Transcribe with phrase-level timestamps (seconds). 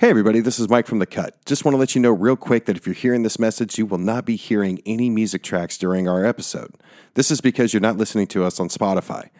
[0.00, 1.44] Hey, everybody, this is Mike from The Cut.
[1.44, 3.84] Just want to let you know real quick that if you're hearing this message, you
[3.84, 6.72] will not be hearing any music tracks during our episode.
[7.14, 9.30] This is because you're not listening to us on Spotify.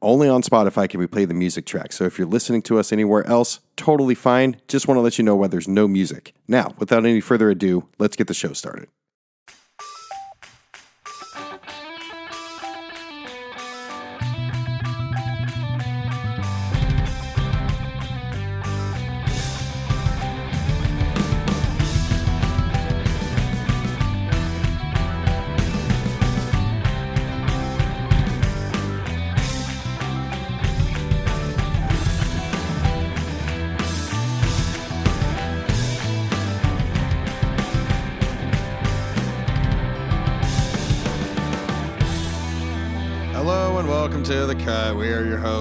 [0.00, 1.92] Only on Spotify can we play the music track.
[1.92, 4.60] So if you're listening to us anywhere else, totally fine.
[4.68, 6.32] Just want to let you know why there's no music.
[6.46, 8.86] Now, without any further ado, let's get the show started.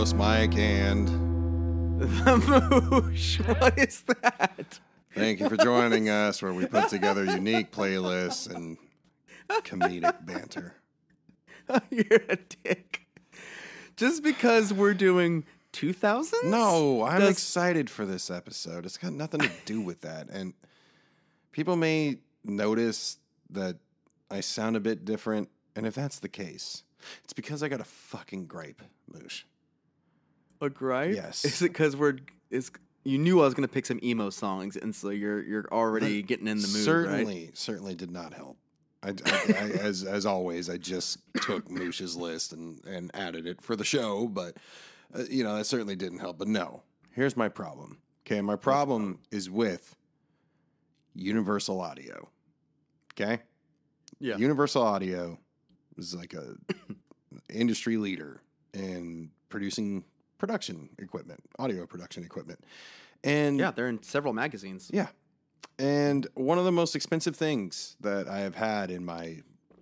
[0.04, 1.08] We are your hosts, Mike, and
[1.98, 3.40] The moosh.
[3.40, 4.80] What is that?
[5.16, 8.78] thank you for joining us where we put together unique playlists and
[9.50, 10.74] comedic banter.
[11.70, 13.08] Oh, you're a dick.
[13.96, 16.34] Just because we're doing 2000s?
[16.44, 18.86] No, I'm Does- excited for this episode.
[18.86, 20.28] It's got nothing to do with that.
[20.30, 20.54] And
[21.54, 23.20] people may notice
[23.52, 23.78] that
[24.30, 25.48] I sound a bit different.
[25.78, 26.84] And if that's the case,
[27.24, 29.44] it's because I got a fucking gripe, Moosh.
[30.64, 31.14] A gripe?
[31.16, 31.44] Yes.
[31.46, 32.18] Is it because we're
[32.50, 32.72] is
[33.04, 36.48] you knew I was gonna pick some emo songs, and so you're you're already getting
[36.48, 38.58] in the mood, certainly, certainly did not help.
[39.04, 43.62] I, I- I- as as always, I just took Moosh's list and and added it
[43.62, 44.56] for the show, but
[45.14, 46.38] uh, you know that certainly didn't help.
[46.38, 47.98] But no, here's my problem.
[48.26, 49.96] Okay, my problem is with
[51.14, 52.30] Universal Audio.
[53.14, 53.42] Okay,
[54.20, 54.38] Yeah.
[54.38, 55.38] Universal Audio
[55.98, 56.56] is like a
[57.54, 58.42] industry leader
[58.74, 60.04] in producing
[60.48, 62.60] production equipment, audio production equipment,
[63.24, 64.92] and yeah, they're in several magazines.
[64.94, 65.08] yeah.
[65.80, 69.38] And one of the most expensive things that I have had in my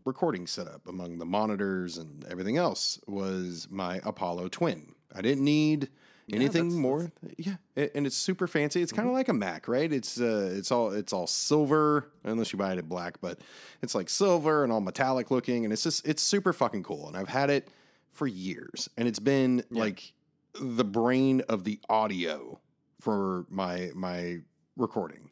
[0.05, 4.93] recording setup among the monitors and everything else was my Apollo Twin.
[5.15, 5.89] I didn't need
[6.27, 6.81] Yeah, anything that's- Mm-hmm.
[6.81, 7.11] more.
[7.37, 8.81] Yeah, a- and it's super fancy.
[8.83, 9.91] It's kind of like a Mac, right?
[9.91, 13.39] It's uh, it's all it's all silver unless you buy it in black, but
[13.81, 17.07] it's like silver and all metallic looking, and it's just it's super fucking cool.
[17.07, 17.67] And I've had it
[18.13, 19.81] for years, and it's been Yeah.
[19.85, 20.13] like
[20.59, 22.59] the brain of the audio
[22.99, 24.39] for my my
[24.77, 25.29] recording.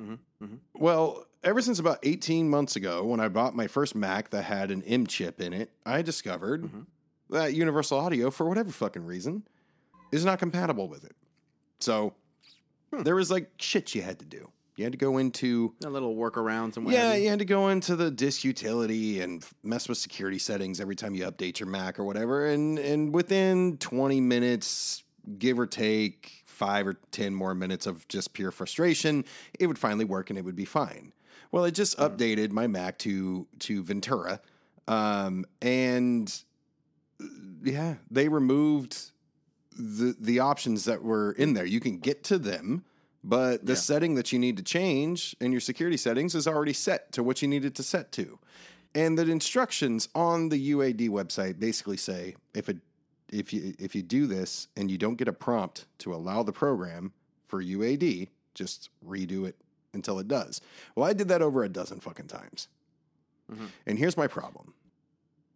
[0.00, 0.58] Mhm, mhm.
[0.74, 4.70] Well, ever since about 18 months ago, when I bought my first Mac that had
[4.70, 6.86] an M chip in it, I discovered Mhm.
[7.30, 9.46] that Universal Audio, for whatever fucking reason,
[10.12, 11.14] is not compatible with it.
[11.80, 12.14] So
[12.92, 13.02] Hmm.
[13.02, 14.50] there was like shit you had to do.
[14.76, 17.24] You had to go into A little workarounds and what yeah, you.
[17.24, 21.14] you had to go into the disk utility and mess with security settings every time
[21.14, 22.46] you update your Mac or whatever.
[22.46, 25.04] And and within 20 minutes,
[25.38, 29.24] give or take five or 10 more minutes of just pure frustration,
[29.58, 31.12] it would finally work and it would be fine.
[31.52, 34.40] Well, I just updated my Mac to to Ventura.
[34.88, 36.32] Um, and
[37.22, 37.26] uh,
[37.62, 39.12] yeah, they removed
[39.78, 41.64] the the options that were in there.
[41.64, 42.84] You can get to them,
[43.24, 43.78] but the Yeah.
[43.78, 47.40] setting that you need to change in your security settings is already set to what
[47.42, 48.38] you need it to set to.
[48.94, 52.78] And the instructions on the UAD website basically say if it
[53.30, 56.52] if you if you do this and you don't get a prompt to allow the
[56.52, 57.12] program
[57.48, 59.56] for UAD, just redo it
[59.94, 60.60] until it does.
[60.94, 62.68] Well, I did that over a dozen fucking times.
[63.50, 63.70] Mhm.
[63.86, 64.74] And here's my problem.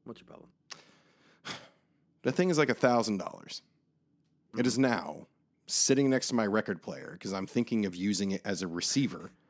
[0.05, 0.49] What's your problem?
[2.23, 3.63] The thing is like a thousand dollars.
[4.57, 5.29] It is now
[5.69, 9.31] sitting next to my record player because I'm thinking of using it as a receiver.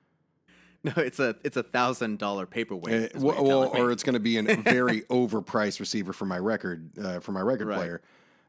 [0.85, 3.17] No, it's a it's a thousand dollar paperweight.
[3.17, 6.97] Uh, well, well, or it's going to be a very overpriced receiver for my record
[6.97, 7.77] uh, for my record Right.
[7.79, 8.01] player,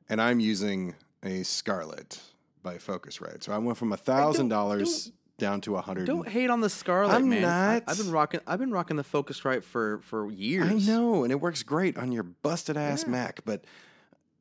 [0.10, 0.94] and I'm using
[1.24, 2.22] a Scarlett
[2.62, 3.42] by Focusrite.
[3.42, 6.06] So I went from a thousand dollars down to a hundred.
[6.06, 7.46] Don't hate on the Scarlett, I'm man.
[7.46, 7.84] I, not.
[7.90, 8.42] have been rocking.
[8.46, 10.70] I've been rocking the Focusrite for for years.
[10.70, 13.10] I know, and it works great on your busted ass Yeah.
[13.10, 13.66] Mac, but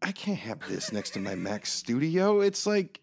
[0.02, 2.42] I can't have this next to my Mac Studio.
[2.42, 3.00] It's like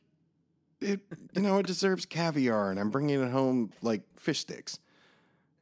[0.81, 1.01] it,
[1.33, 4.79] you know, it deserves caviar, and I'm bringing it home like fish sticks,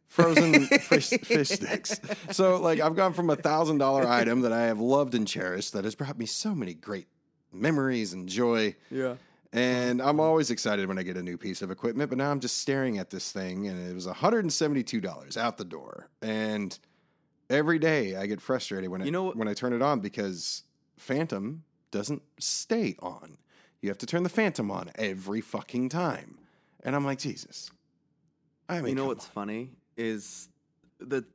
[0.08, 2.00] frozen fish, fish sticks.
[2.32, 5.74] So, like, I've gone from a thousand dollar item that I have loved and cherished
[5.74, 7.08] that has brought me so many great
[7.52, 8.76] memories and joy.
[8.90, 9.16] Yeah.
[9.56, 12.40] And I'm always excited when I get a new piece of equipment, but now I'm
[12.40, 16.08] just staring at this thing and it was $172 out the door.
[16.24, 16.78] And
[17.52, 20.64] every day I get frustrated when I You know- when I turn it on because
[20.98, 23.38] Phantom doesn't stay on.
[23.84, 26.38] You have to turn the Phantom on every fucking time.
[26.86, 27.70] And I'm like, Jesus.
[28.70, 29.32] I mean, you know what's on.
[29.32, 30.48] funny is
[31.00, 31.26] the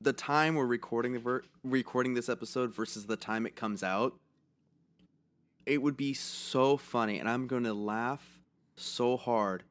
[0.00, 4.14] the time we're recording the ver- recording this episode versus the time it comes out.
[5.66, 8.40] It would be so funny, and I'm going to laugh
[8.76, 9.62] so hard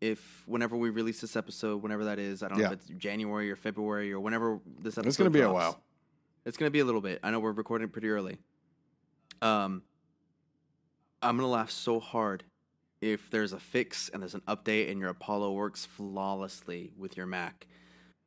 [0.00, 3.48] if whenever we release this episode, whenever that is, I don't know if it's January
[3.48, 5.08] or February or whenever this episode.
[5.08, 5.80] It's going to be a while.
[6.44, 7.20] It's gonna be a little bit.
[7.22, 8.38] I know we're recording pretty early.
[9.40, 9.82] Um,
[11.22, 12.44] I'm gonna laugh so hard
[13.00, 17.26] if there's a fix and there's an update and your Apollo works flawlessly with your
[17.26, 17.66] Mac.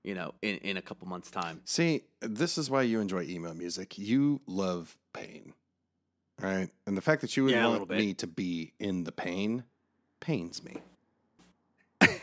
[0.03, 1.61] You know, in in a couple months' time.
[1.63, 3.97] See, this is why you enjoy emo music.
[3.97, 5.53] You love pain,
[6.41, 6.69] right?
[6.85, 9.63] And the fact that you would Yeah, want me to be in the pain
[10.19, 10.77] pains me.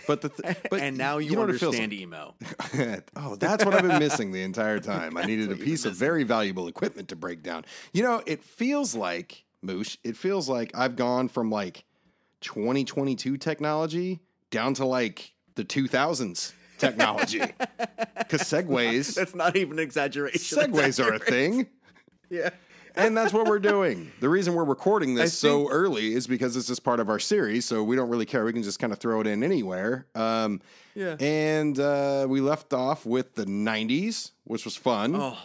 [0.06, 2.34] But the th- but and now you, know what it feels understand emo.
[3.16, 5.16] oh, that's what I've been missing the entire time.
[5.16, 7.64] I needed a piece of very valuable equipment to break down.
[7.92, 9.96] You know, it feels like Moosh.
[10.04, 11.84] It feels like I've gone from like
[12.42, 14.20] 2022 technology
[14.50, 17.40] down to like the 2000s technology.
[18.16, 20.58] Because segways, That's not even an exaggeration.
[20.58, 21.66] Segways are a thing.
[22.30, 22.50] Yeah.
[22.94, 24.12] and that's what we're doing.
[24.20, 27.64] The reason we're recording this so early is because this is part of our series,
[27.64, 28.44] so we don't really care.
[28.44, 30.06] We can just kind of throw it in anywhere.
[30.14, 30.60] Um,
[30.94, 31.16] Yeah.
[31.18, 35.16] and uh, we left off with the '90s, which was fun.
[35.16, 35.36] Oh,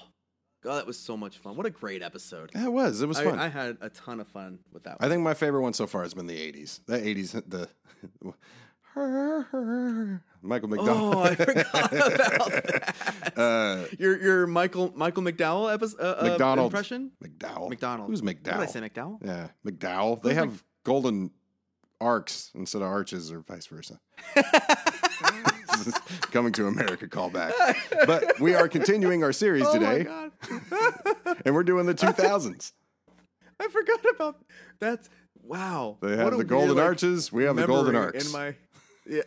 [0.66, 1.56] God, that was so much fun.
[1.56, 2.50] What a great episode.
[2.56, 3.00] Yeah, it was.
[3.02, 3.38] It was fun.
[3.38, 5.00] I, had a ton of fun with that.
[5.00, 5.08] One.
[5.08, 6.80] I think my favorite one so far has been the '80s.
[6.88, 7.70] The '80s, the
[10.42, 11.16] Michael McDonald.
[11.16, 13.34] Oh, I forgot about that.
[13.38, 16.72] uh, Your your Michael Michael McDowell episode uh, uh, McDonald.
[16.72, 17.12] impression.
[17.24, 17.70] McDowell.
[17.70, 18.10] McDonald.
[18.10, 19.24] Who's What did I say, McDowell?
[19.24, 20.24] Yeah, McDowell.
[20.24, 21.30] They have Mc- golden
[22.02, 24.00] arcs instead of arches, or vice versa.
[26.32, 27.52] Coming to America callback.
[28.06, 30.32] But we are continuing our series Oh my today, god!
[31.46, 32.72] and we're doing the 2000s.
[33.60, 34.38] I forgot about
[34.80, 35.10] that's
[35.42, 35.98] wow.
[36.02, 37.32] They have the weird, golden like, arches.
[37.32, 38.26] We have the golden arcs.
[38.26, 38.56] in my
[39.08, 39.22] yeah.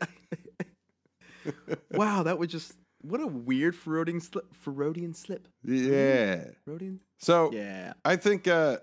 [1.92, 4.54] wow, that was just what a weird Ferodian slip.
[4.54, 5.48] Freudian slip.
[5.64, 6.44] yeah.
[6.64, 7.00] Freudian.
[7.18, 7.92] So Yeah.
[8.04, 8.78] I think, uh,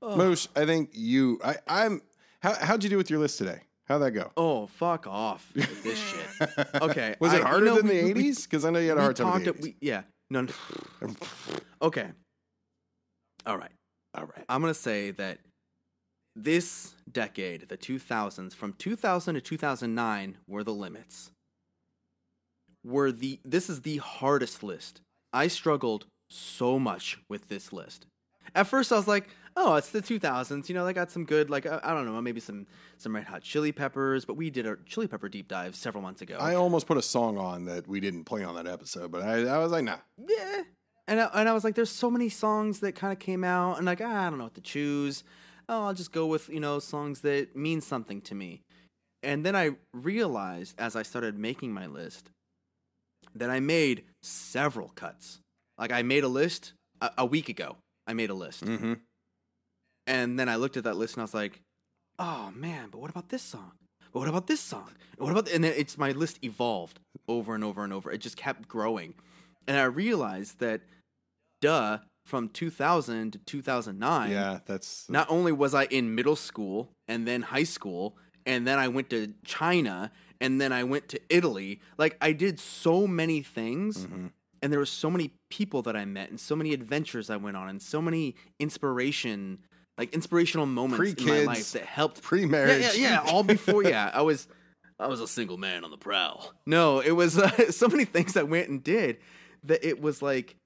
[0.00, 2.02] Oh, Moosh, I think you, I, I'm,
[2.40, 3.60] how, how'd you do with your list today?
[3.88, 4.30] How'd that go?
[4.36, 6.48] oh, fuck off with this shit.
[6.82, 8.44] Okay, Was I- it you harder know, than we- the we- we- 80s?
[8.44, 9.56] Because I know you had a hard time with talked.
[9.60, 10.02] the we, yeah.
[10.30, 10.42] No.
[10.42, 10.52] no.
[11.82, 12.10] okay.
[13.46, 13.72] All right.
[14.14, 14.44] All right.
[14.48, 15.38] I'm gonna say that
[16.36, 21.30] this decade, the 2000s, from 2000 to 2009, were the limits.
[22.84, 25.00] Were the this is the hardest list.
[25.32, 28.06] I struggled so much with this list.
[28.54, 30.68] At first, I was like, "Oh, it's the 2000s.
[30.68, 32.66] You know, they got some good, like I, I don't know, maybe some
[32.98, 36.22] some Red Hot Chili Peppers." But we did a Chili Pepper deep dive several months
[36.22, 36.36] ago.
[36.38, 39.44] I almost put a song on that we didn't play on that episode, but I,
[39.46, 39.96] I was like, nah.
[40.18, 40.62] yeah.
[41.08, 43.76] And I, and I was like, there's so many songs that kind of came out,
[43.76, 45.24] and like, ah, I don't know what to choose.
[45.68, 48.62] Oh, I'll just go with, you know, songs that mean something to me.
[49.22, 52.30] And then I realized as I started making my list
[53.34, 55.38] that I made several cuts.
[55.78, 57.76] Like, I made a list a, a week ago.
[58.06, 58.64] I made a list.
[58.64, 58.94] Mm-hmm.
[60.06, 61.60] And then I looked at that list and I was like,
[62.18, 63.72] oh man, but what about this song?
[64.12, 64.90] But what about this song?
[65.16, 68.10] And what about and then it's my list evolved over and over and over.
[68.10, 69.14] It just kept growing.
[69.66, 70.80] And I realized that
[71.60, 77.26] duh, from 2000 to 2009, Yeah, that's not only was I in middle school and
[77.26, 80.10] then high school, and then I went to China
[80.40, 84.32] and then I went to Italy, like I did so many things Mhm.
[84.62, 87.56] And there were so many people that I met and so many adventures I went
[87.56, 89.58] on and so many inspiration
[89.98, 92.96] like inspirational moments in my life that helped pre-marriage.
[92.96, 94.48] yeah, yeah, all before yeah, I was
[94.98, 96.52] I was a single man on the prowl.
[96.64, 99.18] No, it was uh, so many things I went and did
[99.64, 100.56] that it was like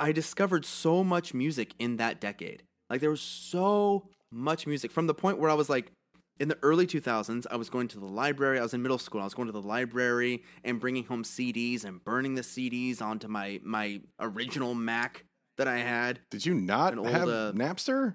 [0.00, 2.62] I discovered so much music in that decade.
[2.90, 5.92] Like there was so much music from the point where I was like
[6.40, 8.58] in the early 2000s, I was going to the library.
[8.58, 9.20] I was in middle school.
[9.20, 13.28] I was going to the library and bringing home CDs and burning the CDs onto
[13.28, 15.24] my my original Mac
[15.56, 16.20] that I had.
[16.30, 18.14] Did you not old, have uh, Napster?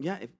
[0.00, 0.30] Yeah, if,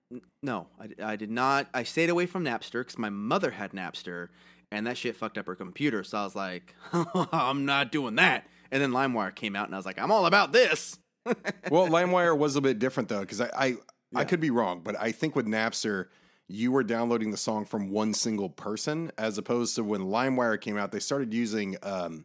[0.42, 1.68] no, I, I did not.
[1.74, 4.28] I stayed away from Napster because my mother had Napster,
[4.72, 6.02] and that shit fucked up her computer.
[6.02, 6.74] So I was like,
[7.32, 8.46] I'm not doing that.
[8.72, 10.98] And then LimeWire came out, and I was like, I'm all about this.
[11.70, 13.76] well, LimeWire was a bit different though, because I, I,
[14.14, 16.06] I could be wrong, but I think with Napster,
[16.48, 20.76] you were downloading the song from one single person, as opposed to when LimeWire came
[20.76, 22.24] out, they started using um,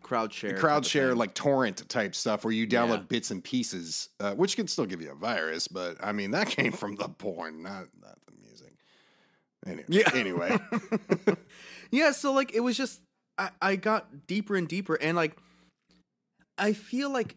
[0.00, 3.04] crowd share, crowd share, like torrent type stuff, where you download Yeah.
[3.08, 5.66] bits and pieces, uh, which can still give you a virus.
[5.66, 8.74] But I mean, that came from the porn, not not the music.
[9.66, 10.10] Anyway, Yeah.
[10.14, 10.58] anyway,
[11.90, 12.12] yeah.
[12.12, 13.00] So like, it was just
[13.38, 15.36] I, I got deeper and deeper, and like,
[16.58, 17.36] I feel like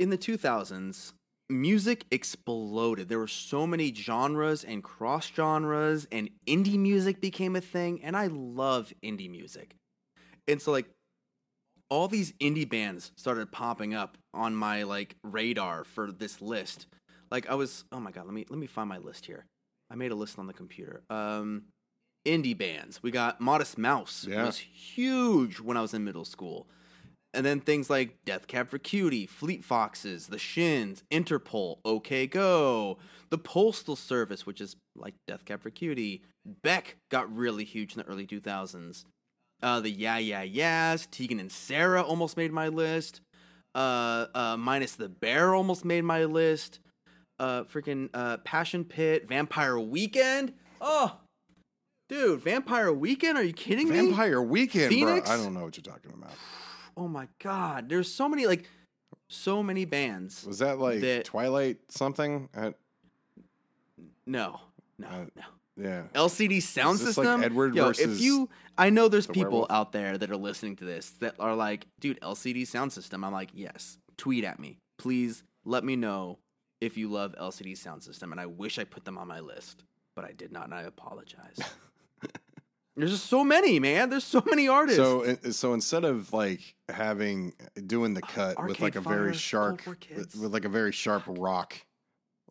[0.00, 1.12] in the 2000s,
[1.48, 3.08] music exploded.
[3.08, 8.02] There were so many genres and cross genres, and indie music became a thing.
[8.02, 9.74] And I love indie music.
[10.46, 10.88] And so, like,
[11.90, 16.86] all these indie bands started popping up on my like radar for this list.
[17.30, 19.46] Like, I was, oh my god, let me let me find my list here.
[19.90, 21.02] I made a list on the computer.
[21.08, 21.64] Um,
[22.26, 23.02] indie bands.
[23.02, 24.26] We got Modest Mouse.
[24.28, 24.44] Yeah.
[24.44, 26.68] was huge when I was in middle school.
[27.34, 32.98] And then things like Death Cab for Cutie, Fleet Foxes, The Shins, Interpol, OK Go,
[33.30, 36.22] the Postal Service, which is like Death Cab for Cutie.
[36.62, 39.04] Beck got really huge in the early 2000s.
[39.62, 43.20] Uh, the Yeah Yeah Yeahs, Tegan and Sara almost made my list.
[43.74, 46.80] Uh, uh, Minus the Bear almost made my list.
[47.38, 50.52] Uh, freaking uh, Passion Pit, Vampire Weekend.
[50.80, 51.16] Oh,
[52.08, 53.36] dude, Vampire Weekend?
[53.36, 53.96] Are you kidding me?
[53.96, 55.28] Vampire Weekend, Phoenix?
[55.28, 55.38] bro.
[55.38, 56.32] I don't know what you're talking about.
[56.98, 58.68] Oh my god, there's so many like
[59.28, 60.44] so many bands.
[60.44, 62.48] Was that like That- Twilight something?
[62.54, 62.72] Uh,
[64.26, 64.60] No,
[64.98, 65.42] no, Uh, no.
[65.76, 66.02] yeah.
[66.14, 67.42] LCD sound this like system.
[67.44, 69.70] Edward Yo, versus if you, I know there's the people werewolf?
[69.70, 73.24] out there that are listening to this that are like, dude, LCD Soundsystem.
[73.24, 73.96] I'm like, yes.
[74.16, 75.44] Tweet at me, please.
[75.64, 76.38] Let me know
[76.80, 79.82] if you love LCD Soundsystem, and I wish I put them on my list,
[80.16, 81.58] but I did not, and I apologize.
[82.98, 84.10] there's just so many, man.
[84.10, 84.98] There's so many artists.
[84.98, 87.54] So, so instead of like having
[87.86, 91.74] doing the cut with like a very sharp, with, with like a very sharp rock,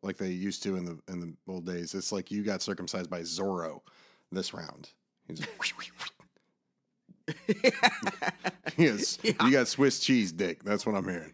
[0.02, 3.10] like they used to in the in the old days, it's like you got circumcised
[3.10, 3.82] by Zorro
[4.32, 4.90] this round.
[5.28, 5.46] He's
[8.78, 9.34] yes, Yeah.
[9.44, 10.64] you got Swiss cheese dick.
[10.64, 11.34] That's what I'm hearing.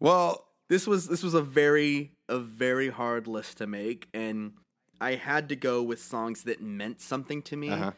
[0.00, 4.52] Well, this was this was a very a very hard list to make and
[5.00, 7.92] i had to go with songs that meant something to me uh-huh.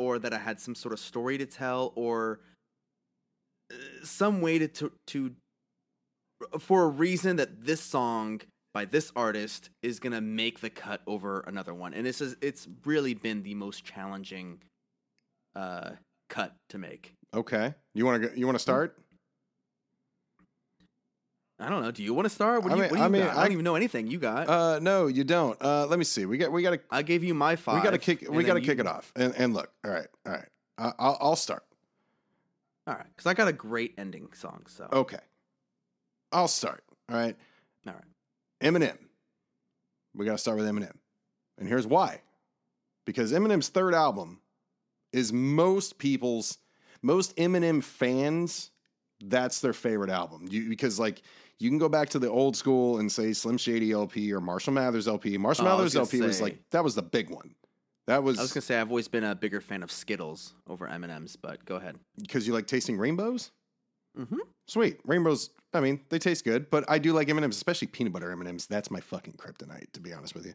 [0.00, 2.40] Or that i had some sort of story to tell or
[3.72, 5.34] uh, some way to, to to
[6.58, 8.40] for a reason that this song
[8.72, 12.66] by this artist is to make the cut over another one and this is it's
[12.84, 14.58] really been the most challenging
[15.54, 15.90] uh
[16.28, 17.74] cut to make okay.
[17.94, 18.96] You want to you want to start?
[21.60, 23.00] I don't know do you want to start what I do you, mean- what do
[23.00, 23.36] you I mean, got?
[23.36, 25.56] i I- don't even know anything you got Uh, no, you don't.
[25.62, 26.24] Uh, let me see.
[26.26, 28.42] We got we got to i gave you my five we got to kick we
[28.44, 29.12] got to you- kick it off.
[29.14, 30.48] And and look, all right, all right.
[30.78, 31.64] I, I'll I'll start.
[32.86, 34.64] All right, because I got a great ending song.
[34.68, 35.18] So Okay,
[36.32, 36.82] I'll start.
[37.08, 37.36] All right,
[37.86, 38.04] all right,
[38.60, 38.96] Eminem.
[40.14, 40.94] We got to start with Eminem,
[41.58, 42.22] and here's why.
[43.04, 44.40] Because Eminem's third album
[45.12, 46.58] is most people's
[47.02, 48.70] most Eminem fans.
[49.22, 50.48] That's their favorite album.
[50.50, 51.20] You, because like
[51.60, 54.72] you can go back to the old school and say Slim Shady LP or Marshall
[54.72, 55.38] Mathers LP.
[55.38, 57.54] Marshall Oh, Mathers was LP was like that was the big one.
[58.06, 60.88] That was I was gonna say I've always been a bigger fan of Skittles over
[60.88, 61.96] M and M's, but go ahead.
[62.20, 63.52] because you like tasting rainbows.
[64.18, 64.38] Mm-hmm.
[64.66, 65.50] Sweet rainbows.
[65.72, 68.32] I mean, they taste good, but I do like M and M's, especially peanut butter
[68.32, 68.66] M and M's.
[68.66, 70.54] That's my fucking kryptonite, to be honest with you.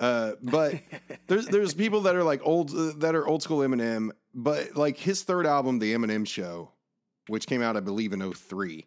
[0.00, 0.74] Uh, but
[1.26, 4.96] there's there's people that are like old uh, that are old school Eminem, but like
[4.96, 6.70] his third album, The Eminem Show,
[7.26, 8.86] which came out I believe in 03,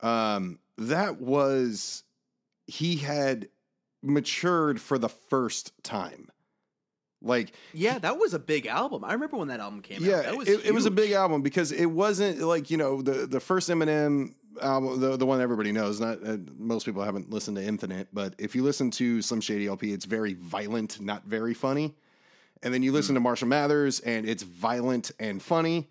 [0.00, 2.04] um, that was
[2.66, 3.48] he had
[4.02, 6.30] matured for the first time.
[7.22, 9.02] Like yeah, that was a big album.
[9.02, 10.46] I remember when that album came yeah, out.
[10.46, 13.40] Yeah, it, it was a big album because it wasn't like you know the the
[13.40, 16.00] first Eminem album, the the one everybody knows.
[16.00, 19.66] Not uh, most people haven't listened to Infinite, but if you listen to Slim Shady
[19.66, 21.94] LP, it's very violent, not very funny.
[22.62, 25.88] And then you listen to Marshall Mathers, and it's violent and funny.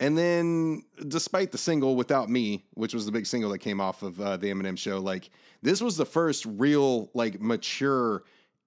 [0.00, 4.02] And then, despite the single "Without Me," which was the big single that came off
[4.02, 8.22] of uh, the Eminem show, like this was the first real, like mature,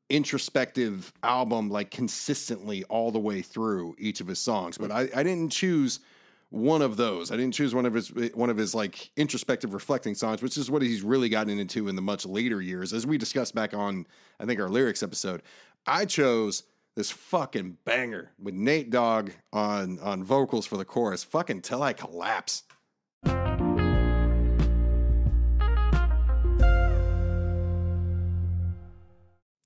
[0.10, 4.78] introspective album, like consistently all the way through each of his songs.
[4.78, 6.02] But I, I didn't choose
[6.50, 7.32] one of those.
[7.32, 10.70] I didn't choose one of his one of his like introspective, reflecting songs, which is
[10.70, 14.06] what he's really gotten into in the much later years, as we discussed back on
[14.40, 15.44] I think our lyrics episode.
[15.88, 16.64] I chose
[16.96, 21.24] this fucking banger with Nate Dogg on on vocals for the chorus.
[21.24, 22.64] Fucking till I collapse.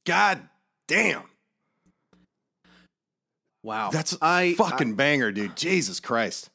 [0.06, 0.48] God
[0.88, 1.24] damn.
[3.64, 5.56] Wow, That's I fucking banger, dude.
[5.58, 6.52] Jesus Christ.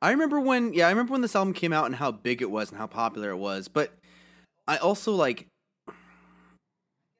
[0.00, 2.50] I remember when, yeah, I remember when this album came out and how big it
[2.50, 3.68] was and how popular it was.
[3.68, 3.92] But
[4.66, 5.46] I also like,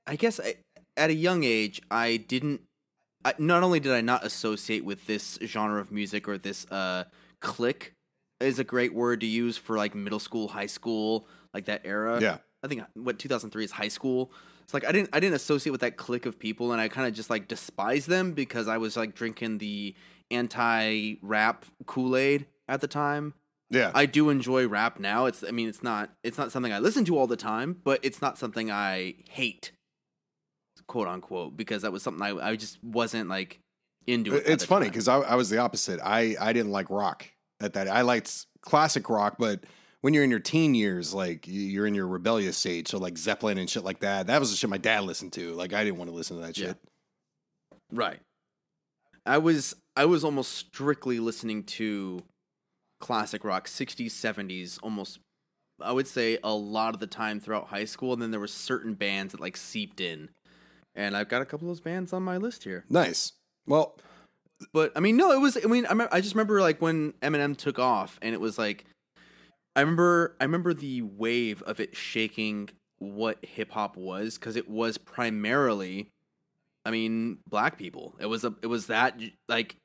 [0.06, 0.54] I guess I,
[0.96, 2.62] at a young age, I didn't.
[3.24, 7.04] I, not only did I not associate with this genre of music or this uh
[7.40, 7.94] clique
[8.40, 12.20] is a great word to use for like middle school, high school, like that era.
[12.20, 12.38] Yeah.
[12.64, 14.32] I think what 2003 is high school.
[14.62, 17.06] It's like I didn't I didn't associate with that clique of people, and I kind
[17.06, 19.94] of just like despised them because I was like drinking the
[20.30, 23.34] anti rap Kool Aid at the time.
[23.70, 23.90] Yeah.
[23.94, 25.26] I do enjoy rap now.
[25.26, 28.00] It's I mean it's not it's not something I listen to all the time, but
[28.02, 29.72] it's not something I hate,
[30.92, 33.58] quote unquote, because that was something I I just wasn't like
[34.06, 34.34] into.
[34.36, 36.00] It it's funny because I, I was the opposite.
[36.04, 37.26] I, I didn't like rock
[37.60, 37.88] at that.
[37.88, 39.64] I liked classic rock, but
[40.02, 42.88] when you're in your teen years, like you're in your rebellious stage.
[42.88, 44.26] So like Zeppelin and shit like that.
[44.26, 45.54] That was the shit my dad listened to.
[45.54, 46.66] Like I didn't want to listen to that Yeah.
[46.68, 46.76] shit.
[47.90, 48.20] Right.
[49.24, 52.22] I was I was almost strictly listening to
[53.00, 55.20] classic rock, 60s, 70s, almost
[55.80, 58.46] I would say a lot of the time throughout high school and then there were
[58.46, 60.28] certain bands that like seeped in.
[60.94, 62.84] And I've got a couple of those bands on my list here.
[62.88, 63.32] Nice.
[63.66, 63.96] Well,
[64.72, 67.12] But I mean no, it was I mean I, remember, I just remember like when
[67.22, 68.84] Eminem took off and it was like
[69.74, 72.68] I remember I remember the wave of it shaking
[72.98, 76.10] what hip hop was cuz it was primarily
[76.84, 78.14] I mean black people.
[78.20, 79.18] It was a it was that
[79.48, 79.76] like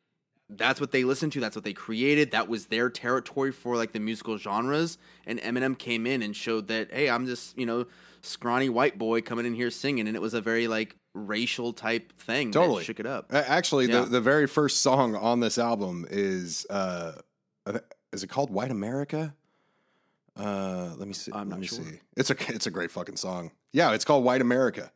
[0.50, 3.92] that's what they listened to, that's what they created, that was their territory for like
[3.92, 7.86] the musical genres and Eminem came in and showed that hey, I'm just, you know,
[8.22, 12.14] scrawny white boy coming in here singing and it was a very like racial type
[12.20, 12.84] thing Totally.
[12.84, 13.34] shook it up.
[13.34, 14.02] actually, Yeah.
[14.02, 17.14] the the very first song on this album is uh,
[18.14, 19.34] is it called White America?
[20.36, 21.32] Uh, let me see.
[21.34, 21.80] I'm let not me sure.
[21.84, 22.00] see.
[22.16, 23.52] It's a it's a great fucking song.
[23.74, 24.92] Yeah, it's called White America.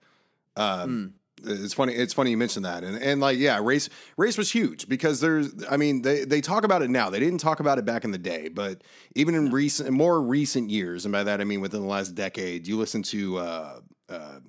[0.55, 1.11] Um, Mm.
[1.43, 1.93] It's funny.
[1.93, 5.51] It's funny you mentioned that, and and like yeah, race race was huge because there's.
[5.69, 7.09] I mean, they they talk about it now.
[7.09, 8.81] They didn't talk about it back in the day, but
[9.15, 12.67] even in recent, more recent years, and by that I mean within the last decade,
[12.67, 13.79] you listen to uh,
[14.09, 14.39] uh,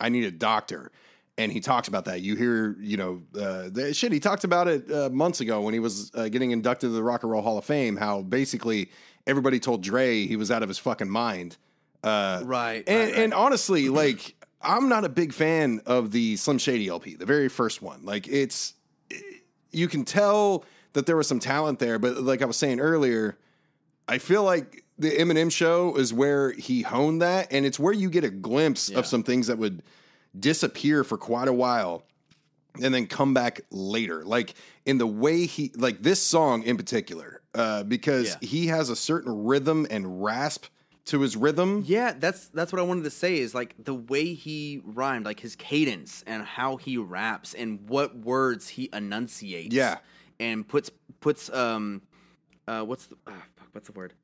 [0.00, 0.90] "I Need a Doctor,"
[1.38, 2.20] and he talks about that.
[2.20, 4.12] You hear, you know, uh, the shit.
[4.12, 7.02] He talked about it uh, months ago when he was uh, getting inducted to the
[7.02, 7.96] Rock and Roll Hall of Fame.
[7.96, 8.90] How basically
[9.26, 11.56] everybody told Dre he was out of his fucking mind.
[12.02, 12.82] Uh, Right.
[12.88, 13.22] and right, right.
[13.24, 17.48] and honestly, like I'm not a big fan of the Slim Shady LP, the very
[17.48, 18.04] first one.
[18.04, 18.74] Like it's
[19.70, 23.38] you can tell that there was some talent there, but like I was saying earlier,
[24.08, 28.10] I feel like the Eminem show is where he honed that, and it's where you
[28.10, 28.98] get a glimpse Yeah.
[28.98, 29.82] of some things that would
[30.38, 32.02] disappear for quite a while
[32.82, 34.24] and then come back later.
[34.24, 38.48] Like in the way he like this song in particular, uh, because Yeah.
[38.48, 40.66] he has a certain rhythm and rasp
[41.06, 41.82] to his rhythm.
[41.86, 45.40] Yeah, that's that's what I wanted to say is like the way he rhymed, like
[45.40, 49.74] his cadence and how he raps and what words he enunciates.
[49.74, 49.98] Yeah.
[50.38, 50.90] And puts
[51.20, 52.02] puts um
[52.68, 54.14] uh what's the ah, fuck, what's the word?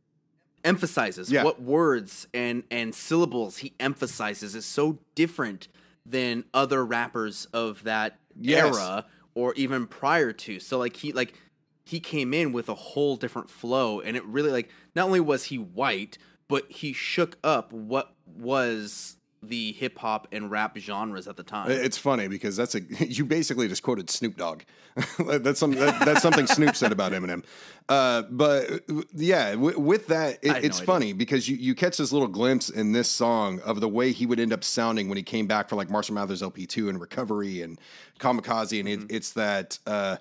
[0.64, 1.44] Emphasizes Yeah.
[1.44, 5.68] what words and and syllables he emphasizes is so different
[6.04, 8.64] than other rappers of that Yes.
[8.76, 10.60] era or even prior to.
[10.60, 11.34] So like he like
[11.84, 15.44] he came in with a whole different flow and it really like not only was
[15.44, 21.36] he white but he shook up what was the hip hop and rap genres at
[21.36, 21.70] the time.
[21.70, 24.62] It's funny because that's a you basically just quoted Snoop Dogg.
[25.18, 27.44] that's some that, that's something Snoop said about Eminem.
[27.88, 28.82] Uh, but
[29.14, 32.12] yeah, w- with that, it, I had no it's funny because you you catch this
[32.12, 35.22] little glimpse in this song of the way he would end up sounding when he
[35.22, 37.78] came back for like Marshall Mathers LP two and Recovery and
[38.18, 39.14] Kamikaze, and Mm-hmm.
[39.14, 39.78] it's that.
[39.86, 40.16] Uh,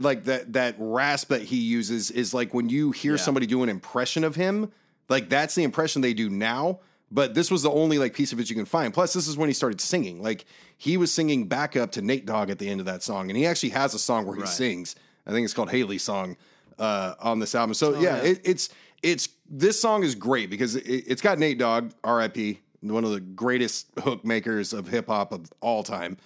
[0.00, 3.18] like that that rasp that he uses is like when you hear Yeah.
[3.22, 4.70] somebody do an impression of him
[5.08, 8.40] like that's the impression they do now but this was the only like piece of
[8.40, 10.44] it you can find plus this is when he started singing like
[10.78, 13.36] he was singing back up to nate dogg at the end of that song and
[13.36, 14.48] he actually has a song where he Right.
[14.48, 14.94] sings
[15.26, 16.36] i think it's called Hailie's song
[16.78, 18.30] uh, on this album so yeah, Oh, yeah.
[18.30, 18.68] It, it's
[19.02, 22.36] it's this song is great because it, it's got nate dogg rip
[22.80, 26.16] one of the greatest hook makers of hip-hop of all time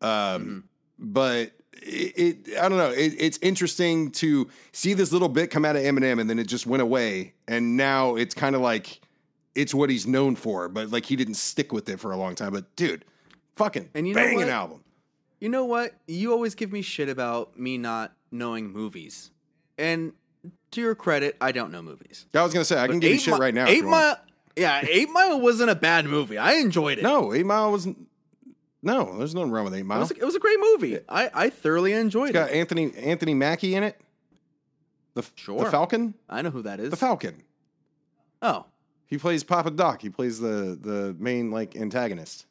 [0.00, 0.64] um,
[0.98, 2.90] but it, it I don't know.
[2.90, 6.46] It, it's interesting to see this little bit come out of Eminem and then it
[6.46, 9.00] just went away, and now it's kind of like
[9.54, 12.34] it's what he's known for, but like he didn't stick with it for a long
[12.34, 12.52] time.
[12.52, 13.04] But dude,
[13.56, 14.48] fucking And you know banging what?
[14.48, 14.84] album.
[15.40, 15.94] You know what?
[16.06, 19.30] You always give me shit about me not knowing movies.
[19.78, 20.12] And
[20.72, 22.26] to your credit, I don't know movies.
[22.34, 23.66] I was gonna say I can give you shit Mi- right now.
[23.66, 23.84] Eight.
[23.84, 24.18] Mile
[24.56, 26.36] Yeah, Eight Mile wasn't a bad movie.
[26.38, 27.02] I enjoyed it.
[27.02, 28.06] No, Eight Mile wasn't.
[28.82, 30.98] No, there's nothing wrong with Eight It was, a, it was a great movie.
[31.08, 32.54] I, I thoroughly enjoyed It's got it.
[32.56, 34.00] Anthony Anthony Mackie in it.
[35.14, 35.64] The Sure.
[35.64, 36.14] the Falcon.
[36.28, 36.90] I know who that is.
[36.90, 37.42] The Falcon.
[38.42, 38.64] oh,
[39.06, 40.00] He plays Papa Doc.
[40.02, 42.46] He plays the the main like antagonist.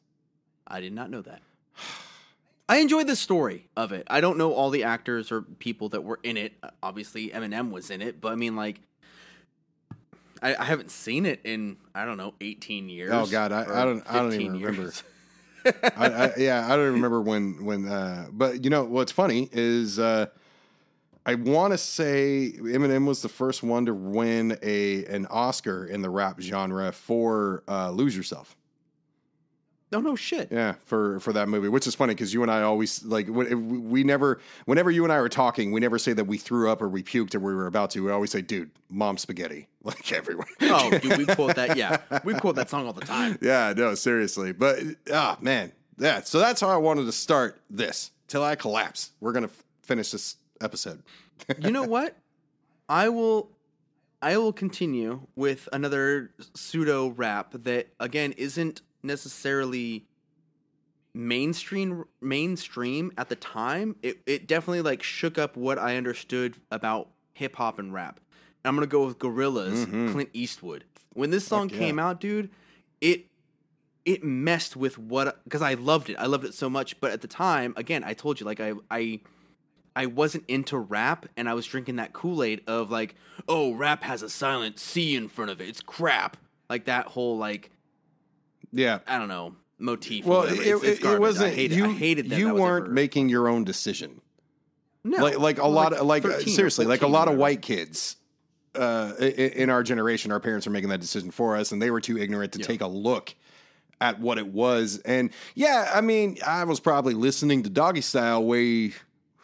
[0.66, 1.42] I did not know that.
[2.68, 4.06] I enjoyed the story of it.
[4.08, 6.52] I don't know all the actors or people that were in it.
[6.62, 8.80] Uh, Obviously, Eminem was in it, but I mean, like,
[10.40, 13.10] I, I haven't seen it in I don't know eighteen years.
[13.12, 15.02] Oh, God, I- or I don't- I don't 15 even years.
[15.96, 17.86] I, I, yeah, I don't remember when when.
[17.86, 20.26] Uh, but you know what's funny is uh,
[21.26, 26.02] I want to say Eminem was the first one to win a an Oscar in
[26.02, 28.56] the rap genre for uh, "Lose Yourself."
[29.92, 30.52] No, no shit.
[30.52, 34.04] Yeah, for for that movie, which is funny because you and I always like we
[34.04, 36.88] never, whenever you and I were talking, we never say that we threw up or
[36.88, 38.04] we puked or we were about to.
[38.04, 40.46] We always say, "Dude, mom spaghetti," like everywhere.
[40.62, 41.76] Oh, dude, we quote that.
[41.76, 43.38] Yeah, we quote that song all the time.
[43.42, 44.52] Yeah, no, seriously.
[44.52, 44.78] But
[45.12, 46.20] ah, man, yeah.
[46.20, 49.10] So that's how I wanted to start this till I collapse.
[49.20, 51.02] We're gonna f- finish this episode.
[51.58, 52.16] You know what?
[52.88, 53.50] I will
[54.22, 60.06] I will continue with another pseudo rap that again isn't necessarily
[61.12, 63.96] mainstream mainstream at the time.
[64.02, 68.20] It it definitely like shook up what I understood about hip hop and rap.
[68.64, 70.12] I'm gonna go with Gorillaz, Mhm.
[70.12, 70.84] Clint Eastwood.
[71.14, 72.50] When this song Fuck came out, dude,
[73.00, 73.26] it
[74.04, 76.16] it messed with what because I loved it.
[76.18, 77.00] I loved it so much.
[77.00, 79.20] But at the time, again, I told you like I I
[79.96, 83.16] I wasn't into rap, and I was drinking that Kool Aid of like,
[83.48, 85.68] oh, rap has a silent C in front of it.
[85.68, 86.36] It's crap.
[86.68, 87.70] Like that whole like
[88.72, 89.00] Yeah.
[89.06, 90.24] I don't know motif.
[90.26, 91.86] Well, it, It's- it's it, wasn't I hated, you.
[91.86, 92.38] I hated that.
[92.38, 94.20] you weren't ever- making your own decision.
[95.04, 98.16] no, like like a lot of like uh, seriously like a lot of white kids
[98.74, 102.00] uh in our generation our parents are making that decision for us and they were
[102.02, 102.66] too ignorant to Yeah.
[102.66, 103.34] take a look
[104.02, 108.44] at what it was and yeah i mean i was probably listening to doggy style
[108.44, 108.92] way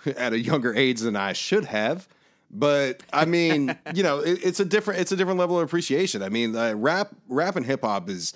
[0.17, 2.07] at a younger age than i should have
[2.51, 6.23] but i mean you know it, it's a different it's a different level of appreciation
[6.23, 8.33] i mean uh, rap rap and hip hop is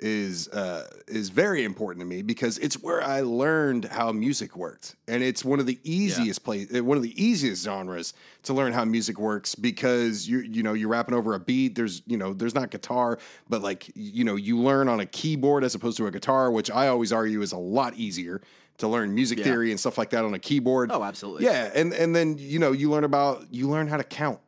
[0.00, 4.96] is uh, is very important to me because it's where I learned how music worked,
[5.08, 8.72] and it's one of the easiest play, uh, one of the easiest genres to learn
[8.72, 11.74] how music works because you you know you're rapping over a beat.
[11.74, 15.64] There's you know there's not guitar, but like you know you learn on a keyboard
[15.64, 18.40] as opposed to a guitar, which I always argue is a lot easier
[18.78, 19.44] to learn music Yeah.
[19.44, 20.90] theory and stuff like that on a keyboard.
[20.92, 21.44] Oh, absolutely.
[21.44, 24.40] Yeah, and and then you know you learn about you learn how to count,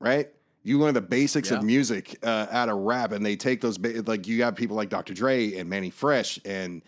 [0.00, 0.30] right?
[0.66, 1.58] You learn the basics Yeah.
[1.58, 4.74] of music uh, out of rap, and they take those ba- like you got people
[4.74, 5.14] like Dr.
[5.14, 6.82] Dre and Mannie Fresh and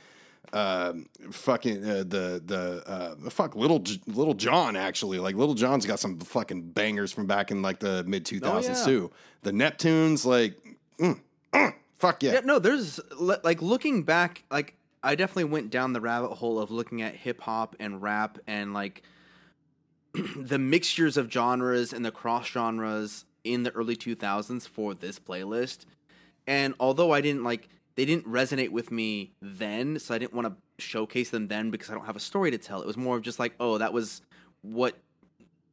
[0.52, 6.00] um, fucking uh, the the uh, fuck little little Jon actually like little Jon's got
[6.00, 8.84] some fucking bangers from back in like the mid two thousands yeah.
[8.86, 9.10] too.
[9.42, 10.54] The Neptunes like
[10.98, 11.20] mm,
[11.52, 12.32] mm, fuck yeah.
[12.32, 16.72] Yeah, no, there's like looking back, like I definitely went down the rabbit hole of
[16.72, 19.02] looking at hip hop and rap and like
[20.36, 25.86] the mixtures of genres and the cross genres in the early 2000s for this playlist.
[26.46, 30.46] And although I didn't like they didn't resonate with me then, so I didn't want
[30.46, 32.80] to showcase them then because I don't have a story to tell.
[32.80, 34.22] It was more of just like, oh, that was
[34.62, 34.96] what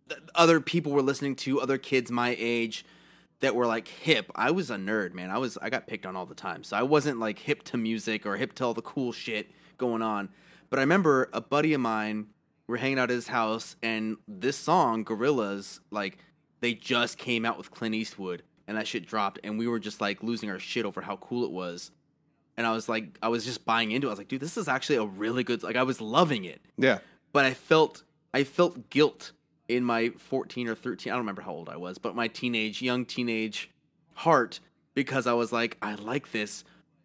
[0.09, 2.83] th- other people were listening to, other kids my age
[3.41, 4.31] that were like hip.
[4.35, 5.29] I was a nerd, man.
[5.29, 6.63] I was I got picked on all the time.
[6.63, 10.01] So I wasn't like hip to music or hip to all the cool shit going
[10.01, 10.29] on.
[10.69, 12.27] But I remember a buddy of mine
[12.67, 16.17] we're hanging out at his house and this song, Gorillaz, like
[16.61, 20.01] they just came out with Clint Eastwood and that shit dropped and we were just
[20.01, 21.91] like losing our shit over how cool it was.
[22.57, 24.09] And I was like I was just buying into it.
[24.09, 26.61] I was like, dude, this is actually a really good like I was loving it
[26.77, 26.99] Yeah.
[27.33, 29.31] but I felt I felt guilt
[29.67, 32.81] in my 14 or 13 I don't remember how old I was but my teenage
[32.81, 33.71] young teenage
[34.13, 34.59] heart
[34.93, 36.63] because I was like I like this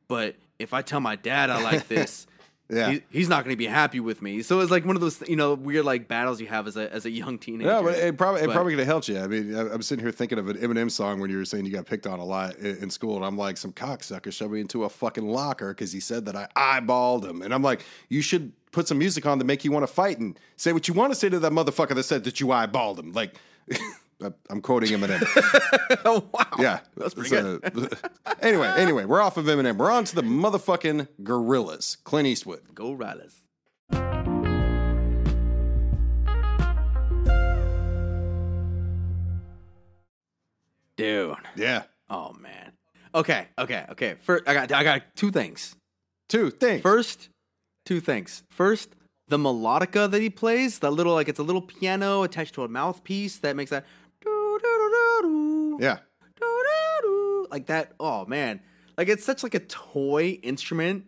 [0.09, 2.27] but if I tell my dad I like this
[2.71, 2.91] Yeah.
[2.93, 5.23] he, he's not going to be happy with me so it's like one of those
[5.29, 7.95] you know weird like battles you have as a as a young teenager Yeah, but
[7.99, 9.19] it probably it But- probably could have helped you.
[9.19, 11.73] I mean, I'm sitting here thinking of an Eminem song when you were saying you
[11.73, 14.61] got picked on a lot in, in school, and I'm like, some cocksucker shoved me
[14.61, 18.23] into a fucking locker because he said that I eyeballed him, and I'm like, you
[18.23, 20.95] should put some music on to make you want to fight and say what you
[20.95, 23.13] want to say to that motherfucker that said that you eyeballed him.
[23.13, 23.35] Like,
[24.23, 25.23] Uh, I'm quoting Eminem.
[26.05, 27.99] oh wow Yeah, That's pretty uh, good.
[28.43, 29.77] anyway, anyway, we're off of Eminem.
[29.77, 31.97] We're on to the motherfucking Gorillaz.
[32.05, 32.63] Clint Eastwood.
[32.75, 33.37] go Riley's
[40.97, 41.85] dude Yeah.
[42.11, 42.73] oh man
[43.15, 45.77] okay okay okay first I got I got two things
[46.31, 46.81] Two things.
[46.81, 47.29] First,
[47.85, 48.45] two things.
[48.51, 48.95] First,
[49.27, 52.69] the melodica that he plays, that little like it's a little piano attached to a
[52.69, 53.85] mouthpiece that makes that
[55.81, 55.99] yeah.
[57.51, 57.93] like that.
[57.99, 58.61] Oh man,
[58.97, 61.05] like it's such like a toy instrument.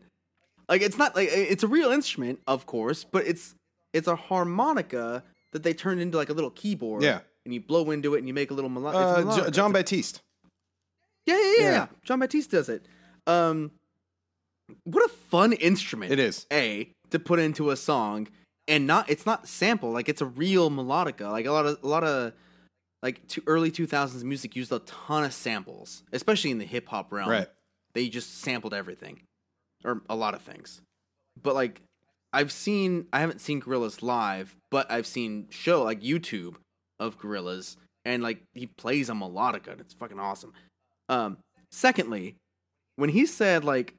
[0.69, 3.55] Like it's not like it's a real instrument, of course, but it's
[3.93, 7.03] it's a harmonica that they turned into like a little keyboard.
[7.03, 7.21] Yeah.
[7.45, 9.45] and you blow into it and you make a little melo- it's a Uh, melodica.
[9.47, 10.21] J- Jon Batiste.
[11.27, 11.71] yeah, yeah, yeah, Yeah.
[11.73, 11.87] yeah.
[12.05, 12.87] Jon Batiste does it.
[13.27, 13.73] Um,
[14.85, 16.47] what a fun instrument It is.
[16.53, 18.29] a to put into a song
[18.69, 21.87] and not it's not sample like it's a real melodica like a lot of a
[21.87, 22.33] lot of
[23.03, 27.13] like to early 2000s music used a ton of samples especially in the hip hop
[27.13, 27.29] realm.
[27.29, 27.49] Right.
[27.95, 29.23] they just sampled everything
[29.85, 30.81] or a lot of things.
[31.41, 31.83] But like
[32.33, 36.55] i've seen i haven't seen Gorillaz live but i've seen show like youtube
[36.99, 40.53] of Gorillaz and like he plays a melodica and it's fucking awesome.
[41.09, 41.39] Um
[41.71, 42.37] secondly
[42.97, 43.95] when he said like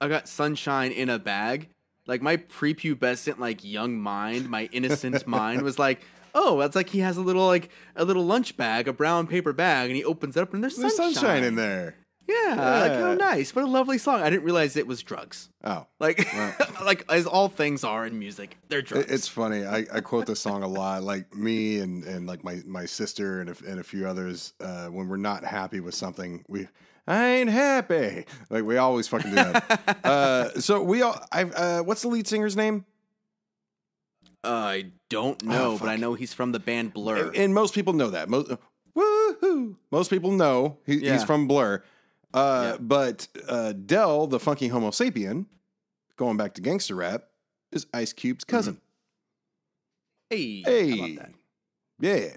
[0.00, 1.68] i got sunshine in a bag
[2.06, 6.02] like my prepubescent like young mind my innocent mind was like
[6.34, 9.52] oh that's like he has a little like a little lunch bag a brown paper
[9.52, 11.94] bag and he opens it up and there's There's sunshine, sunshine in there.
[12.28, 12.34] Yeah,
[12.82, 13.06] like, Yeah.
[13.08, 13.54] oh, nice.
[13.54, 14.20] What a lovely song.
[14.20, 15.48] I didn't realize it was drugs.
[15.64, 16.54] Oh, Like, Right.
[16.84, 19.06] like as all things are in music, they're drugs.
[19.06, 19.64] It- It's funny.
[19.64, 21.02] I, I quote this song a lot.
[21.02, 24.88] Like me and, and like my, my sister and a, and a few others, uh,
[24.88, 26.68] when we're not happy with something, we
[27.06, 28.26] I ain't happy.
[28.50, 29.96] Like we always fucking do that.
[30.04, 31.18] uh, so we all.
[31.32, 32.84] I uh, what's the lead singer's name?
[34.44, 37.26] I don't know, Oh, but I know he's from the band Blur.
[37.28, 38.28] And, and most people know that.
[38.28, 38.50] Most
[38.96, 39.76] woohoo.
[39.90, 41.14] Most people know he, Yeah.
[41.14, 41.82] he's from Blur.
[42.32, 42.78] Uh, Yep.
[42.82, 45.46] But uh, Del, the funky Homosapien,
[46.16, 47.24] going back to gangster rap,
[47.72, 48.80] is Ice Cube's cousin.
[50.30, 51.30] hey, Hey, that?
[52.00, 52.28] yeah,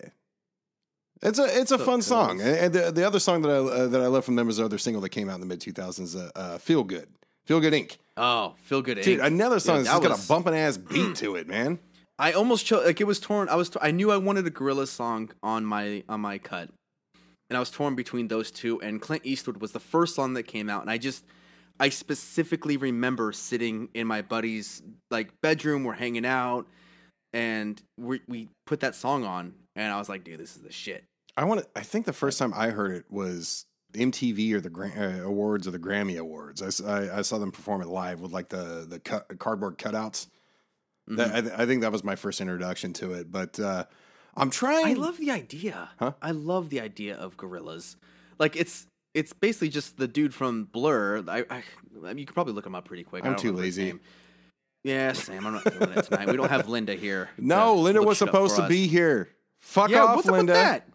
[1.21, 2.41] it's a it's a So fun song.
[2.41, 4.57] And and the, the other song that I uh, that I love from them is
[4.57, 6.15] the other single that came out in the mid two thousands.
[6.15, 7.07] Uh, uh, Feel Good,
[7.45, 7.97] Feel Good Inc.
[8.17, 8.99] Oh, feel good.
[9.01, 9.25] Dude, Inc.
[9.25, 11.79] another song Yeah, that's that got was- a bumping ass beat to it, man.
[12.21, 13.49] I almost chose like it was torn.
[13.49, 16.69] I was t- I knew I wanted a Gorilla song on my on my cut,
[17.49, 18.79] and I was torn between those two.
[18.79, 21.25] And Clint Eastwood was the first song that came out, and I just
[21.79, 25.83] I specifically remember sitting in my buddy's like bedroom.
[25.83, 26.67] We're hanging out,
[27.33, 30.71] and we we put that song on, and I was like, dude, this is the
[30.71, 31.03] shit.
[31.35, 31.67] I want to.
[31.75, 35.67] I think the first time I heard it was MTV or the Gra- uh, awards
[35.67, 36.61] or the Grammy awards.
[36.61, 40.27] I I saw them perform it live with like the the cardboard cutouts.
[41.07, 41.35] That, Mhm.
[41.35, 43.31] I, th- I think that was my first introduction to it.
[43.31, 43.85] But uh,
[44.35, 44.85] I'm trying.
[44.85, 45.89] I love the idea.
[45.99, 46.13] Huh?
[46.21, 47.95] I love the idea of Gorillaz.
[48.39, 51.23] Like it's it's basically just the dude from Blur.
[51.27, 51.63] I, I,
[52.05, 53.25] I mean, you could probably look him up pretty quick.
[53.25, 53.93] I'm too lazy.
[54.83, 55.45] Yeah, Sam.
[55.45, 56.27] I'm not feeling it tonight.
[56.27, 57.29] We don't have Linda here.
[57.37, 59.29] no, Linda was supposed to be here.
[59.59, 60.53] Fuck yeah, off, what's up Linda.
[60.53, 60.87] with that?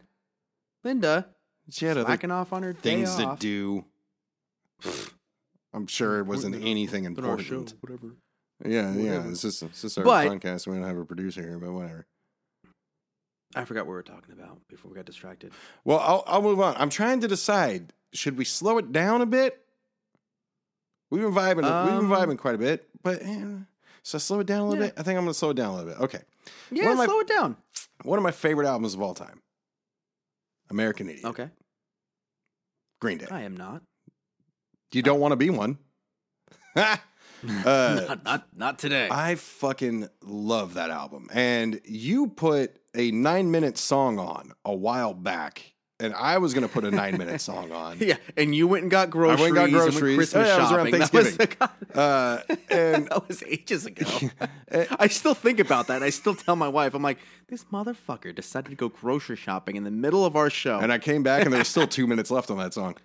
[0.82, 1.26] Linda,
[1.70, 3.38] She had slacking off on her things to off.
[3.38, 3.84] do.
[5.72, 7.74] I'm sure it wasn't anything our show, important.
[7.80, 8.14] whatever.
[8.64, 9.12] Yeah, yeah.
[9.12, 9.30] Whatever.
[9.32, 10.66] It's just, it's just our But- podcast.
[10.66, 12.06] We don't have a producer here, but whatever.
[13.54, 15.52] I forgot what we were talking about before we got distracted.
[15.84, 16.74] Well, I'll, I'll move on.
[16.76, 19.62] I'm trying to decide: should we slow it down a bit?
[21.10, 21.56] We've been vibing.
[21.58, 23.44] we've Um, been vibing quite a bit, but eh,
[24.02, 24.90] so slow it down a little Yeah.
[24.90, 24.98] bit.
[24.98, 26.00] I think I'm going to slow it down a little bit.
[26.00, 26.20] Okay.
[26.70, 27.56] Yeah, my- slow it down.
[28.02, 29.40] One of my favorite albums of all time,
[30.68, 31.48] American Idiot, Okay,
[33.00, 33.26] Green Day.
[33.30, 33.82] I am not.
[34.92, 35.78] You don't want to be one.
[37.66, 39.08] uh, not, not not today.
[39.10, 41.28] I fucking love that album.
[41.32, 46.66] And you put a nine minute song on a while back, and I was going
[46.66, 47.98] to put a nine minute song on.
[48.00, 49.40] yeah, and you went and got groceries.
[49.40, 50.16] I went and got and groceries.
[50.16, 51.00] went Christmas Oh, yeah, it was around shopping.
[51.00, 51.68] That was Thanksgiving.
[51.96, 54.04] Uh, and that was ages ago.
[55.00, 56.02] I still think about that.
[56.02, 57.16] I still tell my wife, I'm like,
[57.48, 60.78] this motherfucker decided to go grocery shopping in the middle of our show.
[60.78, 62.96] and I came back, and there was still two minutes left on that song.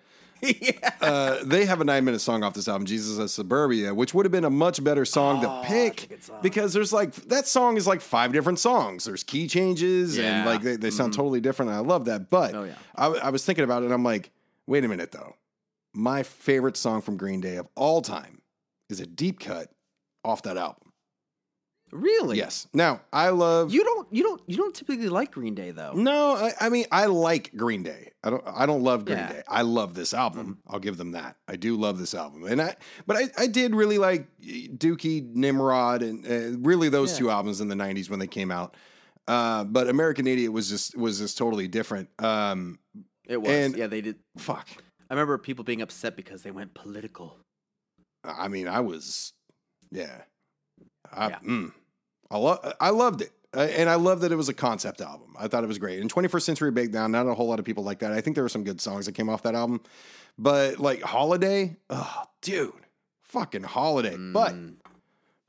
[0.60, 0.90] yeah.
[1.00, 4.26] Uh, they have a nine minute song off this album, Jesus of Suburbia, which would
[4.26, 6.38] have been a much better song Oh, to pick song.
[6.42, 9.04] because there's like that song is like five different songs.
[9.04, 11.70] There's key changes and like they, they sound totally different.
[11.70, 12.28] And I love that.
[12.30, 12.74] But Oh, yeah.
[12.96, 14.30] I, I was thinking about it and I'm like,
[14.66, 15.36] wait a minute though.
[15.94, 18.40] My favorite song from Green Day of all time
[18.88, 19.70] is a deep cut
[20.24, 20.91] off that album.
[21.92, 22.38] Really?
[22.38, 22.66] Yes.
[22.72, 23.70] Now, I love.
[23.72, 25.92] You don't you don't you don't typically like Green Day though.
[25.92, 28.10] No, I, I mean I like Green Day.
[28.24, 28.42] I don't.
[28.46, 29.24] I don't love Green Yeah.
[29.26, 29.36] Mm-hmm.
[29.36, 29.42] Day.
[29.46, 30.58] I love this album.
[30.66, 31.36] I'll give them that.
[31.48, 32.76] I do love this album, and I.
[33.06, 37.18] But I, I did really like Dookie, Nimrod, and uh, really those Yeah.
[37.18, 38.74] two albums in the '90s when they came out.
[39.28, 42.08] Uh, but American Idiot was just was just totally different.
[42.18, 42.78] Um,
[43.28, 43.50] It was.
[43.50, 44.16] And- yeah, they did.
[44.38, 44.66] fuck.
[45.10, 47.36] I remember people being upset because they went political.
[48.24, 49.34] I mean, I was,
[49.90, 50.22] yeah.
[51.12, 51.38] I, Yeah.
[51.40, 51.72] mm,
[52.32, 53.30] I, lo- I loved it.
[53.54, 55.34] Uh, and I love that it was a concept album.
[55.38, 56.00] I thought it was great.
[56.00, 58.10] And 21st Century Breakdown, not a whole lot of people like that.
[58.12, 59.82] I think there were some good songs that came off that album.
[60.38, 62.72] But like Holiday, oh, dude,
[63.20, 64.16] fucking Holiday.
[64.16, 64.76] But Mm.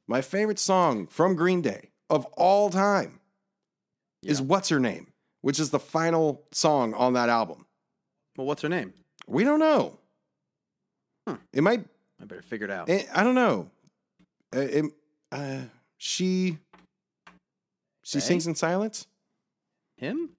[0.08, 3.22] my favorite song from Green Day of all time
[4.22, 7.66] is What's Her Name, which is the final song on that album.
[8.36, 8.94] well, what's her name?
[9.28, 9.98] We don't know.
[11.26, 11.36] Hmm.
[11.54, 11.86] It might
[12.22, 12.90] I better figure it out.
[12.90, 13.70] Eh, I don't know.
[14.54, 14.94] Uh, it-
[15.32, 15.62] uh,
[15.98, 16.58] she
[18.04, 19.08] she sings in silence.
[19.96, 20.32] Him?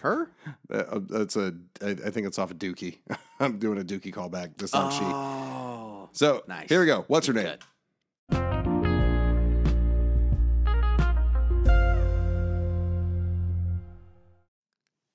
[0.00, 0.30] Her?
[0.72, 1.54] Uh, uh, that's a.
[1.82, 2.98] I, think it's off of Dookie.
[3.40, 4.56] I'm doing a Dookie callback.
[4.56, 5.04] This song she.
[5.04, 6.08] Oh.
[6.12, 6.68] So nice.
[6.70, 7.04] here we go.
[7.08, 7.58] What's her name?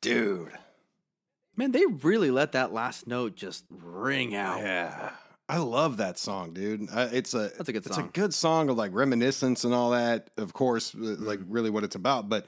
[0.01, 0.51] Dude.
[1.55, 4.59] Man, they really let that last note just ring out.
[4.59, 5.09] Yeah.
[5.49, 6.89] I love that song, dude.
[6.91, 8.05] Uh, it's a That's a good it's song.
[8.07, 10.29] a good song of like reminiscence and all that.
[10.37, 11.51] Of course, uh, like Mm-hmm.
[11.51, 12.27] really what it's about.
[12.27, 12.45] But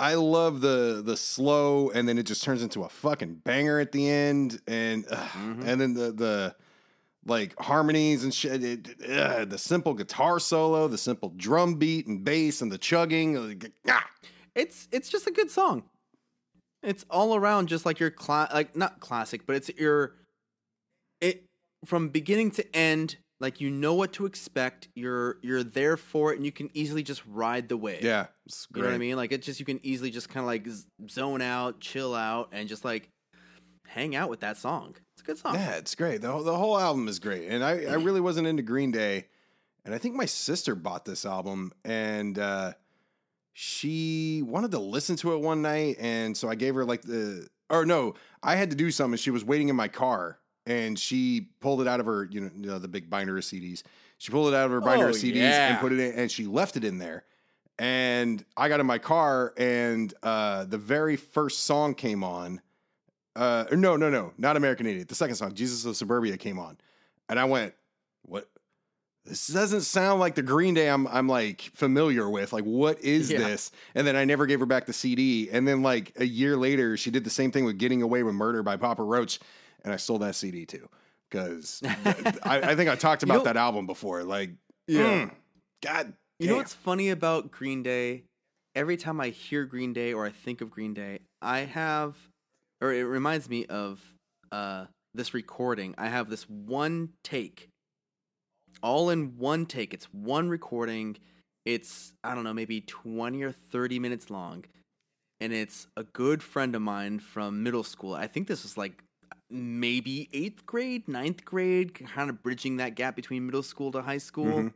[0.00, 3.92] I love the the slow, and then it just turns into a fucking banger at
[3.92, 5.64] the end, and uh, Mhm.
[5.66, 6.56] and then the the
[7.24, 8.64] like harmonies and shit.
[8.64, 13.34] It, uh, the simple guitar solo, the simple drum beat and bass, and the chugging.
[13.34, 14.04] like, ah.
[14.56, 15.84] It's it's just a good song.
[16.82, 20.14] It's all around just like your cla- like not classic, but it's your
[21.20, 21.47] it
[21.84, 24.88] from beginning to end, like you know what to expect.
[24.94, 28.02] You're you're there for it, and you can easily just ride the wave.
[28.02, 29.16] Yeah, it's You know what I mean?
[29.16, 30.66] Like it just you can easily just kind of like
[31.08, 33.10] zone out, chill out, and just like
[33.88, 34.94] hang out with that song.
[35.14, 35.54] It's a good song.
[35.54, 36.20] Yeah, it's great.
[36.20, 37.48] The whole, the whole album is great.
[37.48, 39.26] And I, I really wasn't into Green Day.
[39.84, 42.74] And I think my sister bought this album and uh,
[43.54, 45.96] she wanted to listen to it one night.
[45.98, 49.16] And so I gave her like the, or no, I had to do something.
[49.16, 50.38] She was waiting in my car
[50.68, 53.42] and she pulled it out of her, you know, you know, the big binder of
[53.42, 53.82] CDs.
[54.18, 55.70] She pulled it out of her binder Oh, of CDs yeah.
[55.70, 57.24] and put it in and she left it in there.
[57.78, 62.60] And I got in my car and uh, the very first song came on.
[63.36, 65.08] Uh, no, no, no, not American Idiot.
[65.08, 66.76] The second song, Jesus of Suburbia, came on,
[67.28, 67.72] and I went,
[68.22, 68.48] "What?
[69.24, 72.52] This doesn't sound like the Green Day I'm I'm like familiar with.
[72.52, 73.38] Like, what is Yeah.
[73.38, 75.50] this?" And then I never gave her back the CD.
[75.52, 78.34] And then like a year later, she did the same thing with "Getting Away with
[78.34, 79.38] Murder" by Papa Roach,
[79.84, 80.88] and I sold that CD too
[81.30, 81.82] because
[82.42, 84.24] I, I think I talked You about know- that album before.
[84.24, 84.50] Like,
[84.86, 85.26] Yeah.
[85.26, 85.30] mm,
[85.82, 88.24] God, You know what's funny about Green Day?
[88.74, 92.16] Every time I hear Green Day or I think of Green Day, I have,
[92.80, 94.00] or it reminds me of
[94.52, 95.94] uh, this recording.
[95.98, 97.68] I have this one take,
[98.82, 99.92] all in one take.
[99.92, 101.16] It's one recording.
[101.64, 104.64] It's, I don't know, maybe 20 or 30 minutes long.
[105.40, 108.14] And it's a good friend of mine from middle school.
[108.14, 109.02] I think this was like
[109.50, 114.18] maybe eighth grade, ninth grade, kind of bridging that gap between middle school to high
[114.18, 114.44] school.
[114.64, 114.72] Mhm.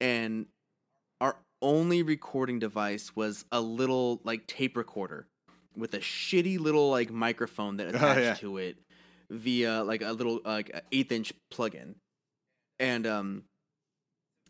[0.00, 0.46] and
[1.22, 5.26] our only recording device was a little like tape recorder
[5.74, 8.34] with a shitty little like microphone that Oh, attached yeah.
[8.34, 8.76] to it
[9.30, 11.94] via like a little like eighth inch plug-in.
[12.78, 13.44] And um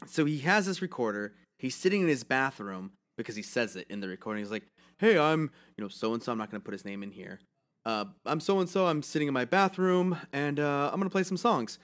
[0.07, 1.33] so he has this recorder.
[1.61, 4.43] He's sitting in his bathroom because he says it in the recording.
[4.43, 4.65] He's like
[4.99, 7.11] hey i'm you know so and so i'm not going to put his name in
[7.13, 7.39] here
[7.87, 11.23] uh, i'm so and so i'm sitting in my bathroom and uh, i'm to play
[11.23, 11.79] some songs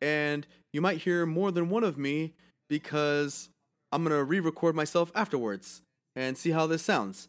[0.00, 2.32] and you might hear more than one of me
[2.68, 3.48] because
[3.90, 5.82] I'm gonna re-record myself afterwards
[6.14, 7.28] and see how this sounds.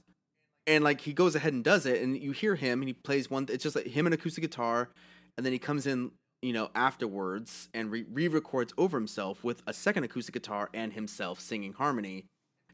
[0.67, 3.29] And like he goes ahead and does it, and you hear him, and he plays
[3.29, 3.47] one.
[3.49, 4.89] It's just like him and acoustic guitar,
[5.37, 6.11] and then he comes in,
[6.41, 11.39] you know, afterwards and re- re-records over himself with a second acoustic guitar and himself
[11.39, 12.25] singing harmony.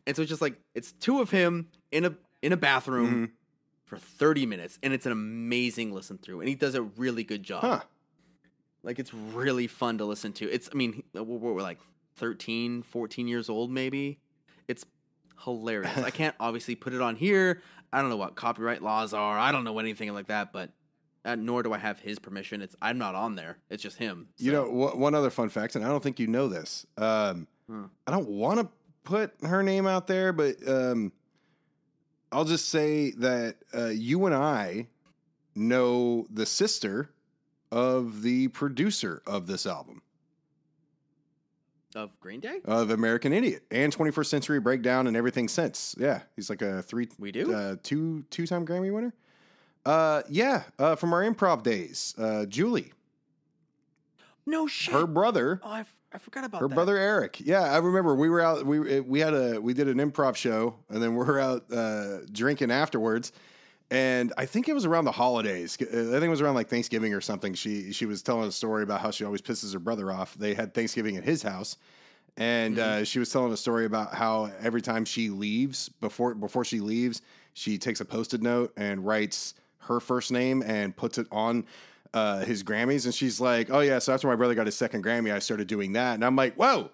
[0.08, 3.32] And so it's just like it's two of him in a in a bathroom Mhm.
[3.86, 7.44] For 30 minutes, and it's an amazing listen through, and he does a really good
[7.44, 7.62] job.
[7.62, 7.82] Huh.
[8.84, 10.50] Like it's really fun to listen to.
[10.52, 11.80] It's I mean we're, we're like
[12.18, 14.20] 13, 14 years old maybe.
[14.68, 14.86] It's
[15.44, 15.98] hilarious.
[15.98, 17.62] I can't obviously put it on here.
[17.92, 19.38] I don't know what copyright laws are.
[19.40, 20.72] I don't know anything like that, but
[21.24, 22.62] uh, nor do I have his permission.
[22.62, 23.58] It's I'm not on there.
[23.70, 24.28] It's just him.
[24.38, 26.86] You know, one other fun fact, and I don't think you know this.
[26.98, 27.88] Um, Huh.
[28.06, 28.68] I don't want to
[29.04, 31.12] put her name out there, but um,
[32.36, 34.88] I'll just say that uh, you and I
[35.56, 37.10] know the sister
[37.72, 40.02] of the producer of this album,
[41.96, 42.60] of Green Day?
[42.66, 45.96] of American Idiot and 21st Century Breakdown and everything since.
[45.98, 47.54] Yeah, he's like a three, We do?
[47.54, 49.14] uh, two, two time Grammy winner.
[49.86, 52.92] Uh, yeah, uh, from our improv days, uh, Julie,
[54.46, 54.94] no shit.
[54.94, 55.62] her brother.
[55.64, 56.76] oh, I, f- I forgot about Her that.
[56.76, 57.42] brother Eric.
[57.44, 58.66] Yeah, I remember we were out.
[58.66, 62.20] We we had a we did an improv show, and then we were out uh,
[62.32, 63.34] drinking afterwards.
[63.92, 65.78] And I think it was around the holidays.
[65.80, 67.54] I think it was around like Thanksgiving or something.
[67.54, 70.36] She she was telling a story about how she always pisses her brother off.
[70.36, 71.76] They had Thanksgiving at his house,
[72.38, 76.64] and uh, she was telling a story about how every time she leaves before before
[76.64, 77.22] she leaves,
[77.54, 81.66] she takes a post-it note and writes her first name and puts it on
[82.16, 83.06] uh, his Grammys.
[83.06, 85.68] And she's like, "Oh yeah, so after my brother got his second Grammy, I started
[85.68, 86.90] doing that." And I'm like, "Whoa,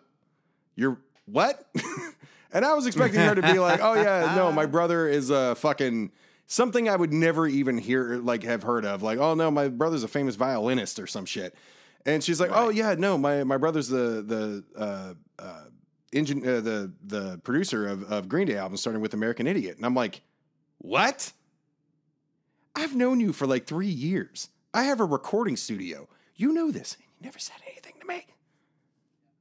[0.75, 1.69] you're what?"
[2.51, 5.55] and I was expecting her to be like, "Oh yeah, no, my brother is a
[5.55, 6.11] fucking."
[6.47, 10.03] Something I would never even hear, like, have heard of, like, oh no, my brother's
[10.03, 11.55] a famous violinist or some shit,
[12.05, 15.63] and she's like, oh yeah, no, my my brother's the the uh, uh,
[16.11, 19.85] engine, uh, the the producer of, of Green Day albums, starting with American Idiot, and
[19.85, 20.21] I'm like,
[20.79, 21.31] what?
[22.75, 24.49] I've known you for like three years.
[24.73, 26.07] I have a recording studio.
[26.35, 26.95] You know this.
[26.95, 28.25] and You never said anything to me.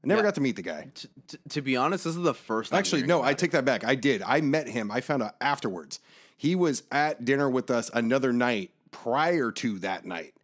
[0.02, 0.24] I never Yeah.
[0.28, 0.90] got to meet the guy.
[0.94, 2.72] T- t- to be honest, this is the first.
[2.72, 3.84] Actually, no, I take that back.
[3.84, 4.22] I did.
[4.22, 4.90] I met him.
[4.90, 6.00] I found out afterwards.
[6.36, 10.34] He was at dinner with us another night prior to that night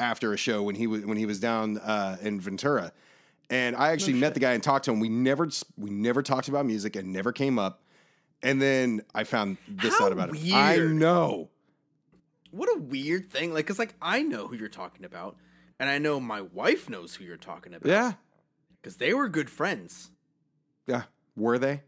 [0.00, 2.92] after a show when he was when he was down uh, in Ventura.
[3.50, 4.98] And I actually met the guy and talked to him.
[4.98, 5.48] We never
[5.78, 7.82] we never talked about music and never came up.
[8.42, 10.54] And then I found this How out about him.
[10.54, 11.50] I know.
[12.54, 13.52] What a weird thing.
[13.52, 15.36] Like, cause like I know who you're talking about,
[15.80, 17.90] and I know my wife knows who you're talking about.
[17.90, 18.12] Yeah.
[18.80, 20.10] Because they were good friends.
[20.86, 21.02] Yeah.
[21.36, 21.82] Were they?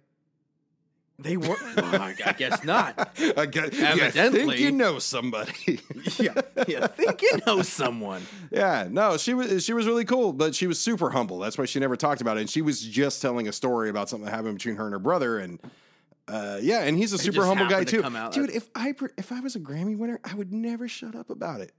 [1.18, 1.56] They were.
[1.76, 3.10] Well, I I guess not.
[3.36, 5.80] I guess, you think you know somebody.
[6.18, 6.86] Yeah, yeah.
[6.86, 8.22] Think you know someone.
[8.50, 11.38] yeah, no, she was she was really cool, but she was super humble.
[11.38, 12.40] That's why she never talked about it.
[12.40, 14.98] And she was just telling a story about something that happened between her and her
[14.98, 15.38] brother.
[15.38, 15.60] And
[16.28, 18.32] uh, yeah, and he's a super humble guy to too, come out.
[18.32, 18.50] dude.
[18.50, 21.60] If I per- if I was a Grammy winner, I would never shut up about
[21.60, 21.72] it,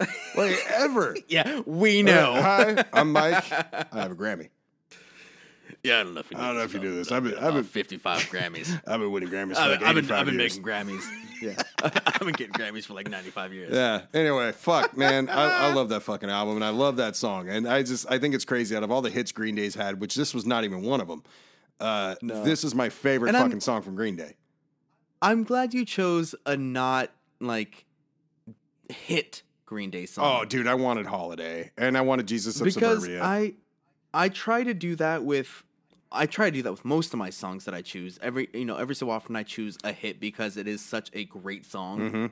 [0.36, 1.16] like ever.
[1.28, 2.32] Yeah, we Uh, know.
[2.40, 3.44] Hi, I'm Mike.
[3.52, 4.48] I have a Grammy.
[5.82, 6.36] Yeah, I don't know if you.
[6.38, 7.12] I don't know if you do this.
[7.12, 8.68] I've been- I've been- been fifty-five Grammys.
[8.86, 11.02] I've been winning Grammys for I've like I've been, I've been making Grammys.
[11.42, 11.54] Yeah.
[11.82, 13.70] I've been getting Grammys for like ninety-five years.
[13.74, 14.02] Yeah.
[14.14, 15.28] Anyway, fuck, man.
[15.28, 17.50] I, I love that fucking album and I love that song.
[17.50, 18.74] And I just, I think it's crazy.
[18.74, 21.08] Out of all the hits Green Day's had, which this was not even one of
[21.08, 21.22] them,
[21.80, 24.36] uh, this is my favorite And I'm- fucking song from Green Day.
[25.22, 27.10] I'm glad you chose a not
[27.40, 27.84] like
[28.88, 30.40] hit Green Day song.
[30.42, 33.22] Oh, dude, I wanted Holiday and I wanted Jesus of because Suburbia.
[33.22, 33.54] I
[34.14, 35.64] I try to do that with
[36.12, 38.18] I try to do that with most of my songs that I choose.
[38.22, 41.24] Every you know, every so often I choose a hit because it is such a
[41.24, 42.10] great song.
[42.10, 42.30] Mhm.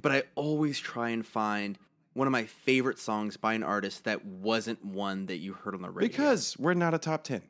[0.00, 1.78] But I always try and find
[2.14, 5.82] one of my favorite songs by an artist that wasn't one that you heard on
[5.82, 6.08] the radio.
[6.08, 7.42] Because we're not a top 10.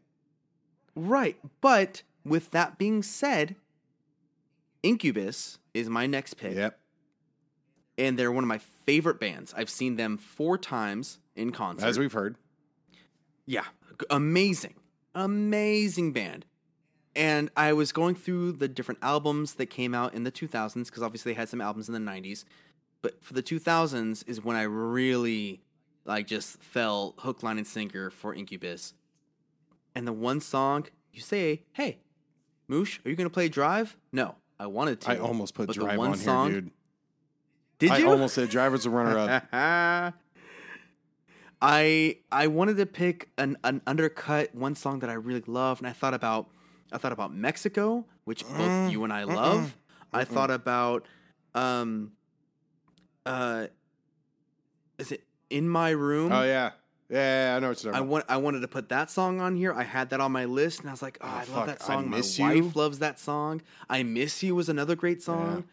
[0.95, 3.57] Right, but with that being said,
[4.83, 6.57] Incubus is my next pick.
[6.57, 6.79] Yep.
[7.99, 9.55] and they're one of my favorite bands.
[9.57, 11.87] I've seen them four times in concert.
[11.87, 12.37] As we've heard.
[13.47, 13.65] yeah,
[14.11, 14.75] amazing,
[15.15, 16.47] amazing band.
[17.15, 21.03] And I was going through the different albums that came out in the 2000s because
[21.03, 22.45] obviously they had some albums in the 90s,
[23.03, 25.61] but for the 2000s is when I really
[26.05, 28.95] like just fell hook, line, and sinker for Incubus.
[29.95, 31.99] And the one song you say, "Hey,
[32.69, 35.11] Moosh, are you gonna play Drive?" No, I wanted to.
[35.11, 36.71] I almost put Drive one on song- here, dude.
[37.79, 38.09] Did I you?
[38.09, 39.45] almost said Driver's a runner up.
[41.61, 45.87] I I wanted to pick an, an undercut one song that I really love, and
[45.87, 46.49] I thought about
[46.93, 49.77] I thought about Mexico, which both Mm, you and I mm-mm, love.
[50.13, 50.29] I mm-mm.
[50.29, 51.07] thought about
[51.55, 52.13] um
[53.27, 53.67] uh
[54.99, 56.33] is it in my room?
[56.33, 56.71] oh, yeah.
[57.13, 59.73] Yeah, I know it's you're I want I wanted to put that song on here.
[59.73, 61.67] I had that on my list, and I was like, "Oh, Oh, I love fuck,
[61.67, 62.09] that I song.
[62.11, 62.73] My wife You.
[62.75, 63.61] loves that song.
[63.91, 65.65] I Miss You was another great song."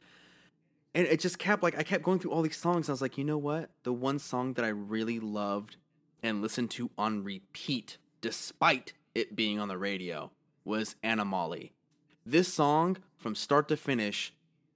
[0.93, 2.87] And it just kept like I kept going through all these songs.
[2.87, 3.69] And I was like, you know what?
[3.83, 5.77] The one song that I really loved
[6.21, 10.31] and listened to on repeat, despite it being on the radio,
[10.65, 11.71] was Anna Molly.
[12.25, 14.33] This song, from start to finish,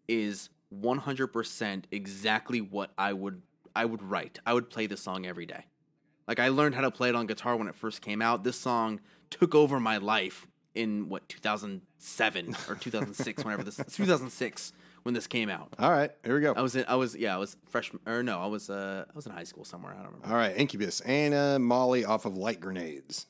[0.07, 3.41] is 100% exactly what I would
[3.75, 4.39] I would write.
[4.45, 5.65] I would play this song every day.
[6.27, 8.43] Like I learned how to play it on guitar when it first came out.
[8.43, 8.99] This song
[9.29, 15.49] took over my life in what 2007 or 2006 whenever this 2006 when this came
[15.49, 15.73] out.
[15.77, 16.53] All right, here we go.
[16.55, 19.15] I was in I was yeah, I was freshman or no, I was uh I
[19.15, 20.27] was in high school somewhere, I don't remember.
[20.27, 23.27] All right, Incubus, Anna Molly off of Light Grenades.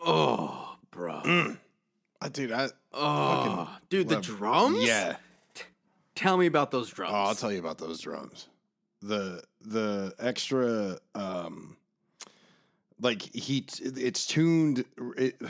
[0.00, 1.56] Oh, bro.
[2.20, 4.82] Uh, dude, I Oh, dude, the love- drums?
[4.82, 5.16] yeah.
[6.14, 7.12] Tell me about those drums.
[7.14, 8.48] Oh, I'll tell you about those drums.
[9.02, 11.76] The the extra um
[13.00, 14.84] like he it's tuned
[15.16, 15.40] it,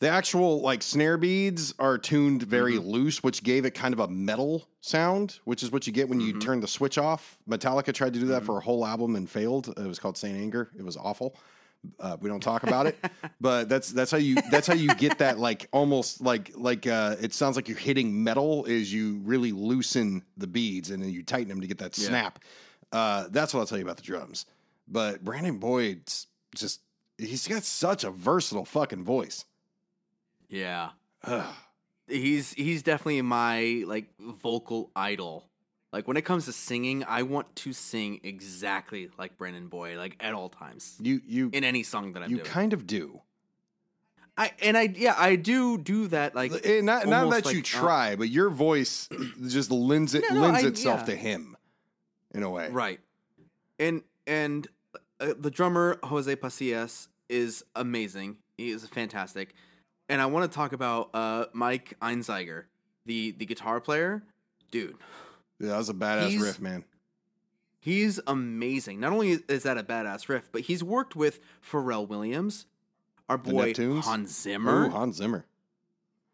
[0.00, 2.88] the actual like snare beads are tuned very Mm-hmm.
[2.88, 6.20] loose which gave it kind of a metal sound which is what you get when
[6.20, 6.40] you Mhm.
[6.40, 8.46] turn the switch off metallica tried to do that Mhm.
[8.46, 11.36] for a whole album and failed it was called saint anger it was awful
[11.98, 12.98] uh, we don't talk about it
[13.40, 17.16] but that's that's how you that's how you get that like almost like like uh
[17.20, 21.22] it sounds like you're hitting metal is you really loosen the beads and then you
[21.22, 22.08] tighten them to get that Yeah.
[22.08, 22.38] snap
[22.92, 24.46] uh that's what i'll tell you about the drums
[24.88, 26.80] but brandon boyd's just
[27.18, 29.44] he's got such a versatile fucking voice
[30.48, 30.90] yeah.
[32.08, 35.49] He's he's definitely my like vocal idol.
[35.92, 40.16] Like when it comes to singing, I want to sing exactly like Brandon Boyd, like
[40.20, 40.96] at all times.
[41.00, 42.48] you you In any song that I'm you doing.
[42.48, 43.20] kind of do
[44.38, 47.74] I and I yeah, I do do that like Eh, not, not that you like,
[47.74, 49.08] uh, try but your voice
[49.48, 51.06] just lends it No, no, lends I- itself yeah.
[51.06, 51.56] to him
[52.32, 53.00] in a way Right.
[53.80, 54.68] And and
[55.20, 58.36] uh, the drummer Jose Pasillas is amazing.
[58.56, 59.54] He is fantastic.
[60.08, 62.64] And I want to talk about uh, Mike Einziger,
[63.06, 64.22] the the guitar player.
[64.70, 64.96] Dude,
[65.60, 66.84] yeah, that was a badass He's- riff man
[67.80, 69.00] he's amazing.
[69.00, 72.66] Not only is that a badass riff, but he's worked with Pharrell Williams,
[73.28, 74.86] our boy Hans Zimmer.
[74.86, 75.46] Ooh, hans zimmer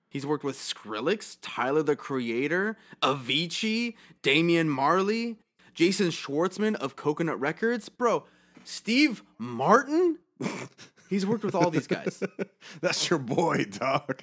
[0.09, 5.37] He's worked with Skrillex, Tyler the Creator, Avicii, Damian Marley,
[5.75, 7.89] Jason Schwartzman of Coconut Records.
[7.89, 8.25] Bro,
[8.65, 10.19] Steve Martin?
[11.11, 12.23] He's worked with all these guys.
[12.81, 14.23] That's your boy, dog.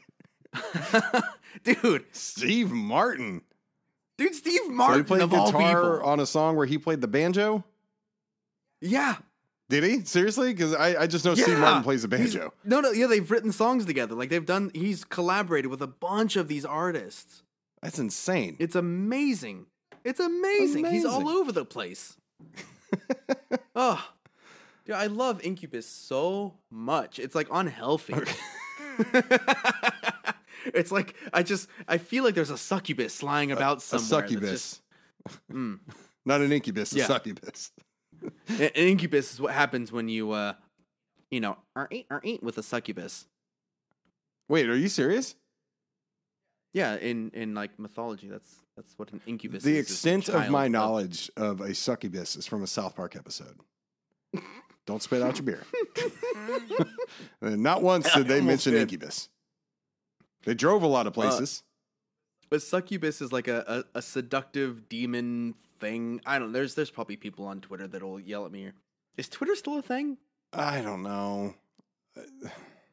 [1.64, 3.42] dude, Steve Martin.
[4.18, 6.02] Dude, Steve So he Martin played of all guitar people.
[6.10, 7.64] on a song where he played the banjo.
[8.82, 9.16] Yeah.
[9.70, 10.54] Did he seriously?
[10.54, 12.54] Because I, I just know Steve Martin plays the He's- banjo.
[12.64, 14.14] No, no, yeah, they've written songs together.
[14.16, 17.44] Like they've done he's collaborated with a bunch of these artists.
[17.82, 18.56] That's insane.
[18.60, 19.66] It's amazing.
[20.04, 20.86] It's amazing.
[20.86, 22.18] He's all over the place.
[23.76, 24.10] oh.
[24.86, 27.18] Yeah, I love Incubus so much.
[27.18, 28.14] It's like unhealthy.
[30.66, 34.22] it's like I just I feel like there's a succubus lying about a somewhere.
[34.22, 34.82] that's succubus, just-
[35.52, 35.80] Mm.
[36.26, 36.94] not an incubus.
[36.94, 37.06] A Yeah.
[37.08, 37.72] succubus.
[38.48, 40.54] An incubus is what happens when you uh
[41.32, 43.26] you know, are eat are eat with a succubus.
[44.50, 45.36] Wait, are you serious?
[46.74, 49.78] Yeah, in in like mythology, that's that's what an incubus the is.
[49.78, 53.60] a extent of my knowledge of a succubus is from a South Park episode.
[54.86, 55.64] Don't spit out your beer.
[57.42, 58.82] Not once did they mention did.
[58.82, 59.30] Incubus.
[60.46, 61.64] They drove a lot of uh, places.
[62.50, 66.22] But succubus is like a, a, a seductive demon thing.
[66.26, 66.52] I don't.
[66.52, 68.72] There's there's probably people on Twitter that'll yell at me.
[69.18, 70.18] Is Twitter still a thing?
[70.52, 71.56] I don't know.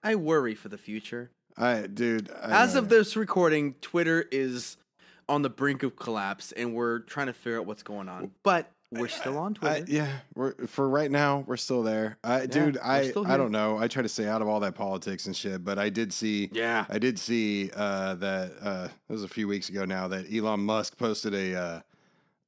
[0.03, 1.31] I worry for the future.
[1.57, 2.31] I dude.
[2.31, 4.77] I As of this recording, Twitter is
[5.29, 8.31] on the brink of collapse, and we're trying to figure out what's going on.
[8.43, 9.85] But we're still on I, Twitter.
[9.93, 11.45] yeah, we're for right now.
[11.47, 12.19] We're still there.
[12.25, 13.79] I, dude, I I don't know.
[13.79, 16.49] I try to stay out of all that politics and shit, but I did see.
[16.53, 16.85] yeah.
[16.89, 20.61] I did see uh, that uh, it was a few weeks ago now that Elon
[20.61, 21.81] Musk posted a uh,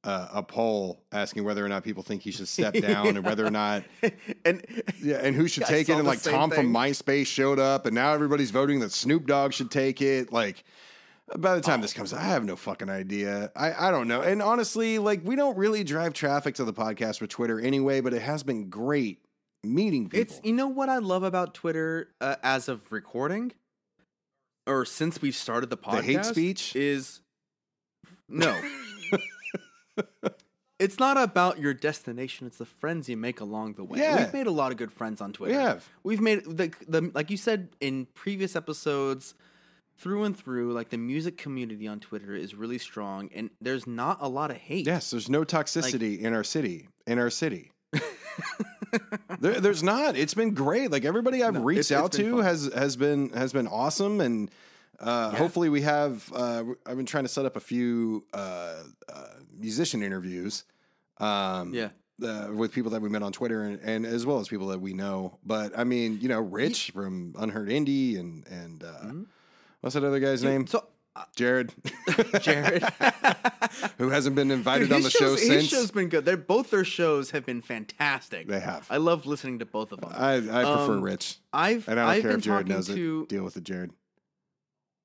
[0.03, 3.45] uh, a poll asking whether or not people think he should step down and whether
[3.45, 3.83] or not
[4.43, 4.61] and
[5.01, 6.73] yeah and who should Yeah, take it and like Tom from.
[6.73, 10.65] MySpace showed up and now everybody's voting that Snoop Dogg should take it like
[11.37, 13.51] by the time this comes I have no fucking idea.
[13.55, 14.21] I, I don't know.
[14.21, 18.13] And honestly, like we don't really drive traffic to the podcast with Twitter anyway, but
[18.13, 19.19] it has been great
[19.63, 20.19] meeting people.
[20.19, 23.53] It's you know what I love about Twitter uh, as of recording,
[24.67, 25.97] or since we've started the podcast.
[25.97, 26.75] the hate speech.
[26.75, 27.21] is
[28.29, 28.59] no.
[30.79, 33.99] it's not about your destination; it's the friends you make along the way.
[33.99, 34.23] Yeah.
[34.23, 35.55] We've made a lot of good friends on Twitter.
[35.55, 35.87] we have.
[36.03, 39.35] We've made the the like you said in previous episodes,
[39.97, 40.73] through and through.
[40.73, 44.57] Like the music community on Twitter is really strong, and there's not a lot of
[44.57, 44.85] hate.
[44.85, 46.87] Yes, there's no toxicity in our city.
[47.07, 47.71] In our city.
[49.39, 50.15] there, there's not.
[50.15, 50.91] It's been great.
[50.91, 52.43] Like everybody I've No, reached it's- out it's to fun.
[52.43, 54.49] has has been has been awesome, and
[54.99, 55.39] uh, Yeah.
[55.39, 56.31] hopefully we have.
[56.33, 59.25] Uh, I've been trying to set up a few uh, uh,
[59.57, 60.63] musician interviews.
[61.17, 61.89] Um, Yeah.
[62.23, 64.79] Uh, with people that we met on Twitter and, and as well as people that
[64.79, 65.39] we know.
[65.43, 69.25] But I mean, you know, Rich from Unheard Indie and and uh, Mhm.
[69.83, 70.65] What's that other guy's name?
[70.65, 71.71] So uh, Jared.
[72.41, 72.83] Jared.
[73.99, 75.53] who hasn't been invited Dude, on the his show shows, since.
[75.53, 76.25] His show's been good.
[76.25, 78.47] They're both their shows have been fantastic.
[78.47, 78.87] They have.
[78.89, 80.11] I love listening to both of them.
[80.11, 81.37] I, I prefer Um, Rich.
[81.53, 83.21] I've And I don't I've care been if Jared talking knows to.
[83.23, 83.29] it.
[83.29, 83.91] Deal with it, Jared.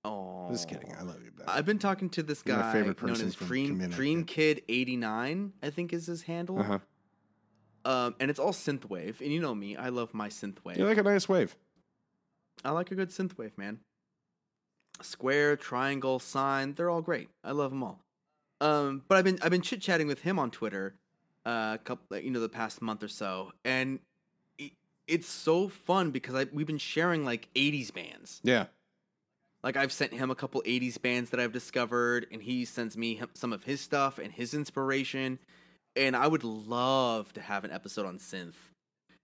[0.04, 0.94] Oh, Just kidding.
[0.98, 1.28] I love you.
[1.46, 5.52] I've been talking to this guy favorite known as Dream Dream Kid eighty nine.
[5.62, 6.58] I think is his handle.
[6.58, 6.78] Uh-huh.
[7.84, 9.20] Um, and it's all synthwave.
[9.20, 10.76] And you know me, I love my synthwave.
[10.76, 11.56] You like a nice wave.
[12.64, 13.78] I like a good synthwave, man.
[15.03, 16.74] Square, triangle, sign.
[16.74, 17.28] They're all great.
[17.44, 18.01] I love them all.
[18.61, 20.94] Um, but I've been I've been chit chatting with him on Twitter,
[21.46, 24.01] uh, a couple you know the past month or so, and
[24.61, 24.72] i-
[25.07, 28.40] it's so fun because I we've been sharing like '80s bands.
[28.42, 28.66] Yeah.
[29.62, 33.20] Like I've sent him a couple '80s bands that I've discovered, and he sends me
[33.34, 35.38] some of his stuff and his inspiration.
[35.96, 38.55] And I would love to have an episode on synth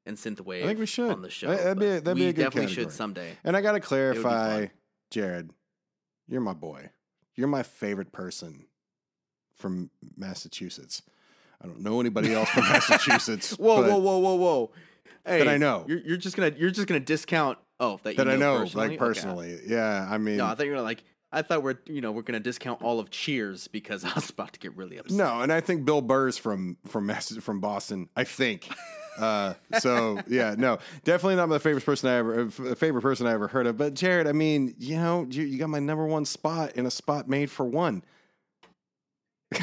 [0.07, 0.65] and synthwave.
[0.65, 1.11] I think we should.
[1.11, 1.49] on the show.
[1.49, 2.85] Uh, that'd be a- that'd be we a good definitely category.
[2.87, 3.37] should someday.
[3.45, 4.67] And I got to clarify,
[5.11, 5.51] Jared,
[6.29, 6.91] you're my boy.
[7.37, 8.67] You're my favorite person
[9.57, 11.03] from Massachusetts.
[11.63, 13.53] I don't know anybody else from Massachusetts.
[13.59, 14.71] Whoa, whoa, whoa, whoa, whoa!
[15.27, 15.85] Hey, That I know.
[15.89, 17.59] You're, you're just gonna you're just gonna discount.
[17.81, 18.89] Oh, that, you That I know, personally?
[18.89, 18.99] like Okay.
[18.99, 19.59] personally.
[19.67, 20.07] Yeah.
[20.09, 21.03] I mean, No, I thought you were like.
[21.33, 24.53] I thought we're you know we're gonna discount all of Cheers because I was about
[24.53, 25.17] to get really upset.
[25.17, 28.09] No, and I think Bill Burr's from from Mass- from Boston.
[28.17, 28.69] I think.
[29.19, 33.47] Uh, so yeah, no, definitely not my favorite person I ever favorite person I ever
[33.49, 33.77] heard of.
[33.77, 36.91] But Jared, I mean, you know, you, you got my number one spot in a
[36.91, 38.03] spot made for one.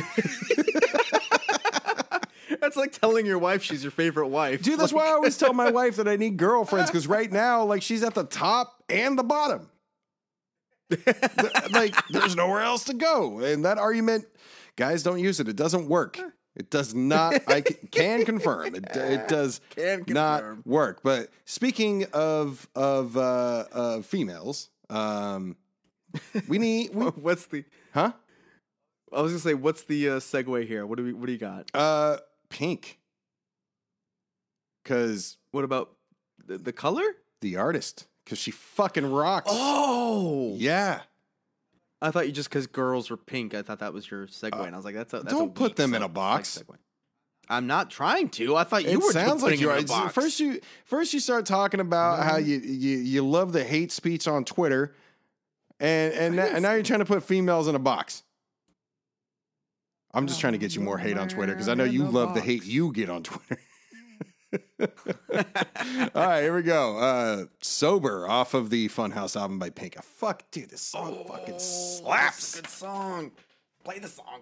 [2.59, 4.61] That's like telling your wife she's your favorite wife.
[4.61, 7.31] Dude, that's Like- why I always tell my wife that I need girlfriends because right
[7.31, 9.67] now, like, she's at the top and the bottom.
[11.71, 13.39] Like, there's nowhere else to go.
[13.39, 14.25] And that argument,
[14.75, 15.47] guys, don't use it.
[15.47, 16.19] It doesn't work.
[16.55, 17.35] It does not.
[17.47, 18.85] I can confirm it.
[18.95, 21.01] It does Can not work.
[21.01, 25.55] But speaking of of uh, uh, females, um,
[26.49, 27.63] we need, we, What's the?
[27.93, 28.11] huh?
[29.13, 30.85] I was gonna say, what's the uh, segue here?
[30.85, 31.13] What do we?
[31.13, 31.69] What do you got?
[31.73, 32.17] Uh,
[32.49, 32.99] pink.
[34.83, 35.91] Because What about
[36.45, 37.03] the, the color?
[37.41, 39.49] the artist, because she fucking rocks.
[39.51, 41.01] Oh, Yeah.
[42.01, 43.53] I thought you just because girls were pink.
[43.53, 45.37] I thought that was your segue, uh, and I was like, that's a that's a
[45.37, 46.61] don't put them in a box.
[46.63, 46.75] segue.
[47.47, 48.55] I'm not trying to.
[48.55, 49.77] I thought you it were sounds like you it are.
[49.79, 50.13] a box.
[50.13, 52.47] First, you first you start talking about how mm-hmm.
[52.47, 54.95] you, you you love the hate speech on Twitter,
[55.79, 58.23] and and, now, and now you're trying to put females in a box.
[60.13, 62.09] I'm just trying to get you more hate on Twitter because I know you a
[62.09, 63.61] love the hate you get on Twitter.
[64.81, 64.87] All
[66.13, 66.97] right, here we go.
[66.97, 70.01] Uh, Sober off of the Funhouse album by Pink.
[70.03, 72.55] Fuck, dude, this song fucking slaps.
[72.55, 73.31] Good song.
[73.83, 74.41] Play the song.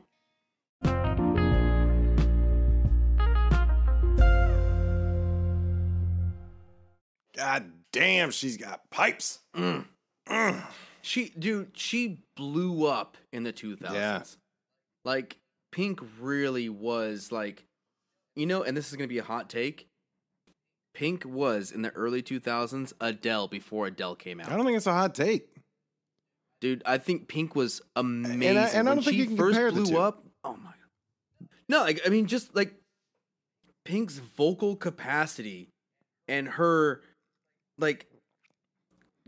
[7.35, 9.39] God damn, she's got pipes.
[9.55, 9.85] Mm.
[11.01, 13.93] She, dude, she blew up in the 2000s.
[13.93, 14.23] Yeah.
[15.05, 15.37] Like,
[15.71, 17.65] Pink really was like,
[18.35, 19.88] you know, and this is going to be a hot take.
[20.99, 24.51] Pink was in the early 2000s Adele before Adele came out.
[24.51, 25.47] I don't think it's a hot take.
[26.59, 28.43] Dude, I think Pink was amazing.
[28.43, 29.97] and I when don't think she you can first compare the blew two.
[29.97, 30.25] up.
[30.43, 31.47] Oh my god.
[31.69, 32.73] No, like I mean just like
[33.85, 35.69] Pink's vocal capacity
[36.27, 37.01] and her
[37.77, 38.07] like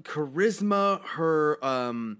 [0.03, 2.17] charisma, her um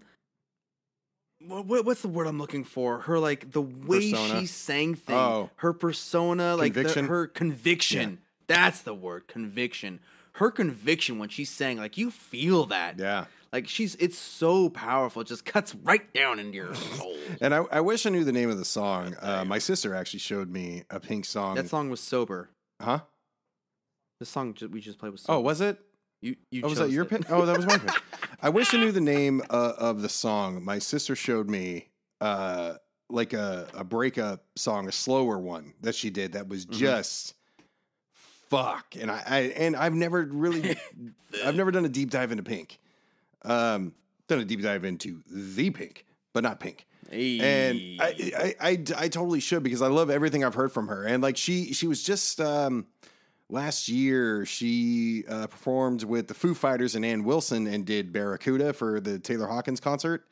[1.46, 3.00] what, what- what's the word I'm looking for?
[3.02, 4.40] Her like the way Persona.
[4.40, 5.50] she sang things, Oh.
[5.58, 8.20] her persona, like the, her conviction.
[8.56, 10.00] That's the word, conviction.
[10.34, 12.98] Her conviction when she's saying, like you feel that.
[13.00, 13.26] Yeah.
[13.52, 15.22] Like she's it's so powerful.
[15.24, 17.16] It just cuts right down into your soul.
[17.42, 19.16] And I, I wish I knew the name of the song.
[19.22, 21.56] Uh, my sister actually showed me a Pink song.
[21.56, 22.50] that song was sober.
[22.82, 23.00] huh?
[24.20, 25.38] The song ju- we just played was sober.
[25.38, 25.80] Oh, was it?
[26.22, 27.10] you you Oh, was that chose your it.
[27.10, 27.32] pick?
[27.32, 28.02] Oh, that was my pick.
[28.42, 30.64] I wish I knew the name uh, of the song.
[30.64, 31.88] My sister showed me
[32.22, 32.76] uh,
[33.10, 36.74] like a, a breakup song, a slower one that she did that was Mhm.
[36.74, 37.34] just
[38.52, 38.96] fuck.
[39.00, 40.76] And I, I and I've never really
[41.46, 42.80] I've never done a deep dive into Pink.
[43.44, 43.94] Um,
[44.28, 46.86] done a deep dive into the Pink, but not Pink.
[47.10, 47.40] Hey.
[47.40, 48.06] and I,
[48.38, 51.04] I, I, I totally should because I love everything I've heard from her.
[51.04, 52.88] And like she, she was just um,
[53.50, 58.72] last year she uh, performed with the Foo Fighters and Ann Wilson and did Barracuda
[58.72, 60.26] for the Taylor Hawkins concert,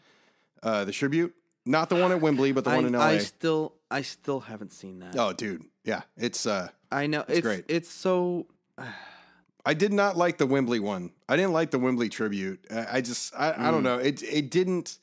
[0.64, 1.34] uh, the tribute.
[1.66, 3.06] Not the one at Wembley, but the I, one in LA.
[3.06, 5.16] I still I still haven't seen that.
[5.18, 6.46] oh, dude, yeah, it's.
[6.46, 7.66] uh I know it's great.
[7.68, 8.48] It's so
[9.66, 11.12] I did not like the Wembley one.
[11.28, 12.66] I didn't like the Wembley tribute.
[12.72, 13.84] I, just, I, I don't Mm.
[13.84, 13.98] know.
[14.00, 14.98] It, it didn't,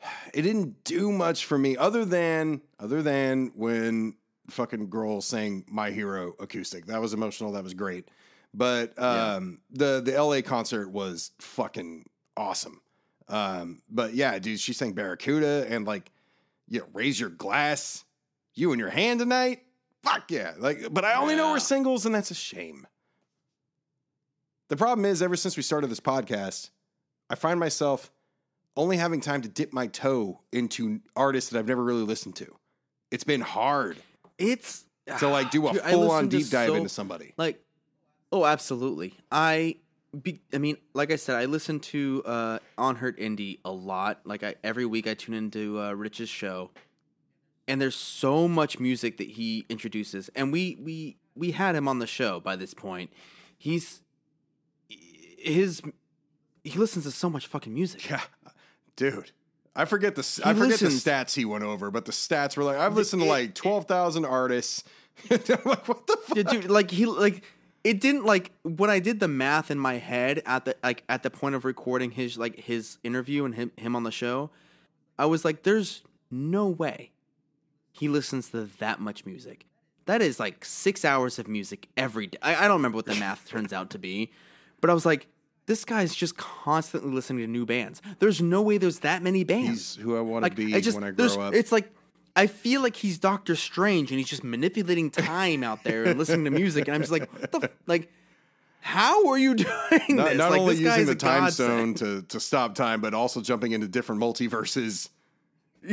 [0.34, 4.14] it didn't do much for me other than, other than when
[4.50, 6.86] fucking girl sang "My Hero" acoustic.
[6.86, 7.52] That was emotional.
[7.52, 8.08] That was great.
[8.54, 9.34] But Yeah.
[9.36, 12.04] um, the the LA concert was fucking
[12.36, 12.80] awesome.
[13.28, 16.12] Um, but yeah, dude, she sang Barracuda and like,
[16.68, 18.04] you know, raise your glass.
[18.54, 19.62] You and your hand tonight.
[20.06, 20.52] Fuck yeah!
[20.58, 22.86] Like, but I only know we're singles, and that's a shame.
[24.68, 26.70] The problem is, ever since we started this podcast,
[27.30, 28.10] I find myself
[28.76, 32.56] only having time to dip my toe into artists that I've never really listened to.
[33.10, 33.96] It's been hard
[34.38, 34.84] it's
[35.18, 37.32] to like do a Dude, full on deep dive so- into somebody.
[37.36, 37.62] like
[38.32, 39.76] oh absolutely i
[40.20, 44.42] be, i mean like i said i listen to uh Unheard Indie a lot like
[44.42, 46.70] i every week i tune into uh rich's show
[47.68, 51.98] and there's so much music that he introduces and we we we had him on
[51.98, 53.10] the show by this point
[53.58, 54.00] he's
[54.88, 55.82] his
[56.64, 58.20] he listens to so much fucking music Yeah,
[58.96, 59.30] dude.
[59.74, 62.56] I forget the He I forget listens- the stats he went over, but the stats
[62.56, 64.82] were like I've listened to like twelve thousand artists.
[65.30, 66.46] Like, what the fuck?
[66.50, 67.42] Dude, like he like
[67.84, 71.22] it didn't like when I did the math in my head at the like at
[71.22, 74.50] the point of recording his like his interview and him him on the show,
[75.18, 77.12] I was like, there's no way
[77.98, 79.66] he listens to that much music.
[80.04, 82.38] That is like six hours of music every day.
[82.42, 84.32] I, I don't remember what the math turns out to be,
[84.80, 85.26] but I was like,
[85.66, 88.00] this guy's just constantly listening to new bands.
[88.20, 90.80] There's no way there's that many bands He's who I want to like be I
[90.80, 91.54] just when I grow up.
[91.54, 91.90] It's like
[92.36, 96.44] I feel like he's Doctor Strange and he's just manipulating time out there and listening
[96.44, 98.12] to music, and I'm just like, what the f- like,
[98.80, 99.70] how are you doing
[100.10, 100.38] not, this?
[100.38, 103.88] not like, only using the time zone to to stop time, but also jumping into
[103.88, 105.08] different multiverses.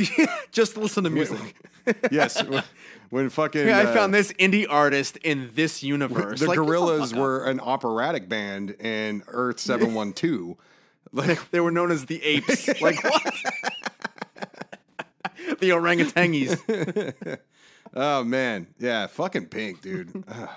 [0.52, 1.56] just listen to music.
[2.10, 2.42] yes,
[3.10, 6.40] when, fucking Yeah, I uh, found this indie artist in this universe.
[6.40, 7.20] the Like, get Gorillaz fuck out.
[7.20, 10.56] were an operatic band in Earth Seven One Two.
[11.12, 12.66] Like they were known as the apes.
[12.80, 13.22] like what?
[15.60, 17.38] the orangutangis.
[17.94, 20.24] oh man, yeah, fucking Pink, dude.
[20.26, 20.48] Ugh.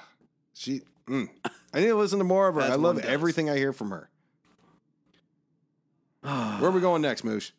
[0.55, 1.29] she, mm.
[1.75, 2.61] I need to listen to more of her.
[2.61, 3.05] As I love does.
[3.05, 4.09] everything I hear from her.
[6.59, 7.51] Where are we going next, Moosh?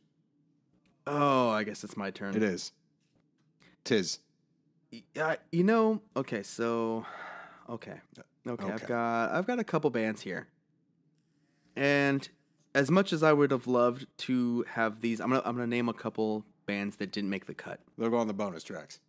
[1.08, 2.36] Oh, I guess it's my turn.
[2.36, 2.72] It is.
[3.84, 4.18] Tis.
[5.14, 7.04] Yeah, you know, okay, so
[7.68, 8.00] okay.
[8.46, 8.72] Okay, Okay.
[8.72, 10.48] I've got I've got a couple bands here.
[11.76, 12.26] And
[12.74, 15.68] as much as I would have loved to have these I'm going to I'm going
[15.68, 17.80] to name a couple bands that didn't make the cut.
[17.98, 19.00] They're going on the bonus tracks.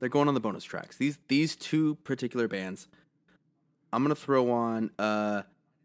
[0.00, 0.96] They're going on the bonus tracks.
[0.96, 2.88] These these two particular bands.
[3.92, 5.42] I'm gonna throw on uh,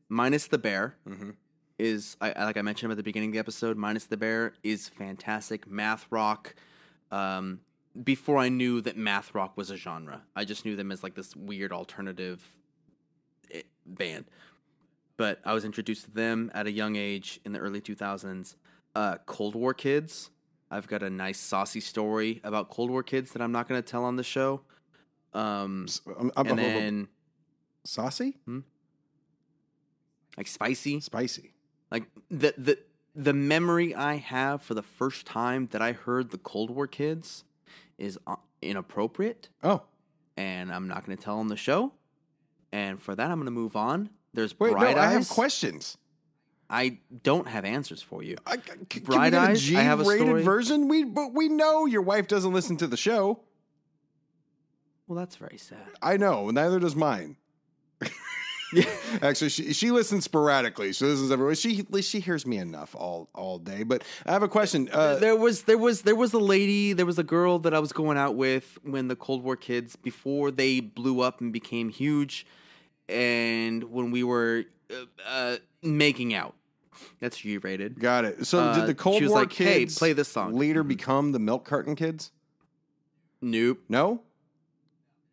[0.09, 1.31] minus the bear Mm-hmm.
[1.79, 3.77] Is I, like I mentioned at the beginning of the episode.
[3.77, 6.55] Minus the bear is fantastic math rock.
[7.11, 7.61] Um,
[8.03, 11.15] before I knew that math rock was a genre, I just knew them as like
[11.15, 12.43] this weird alternative
[13.51, 14.25] eh, band.
[15.15, 18.55] But I was introduced to them at a young age in the early 2000s.
[18.95, 20.31] Uh, Cold War Kids.
[20.71, 23.87] I've got a nice saucy story about Cold War Kids that I'm not going to
[23.87, 24.61] tell on the show.
[25.33, 25.87] Um,
[26.19, 27.07] I'm, I'm, and then
[27.83, 28.37] saucy,
[30.37, 30.99] like spicy.
[30.99, 31.52] spicy.
[31.93, 32.79] Like the the
[33.15, 37.43] the memory I have for the first time that I heard the Cold War Kids
[37.99, 39.83] is uh, inappropriate, Oh,
[40.35, 41.93] and I'm not going to tell on the show.
[42.71, 44.09] And for that, I'm going to move on.
[44.33, 45.97] There's wait, Bright no, I have questions.
[46.67, 48.37] I don't have answers for you.
[48.47, 48.57] I,
[48.91, 50.41] c- Bright Eyes, a I have a story.
[50.41, 50.87] version.
[50.87, 53.41] We but we know your wife doesn't listen to the show.
[55.05, 55.77] Well, that's very sad.
[56.01, 56.49] I know.
[56.49, 57.35] Neither does mine.
[59.21, 60.93] Actually, she she listens sporadically.
[60.93, 61.55] She listens everywhere.
[61.55, 63.83] She she hears me enough all all day.
[63.83, 64.89] But I have a question.
[64.91, 67.79] Uh, there was there was there was a lady, there was a girl that I
[67.79, 71.89] was going out with when the Cold War Kids before they blew up and became
[71.89, 72.45] huge,
[73.07, 76.55] and when we were uh, uh, making out.
[77.19, 77.99] That's G rated.
[77.99, 78.45] got it.
[78.45, 80.83] So uh, did the Cold she was War like, "Hey, kids play this song." later
[80.83, 82.31] become the Milk Carton Kids?
[83.41, 83.79] Nope.
[83.89, 84.21] No.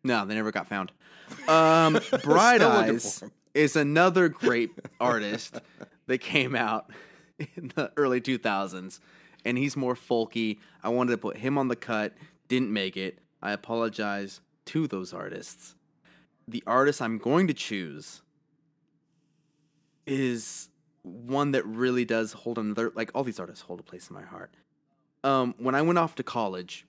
[0.03, 0.91] No, they never got found.
[1.47, 3.23] Um, Bright Eyes
[3.53, 5.59] is another great artist
[6.07, 6.89] that came out
[7.55, 8.99] in the early 2000s,
[9.45, 10.59] and he's more folky.
[10.83, 12.13] I wanted to put him on the cut,
[12.47, 13.19] didn't make it.
[13.41, 15.75] I apologize to those artists.
[16.47, 18.21] The artist I'm going to choose
[20.05, 20.69] is
[21.03, 24.23] one that really does hold another like all these artists hold a place in my
[24.23, 24.53] heart.
[25.23, 26.85] Um, when I went off to college,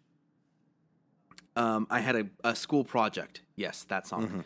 [1.56, 3.42] um, I had a, a school project.
[3.56, 4.44] Yes, that song.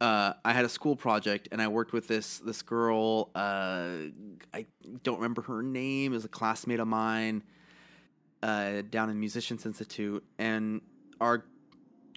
[0.00, 3.30] Uh, I had a school project, and I worked with this this girl.
[3.34, 4.10] Uh,
[4.52, 4.66] I
[5.02, 6.12] don't remember her name.
[6.12, 7.42] Is a classmate of mine
[8.42, 10.82] uh, down in Musicians Institute, and
[11.20, 11.44] our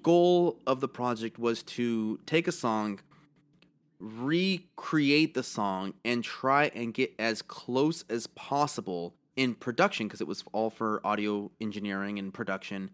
[0.03, 2.99] goal of the project was to take a song,
[3.99, 10.27] recreate the song, and try and get as close as possible in production because it
[10.27, 12.89] was all for audio engineering and production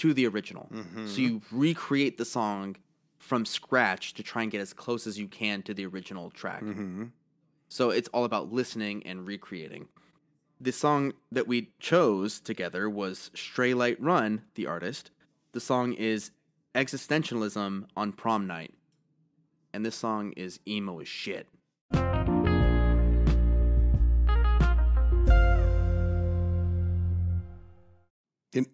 [0.00, 0.66] to the original.
[0.72, 1.06] Mm-hmm.
[1.06, 2.76] So you recreate the song
[3.18, 6.62] from scratch to try and get as close as you can to the original track.
[6.62, 7.04] Mm-hmm.
[7.68, 9.88] So it's all about listening and recreating.
[10.58, 15.10] The song that we chose together was Straylight Run, the artist.
[15.52, 16.30] The song is
[16.74, 18.72] Existentialism on Prom Night.
[19.74, 21.46] And this song is emo as shit.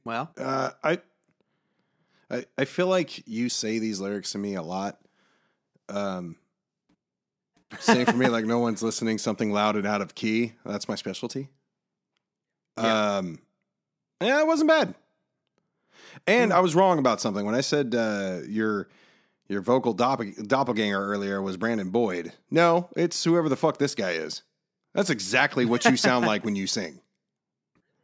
[0.04, 1.00] Well, Uh, I,
[2.30, 4.98] I I feel like you say these lyrics to me a lot.
[5.88, 6.36] Um,
[7.78, 8.28] same for me.
[8.28, 9.18] Like no one's listening.
[9.18, 10.54] Something loud and out of key.
[10.64, 11.48] That's my specialty.
[12.78, 13.16] Yeah.
[13.16, 13.38] Um,
[14.20, 14.94] yeah, it wasn't bad.
[16.26, 18.88] And I was wrong about something when I said uh, your
[19.48, 22.32] your vocal doppel- doppelganger earlier was Brandon Boyd.
[22.50, 24.42] No, it's whoever the fuck this guy is.
[24.94, 27.00] That's exactly what you sound like when you sing.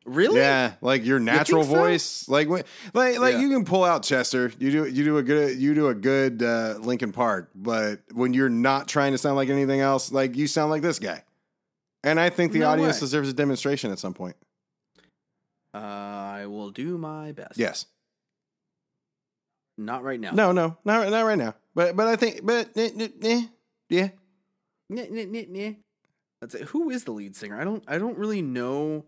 [0.04, 0.40] Really?
[0.40, 1.74] Yeah, like your natural so?
[1.74, 3.40] voice, like when, like like Yeah.
[3.40, 4.50] you can pull out Chester.
[4.58, 8.34] You do you do a good you do a good uh, Linkin Park, but when
[8.34, 11.22] you're not trying to sound like anything else, like you sound like this guy.
[12.02, 13.00] And I think the No audience way.
[13.00, 14.34] deserves a demonstration at some point.
[15.72, 17.56] Uh, I will do my best.
[17.56, 17.86] Yes.
[19.78, 20.32] Not right now.
[20.32, 21.54] No, no, not not right now.
[21.74, 23.42] But but I think but eh, eh, eh,
[23.88, 24.08] yeah.
[24.92, 25.76] Nyeh, nyeh, nyeh, nyeh.
[26.40, 26.62] That's it.
[26.68, 27.58] Who is the lead singer?
[27.58, 29.04] I don't I don't really know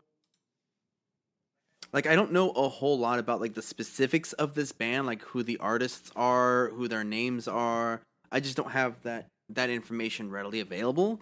[1.95, 5.23] like I don't know a whole lot about like the specifics of this band, like
[5.23, 8.03] who the artists are, who their names are.
[8.33, 11.21] I just don't have that that information readily available.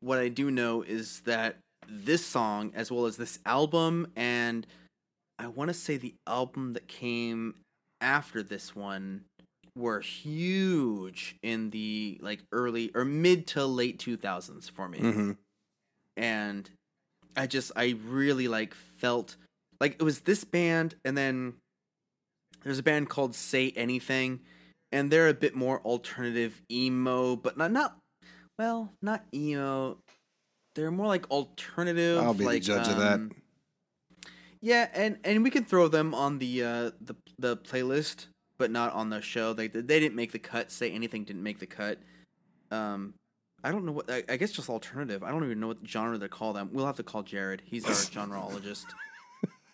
[0.00, 1.56] What I do know is that
[1.88, 4.66] this song as well as this album and
[5.38, 7.56] I want to say the album that came
[8.00, 9.24] after this one
[9.76, 15.32] were huge in the like early or mid to late 2000s for me hmm
[16.14, 16.68] and
[17.36, 19.36] i just i really like felt
[19.82, 21.54] like it was this band and then
[22.62, 24.38] there's a band called say anything
[24.92, 27.98] and they're a bit more alternative emo but not not
[28.60, 29.98] well not emo
[30.76, 33.14] they're more like alternative I'll be the like, judge of that.
[33.14, 33.32] um,
[34.60, 38.26] yeah and and we can throw them on the uh the the playlist
[38.58, 41.58] but not on the show they they didn't make the cut say anything didn't make
[41.58, 41.98] the cut
[42.70, 43.14] um
[43.64, 45.22] I don't know what I, I guess just alternative.
[45.22, 46.70] I don't even know what genre they call them.
[46.72, 47.62] We'll have to call Jared.
[47.64, 48.86] He's our genreologist.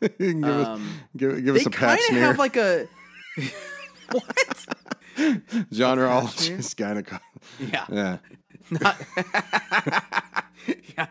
[0.18, 2.20] give, us, Um, give, give us a kind pat of smear.
[2.22, 2.86] have like a
[4.12, 4.66] what?
[5.72, 7.20] Genreologist, gynecologist.
[7.59, 7.86] Yeah.
[7.90, 8.18] Yeah.
[8.70, 9.01] Not
[10.96, 11.07] yeah.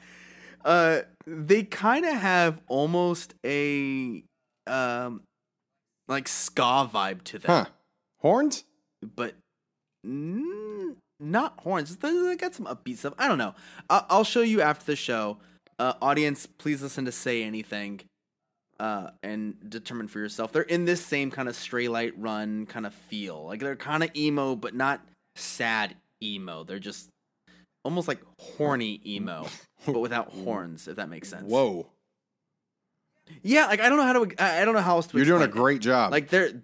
[0.64, 4.24] Uh, they kind of have almost a
[4.68, 5.22] um,
[6.08, 7.66] like ska vibe to them, Huh.
[8.22, 8.64] Horns?
[9.16, 9.36] but
[10.06, 11.96] mm, not horns.
[11.98, 13.14] They, they got some upbeat stuff.
[13.18, 13.56] I don't know.
[13.90, 15.38] I- I'll show you after the show.
[15.80, 18.02] Uh, audience, please listen to "Say Anything."
[18.80, 20.52] Uh, and determine for yourself.
[20.52, 23.46] They're in this same kind of Straylight Run kind of feel.
[23.46, 25.02] Like they're kind of emo, but not
[25.36, 26.64] sad emo.
[26.64, 27.10] They're just
[27.84, 29.48] almost like horny emo,
[29.86, 30.88] but without horns.
[30.88, 31.50] If that makes sense.
[31.50, 31.88] Whoa.
[33.42, 34.44] Yeah, like I don't know how to.
[34.44, 35.18] I don't know how else to.
[35.18, 35.52] You're doing a it.
[35.52, 36.12] great job.
[36.12, 36.62] Like they're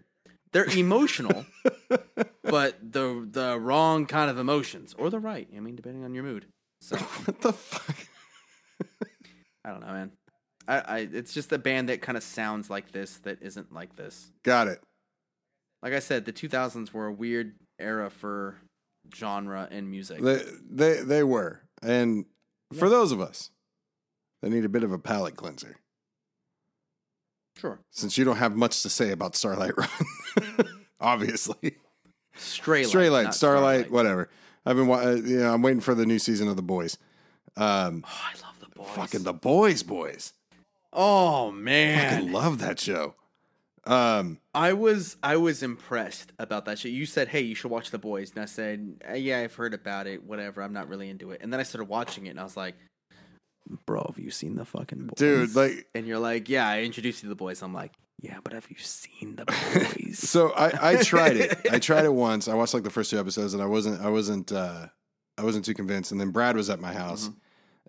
[0.51, 1.45] they're emotional,
[2.43, 5.47] but the the wrong kind of emotions or the right.
[5.55, 6.45] I mean, depending on your mood.
[6.79, 6.95] So
[7.25, 7.95] what the fuck?
[9.65, 10.11] I don't know, man.
[10.67, 13.95] I, I it's just a band that kind of sounds like this that isn't like
[13.95, 14.31] this.
[14.43, 14.81] Got it.
[15.81, 18.55] Like I said, the 2000s were a weird era for
[19.15, 20.21] genre and music.
[20.21, 21.61] They they they were.
[21.81, 22.25] And
[22.73, 23.49] for those of us
[24.41, 25.75] that need a bit of a palate cleanser,
[27.57, 27.79] Sure.
[27.91, 29.89] since you don't have much to say about Starlight Run,
[30.99, 31.75] obviously.
[32.35, 32.87] Straylight.
[32.87, 34.29] Straight Light, not Starlight, whatever.
[34.65, 36.97] I've been, uh, you know, I'm waiting for the new season of The Boys.
[37.57, 38.87] Um, Oh, I love the boys.
[38.95, 40.33] fucking The Boys, boys.
[40.93, 43.15] Oh man, I love that show.
[43.85, 46.93] Um, I was I was impressed about that shit.
[46.93, 49.73] You said, "Hey, you should watch The Boys," and I said, "Uh, "Yeah, I've heard
[49.73, 50.23] about it.
[50.23, 50.61] Whatever.
[50.61, 52.75] I'm not really into it." And then I started watching it, and I was like,
[53.85, 55.17] "Bro, have you seen the fucking boys?
[55.17, 57.91] dude, like, And you're like, "Yeah, I introduced you to The Boys." I'm like,
[58.21, 61.57] "Yeah, but have you seen The Boys?" so I, I tried it.
[61.69, 62.47] I tried it once.
[62.47, 64.87] I watched like the first two episodes, and I wasn't, I wasn't, uh,
[65.37, 66.13] I wasn't too convinced.
[66.13, 67.29] And then Brad was at my house,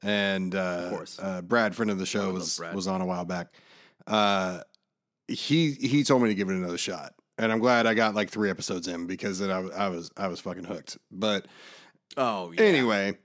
[0.04, 3.54] and uh, uh, Brad, friend of the show, was was on a while back.
[4.06, 4.60] Uh,
[5.26, 8.30] he he told me to give it another shot, and I'm glad I got like
[8.30, 10.98] three episodes in because then I, was- I was I was fucking hooked.
[11.10, 11.46] But
[12.16, 12.60] oh, yeah.
[12.62, 13.16] anyway,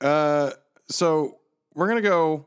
[0.00, 0.52] uh,
[0.88, 1.38] so
[1.74, 2.46] we're gonna go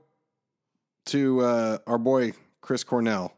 [1.08, 3.34] to uh, our boy Chris Cornell.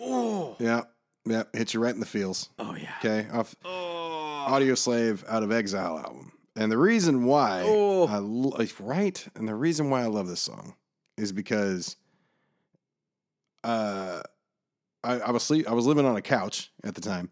[0.00, 0.82] Oh, Yeah,
[1.24, 2.50] yeah, hit you right in the feels.
[2.58, 2.94] oh yeah.
[2.98, 8.06] Okay, off Oh, Audioslave out of Exile album, and the reason why Oh.
[8.08, 10.74] I lo- right, and the reason why I love this song
[11.16, 11.96] is because
[13.64, 14.22] uh,
[15.04, 17.30] I, I was sleep, I was living on a couch at the time,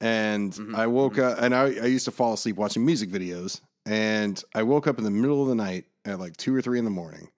[0.00, 3.60] and Mhm, I woke up, and I, I used to fall asleep watching music videos,
[3.86, 6.78] and I woke up in the middle of the night at like two or three
[6.78, 7.28] in the morning,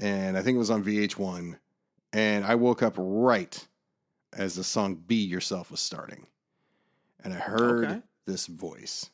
[0.00, 1.58] and I think it was on VH1,
[2.12, 3.66] and I woke up right
[4.34, 6.26] as the song "Be Yourself" was starting,
[7.24, 8.02] and I heard Okay.
[8.26, 9.10] this voice,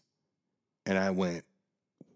[0.86, 1.44] and I went,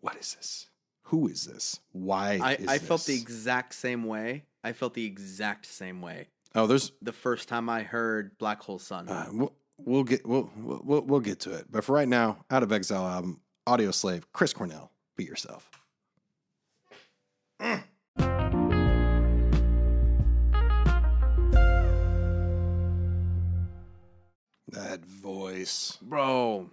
[0.00, 0.68] "What is this?
[1.04, 1.80] Who is this?
[1.92, 4.44] Why?" I, I felt the exact same way.
[4.64, 8.78] I felt the exact same way oh, there's the first time I heard Black Hole
[8.78, 9.08] Sun.
[9.08, 12.62] uh, we'll, we'll get we'll, we'll we'll get to it, but for right now, out
[12.62, 15.70] of Exile album, Audioslave, Chris Cornell, "Be Yourself."
[24.70, 25.98] That voice.
[26.02, 26.70] Bro.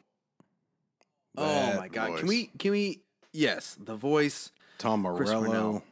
[1.38, 2.10] Oh my god.
[2.12, 2.20] voice.
[2.20, 3.02] Can we can we
[3.34, 4.52] yes, the voice.
[4.78, 5.84] Tom Morello.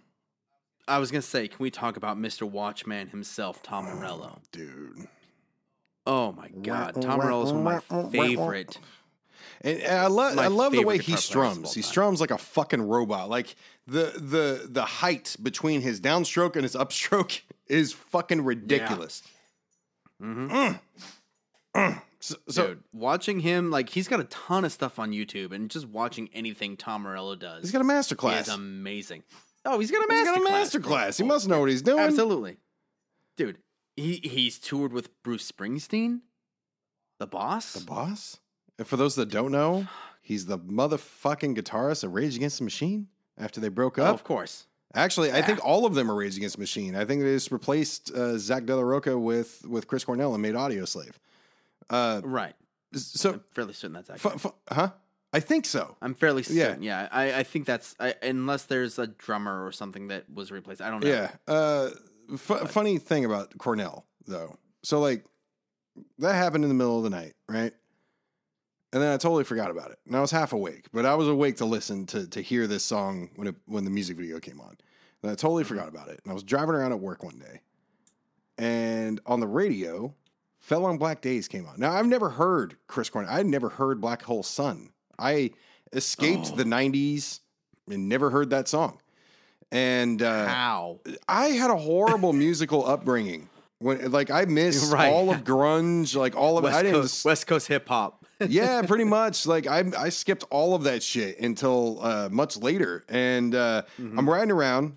[0.88, 2.44] I was gonna say, can we talk about Mr.
[2.50, 4.42] Watchman himself, Tom Oh, Morello?
[4.52, 5.08] dude.
[6.06, 7.02] Oh my god.
[7.02, 8.78] Tom Morello is one of my favorite.
[9.62, 11.74] And, and I love I love the way he guitar players of strums.
[11.74, 13.30] He strums like a fucking robot.
[13.30, 13.56] Like
[13.88, 19.24] the the the height between his downstroke and his upstroke is fucking ridiculous.
[20.20, 20.80] hmm Mm.
[21.76, 22.02] Mm.
[22.24, 25.70] So, so Dude, watching him like he's got a ton of stuff on YouTube and
[25.70, 28.48] just watching anything Tom Morello does he's got a master is class.
[28.48, 29.24] amazing.
[29.66, 30.52] Oh, he's got a He's master got a class.
[30.54, 31.18] master class.
[31.18, 32.00] He must know what he's doing.
[32.00, 32.56] Absolutely.
[33.36, 33.58] Dude,
[33.98, 36.22] he he's toured with Bruce Springsteen,
[37.20, 37.74] the boss.
[37.74, 38.40] The boss.
[38.78, 39.88] And for those that don't know,
[40.22, 44.16] he's the motherfucking guitarist of Rage Against the Machine after they broke oh, up.
[44.16, 44.68] of course.
[44.96, 46.96] Actually, I think all of them are Rage Against the Machine.
[46.96, 50.42] I think they just replaced uh, Zack de la Rocha with with Chris Cornell and
[50.42, 51.16] made Audioslave.
[51.94, 52.56] Uh, Right.
[52.96, 54.42] so, I'm fairly certain that's accurate.
[54.42, 54.92] fu- huh?
[55.32, 55.96] I think so.
[56.02, 56.68] I'm fairly Yeah.
[56.68, 56.84] certain.
[56.84, 60.82] Yeah, I, I think that's I, unless there's a drummer or something that was replaced.
[60.82, 61.10] I don't know.
[61.10, 61.32] Yeah.
[61.48, 61.90] Uh,
[62.38, 64.58] fu- funny thing about Cornell, though.
[64.84, 65.26] So, like,
[66.20, 67.74] that happened in the middle of the night, right?
[68.92, 69.98] And then I totally forgot about it.
[70.06, 72.84] And I was half awake, but I was awake to listen to to hear this
[72.86, 74.78] song when it when the music video came on.
[75.24, 76.20] And I totally forgot about it.
[76.24, 77.62] And I was driving around at work one day,
[78.60, 80.14] and on the radio,
[80.64, 81.76] "Fell on Black Days" came on.
[81.78, 83.32] Now I've never heard Chris Cornell.
[83.32, 84.90] I'd never heard Black Hole Sun.
[85.20, 85.52] I
[85.92, 86.56] escaped Oh.
[86.56, 87.42] the '90s
[87.92, 89.00] and never heard that song.
[89.72, 91.00] And uh, How?
[91.28, 93.50] I had a horrible musical upbringing
[93.80, 95.12] When like I missed Right.
[95.12, 96.68] all of grunge, like all of it.
[96.68, 97.02] I West didn't.
[97.02, 98.26] Coast West Coast hip hop.
[98.48, 99.46] yeah, pretty much.
[99.46, 104.18] Like I I skipped all of that shit until uh, much later, and uh, Mm-hmm.
[104.20, 104.96] I'm riding around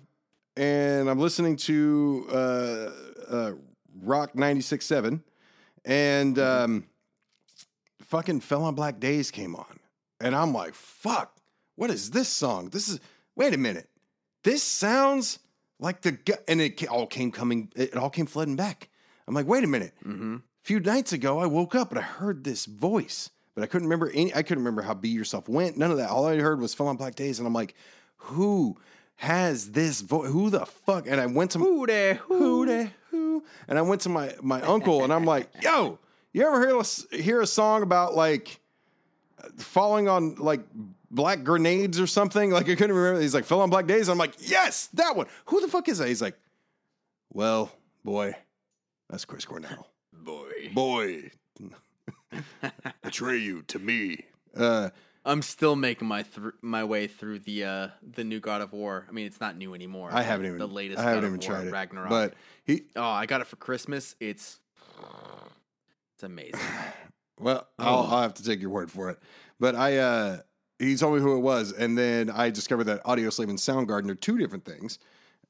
[0.55, 2.91] and I'm listening to uh,
[3.29, 3.51] uh,
[4.01, 5.21] Rock 96.7
[5.87, 6.63] and Mm-hmm.
[6.63, 6.83] um,
[8.01, 9.79] fucking Fell on Black Days came on,
[10.21, 11.35] and I'm like, fuck,
[11.75, 12.69] what is this song?
[12.69, 12.99] This is
[13.35, 13.89] wait a minute,
[14.43, 15.39] this sounds
[15.79, 18.89] like the gu-, and it all came coming, it all came flooding back.
[19.27, 20.37] I'm like, wait a minute, mm-hmm.
[20.63, 24.09] few nights ago, I woke up and I heard this voice, but I couldn't remember
[24.13, 24.33] any.
[24.33, 25.77] I couldn't remember how "Be Yourself" went.
[25.77, 26.09] None of that.
[26.09, 27.73] All I heard was "Fell on Black Days," and I'm like,
[28.17, 28.77] "Who
[29.15, 30.29] has this voice?
[30.31, 32.15] Who the fuck?" And I went to Who there?
[32.15, 35.99] who the who, and I went to my my uncle, and I'm like, "Yo,
[36.33, 38.59] you ever hear a, hear a song about like
[39.57, 40.61] falling on like
[41.11, 43.21] black grenades or something?" Like I couldn't remember.
[43.21, 45.97] He's like, "Fell on Black Days." I'm like, "Yes, that one." Who the fuck is
[45.99, 46.07] that?
[46.07, 46.37] He's like,
[47.33, 47.71] "Well,
[48.03, 48.35] boy,
[49.09, 50.71] that's Chris Cornell." Boy.
[50.73, 51.31] boy,
[53.03, 54.25] betray you to me.
[54.55, 54.89] Uh,
[55.27, 59.05] I'm still making my thr my way through the uh the new God of War.
[59.07, 60.09] I mean, it's not new anymore.
[60.11, 62.09] I haven't even the latest I haven't God even of War, tried it, Ragnarok.
[62.09, 62.83] but he.
[62.95, 64.15] oh, I got it for Christmas.
[64.19, 64.59] It's
[66.15, 66.59] it's amazing.
[67.39, 68.07] Well, I'll, Oh.
[68.15, 69.19] I'll have to take your word for it.
[69.59, 70.37] But I, uh,
[70.79, 74.15] he told me who it was, and then I discovered that Audioslave and Soundgarden are
[74.15, 74.97] two different things,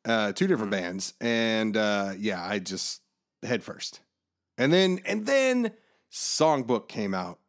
[0.03, 0.77] uh, two different Mm.
[0.81, 3.01] bands, and uh, yeah, I just
[3.41, 4.01] head first,
[4.57, 5.71] and then and then
[6.11, 7.39] Songbook came out,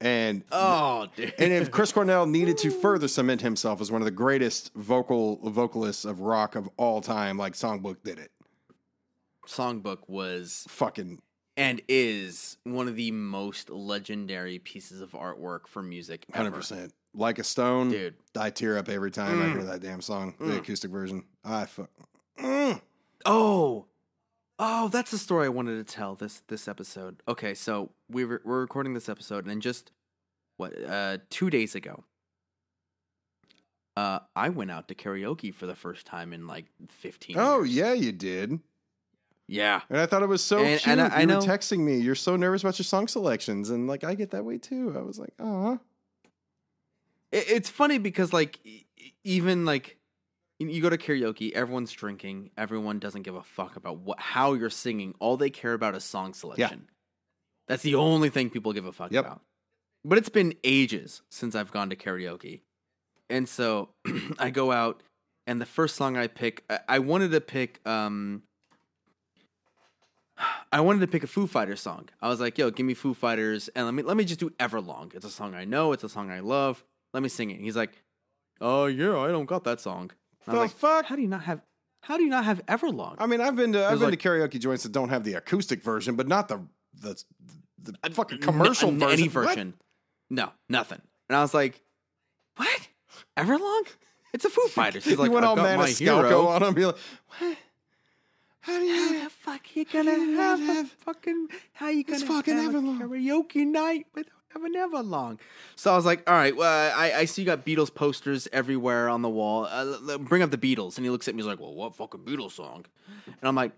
[0.00, 1.32] and Oh, dude.
[1.38, 5.36] and if Chris Cornell needed to further cement himself as one of the greatest vocal
[5.50, 8.30] vocalists of rock of all time, like Songbook did it.
[9.46, 11.20] Songbook was Fucking
[11.56, 16.92] and is one of the most legendary pieces of artwork for music hundred percent.
[17.14, 18.14] Like a stone, Dude.
[18.38, 19.52] I tear up every time I Mm.
[19.52, 20.58] hear that damn song, the Mm.
[20.58, 21.24] acoustic version.
[21.44, 21.88] I fuck.
[22.38, 22.80] Mm.
[23.24, 23.86] Oh,
[24.58, 27.22] oh, that's the story I wanted to tell this this episode.
[27.28, 29.90] Okay, so we were we're recording this episode, and just
[30.56, 32.04] what uh two days ago,
[33.96, 37.36] uh, I went out to karaoke for the first time in like fifteen.
[37.38, 37.74] Oh years.
[37.76, 38.60] yeah, you did.
[39.48, 39.80] yeah.
[39.88, 40.88] And I thought it was so And- cute.
[40.88, 41.98] and I- I you know- were texting me.
[41.98, 44.94] You're so nervous about your song selections, and like I get that way too.
[44.96, 45.78] I was like, oh,
[47.32, 48.58] It, it's funny because like
[49.24, 49.98] even like
[50.58, 54.70] you- go to karaoke, everyone's drinking, everyone doesn't give a fuck about what how you're
[54.70, 55.14] singing.
[55.18, 56.86] All they care about is song selection.
[56.86, 56.92] Yeah.
[57.68, 59.24] That's the only thing people give a fuck Yep.
[59.24, 59.40] about.
[60.04, 62.60] But it's been ages since I've gone to karaoke.
[63.28, 63.88] And so
[64.38, 65.02] I go out
[65.48, 68.42] and the first song I pick I, I wanted to pick um
[70.70, 72.08] I wanted to pick a Foo Fighters song.
[72.20, 74.50] I was like, "Yo, give me Foo Fighters, and let me let me just do
[74.60, 75.14] Everlong.
[75.14, 75.92] It's a song I know.
[75.92, 76.84] It's a song I love.
[77.14, 78.02] Let me sing it." He's like,
[78.60, 80.10] "Oh yeah, I don't got that song."
[80.46, 81.06] And the like, fuck.
[81.06, 81.60] "How do you not have?
[82.02, 84.28] How do you not have Everlong?" I mean, I've been to I've been like- to
[84.28, 86.60] karaoke joints that don't have the acoustic version, but not the
[87.00, 87.22] the
[87.82, 89.12] the Uh, fucking commercial n- version.
[89.18, 89.32] Any What?
[89.48, 89.74] version.
[90.30, 91.00] No, nothing.
[91.28, 91.80] And I was like,
[92.56, 92.88] "What?
[93.36, 93.86] Everlong?
[94.32, 96.76] It's a Foo Fighters." He's like, you went "I've all Maniscalco on him.
[96.78, 96.96] You're like,
[97.38, 97.56] what?
[98.60, 99.22] How do How you?
[99.24, 103.64] the fuck you gonna you have a fucking how you gonna fucking have a karaoke
[103.64, 104.06] night
[104.62, 105.38] without having Everlong?
[105.74, 109.08] So I was like, all right, well, I, I see you got Beatles posters everywhere
[109.08, 109.66] on the wall.
[109.70, 111.42] Uh, bring up the Beatles, and he looks at me.
[111.42, 112.84] He's like, well, what fucking Beatles song?
[113.26, 113.72] And I'm like,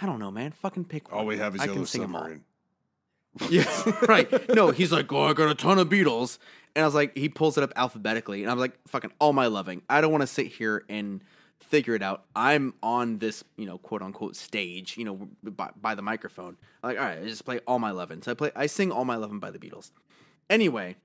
[0.00, 0.52] I don't know, man.
[0.52, 1.20] Fucking pick one.
[1.20, 2.22] All we have is I Yellow can sing 'em all.
[2.22, 2.44] Submarine.
[3.50, 4.48] Yeah, right.
[4.54, 6.38] No, he's like, oh, I got a ton of Beatles.
[6.74, 8.42] And I was like, he pulls it up alphabetically.
[8.42, 9.82] And I'm like, fucking all my loving.
[9.88, 11.22] I don't want to sit here and
[11.60, 12.24] figure it out.
[12.34, 16.56] I'm on this, you know, quote unquote stage, you know, by, by the microphone.
[16.82, 18.22] I'm like, all right, I just play all my loving.
[18.22, 19.90] So I play, I sing all my loving by the Beatles.
[20.50, 20.96] Anyway,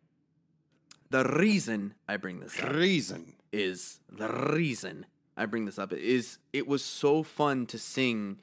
[1.10, 3.34] the reason I bring this up Reason.
[3.52, 8.40] is the reason I bring this up is it was so fun to sing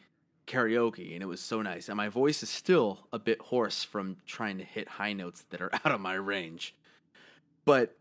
[0.47, 1.89] karaoke and it was so nice.
[1.89, 5.61] And my voice is still a bit hoarse from trying to hit high notes that
[5.61, 6.75] are out of my range.
[7.65, 7.97] But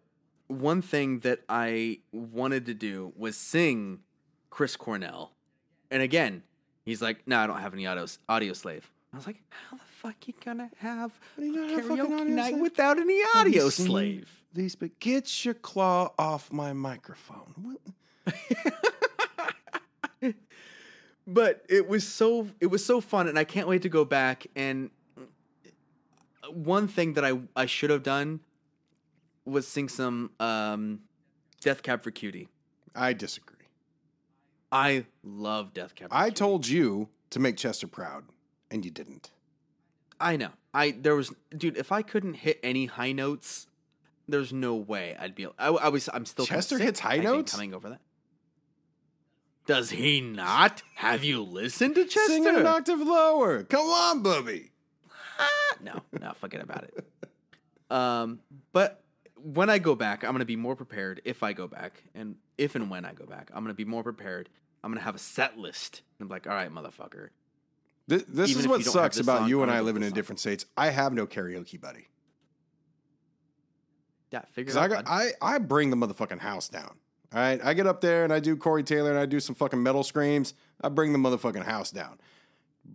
[0.47, 3.99] one thing that I wanted to do was sing
[4.49, 5.31] Chris Cornell.
[5.91, 6.43] And again,
[6.85, 8.83] he's like, no, I don't have any audio, Audioslave.
[9.13, 12.27] I was like, how the fuck you gonna have How do you a have karaoke
[12.27, 12.61] night slave?
[12.61, 14.25] without any Audioslave?
[14.53, 17.77] These, but get your claw off my microphone.
[21.27, 24.47] But it was so it was so fun and i can't wait to go back
[24.55, 24.89] and
[26.51, 28.39] one thing that i i should have done
[29.45, 31.01] was sing some um
[31.61, 32.47] death cab for cutie
[32.95, 33.67] I disagree.
[34.71, 36.35] i love death cab for I Cutie.
[36.35, 38.23] told you to make Chester proud,
[38.71, 39.31] and you didn't.
[40.19, 43.67] i know i there was dude if i couldn't hit any high notes
[44.27, 47.19] there's no way i'd be i, I was i'm still Chester sick, hits high I
[47.19, 47.51] think, notes?
[47.51, 48.01] coming over that
[49.65, 50.81] Does he not?
[50.95, 52.33] Have you listened to Chester?
[52.33, 53.63] Sing an octave lower.
[53.63, 54.71] Come on, Bubby.
[55.81, 57.05] no, no, forget about it.
[57.91, 58.39] Um,
[58.73, 59.03] but
[59.35, 61.21] when I go back, I'm gonna be more prepared.
[61.23, 64.01] If I go back, and if and when I go back, I'm gonna be more
[64.03, 64.49] prepared.
[64.83, 66.01] I'm gonna have a set list.
[66.19, 67.29] I'm like, all right, motherfucker.
[68.09, 70.39] This, this is what you don't have sucks about you and I living in different
[70.39, 70.65] states.
[70.75, 72.07] I have no karaoke buddy.
[74.31, 74.89] Yeah, figure I, out.
[74.89, 75.07] got.
[75.07, 76.95] I I bring the motherfucking house down.
[77.31, 79.53] All right, I get up there and I do Corey Taylor and I do some
[79.53, 80.55] fucking metal screams.
[80.81, 82.19] I bring the motherfucking house down,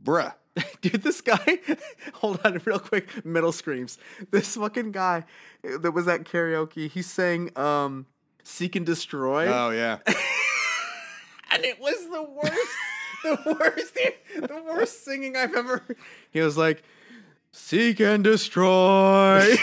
[0.03, 0.35] bruh.
[0.81, 1.59] Dude, this guy,
[2.15, 3.99] hold on real quick, Metal screams.
[4.31, 5.25] This fucking guy
[5.63, 8.07] that was at karaoke, he sang um
[8.43, 9.47] Seek and Destroy.
[9.47, 9.99] Oh yeah,
[11.51, 12.69] and it was the worst,
[13.45, 13.95] the worst,
[14.49, 15.83] the worst singing I've ever.
[16.31, 16.83] He was like,
[17.53, 19.57] "Seek and destroy."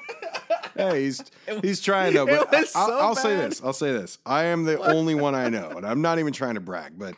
[0.76, 1.22] hey, he's
[1.62, 2.26] he's trying though.
[2.28, 3.62] It But was I'll, so I'll say this.
[3.62, 4.18] I'll say this.
[4.26, 7.14] I am the only one I know, and I'm not even trying to brag, but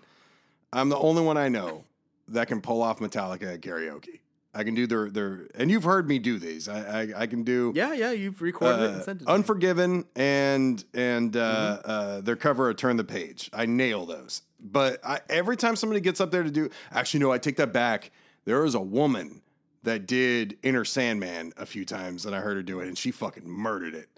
[0.72, 1.84] I'm the only one I know
[2.28, 4.20] that can pull off Metallica at karaoke.
[4.58, 6.68] I can do their their, and you've heard me do these.
[6.68, 9.24] I I, I can do yeah, yeah, you've recorded it uh, and sent it.
[9.24, 9.34] To me.
[9.34, 11.90] Unforgiven and and uh, Mm-hmm.
[11.90, 13.50] uh, their cover of Turn the Page.
[13.52, 14.42] I nail those.
[14.58, 17.72] But I, every time somebody gets up there to do, actually, no, I take that
[17.72, 18.10] back.
[18.46, 19.42] There was a woman
[19.82, 23.10] that did Enter Sandman a few times, and I heard her do it, and she
[23.12, 24.08] fucking murdered it.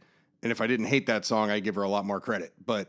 [0.42, 2.52] And if I didn't hate that song, I'd give her a lot more credit.
[2.64, 2.88] But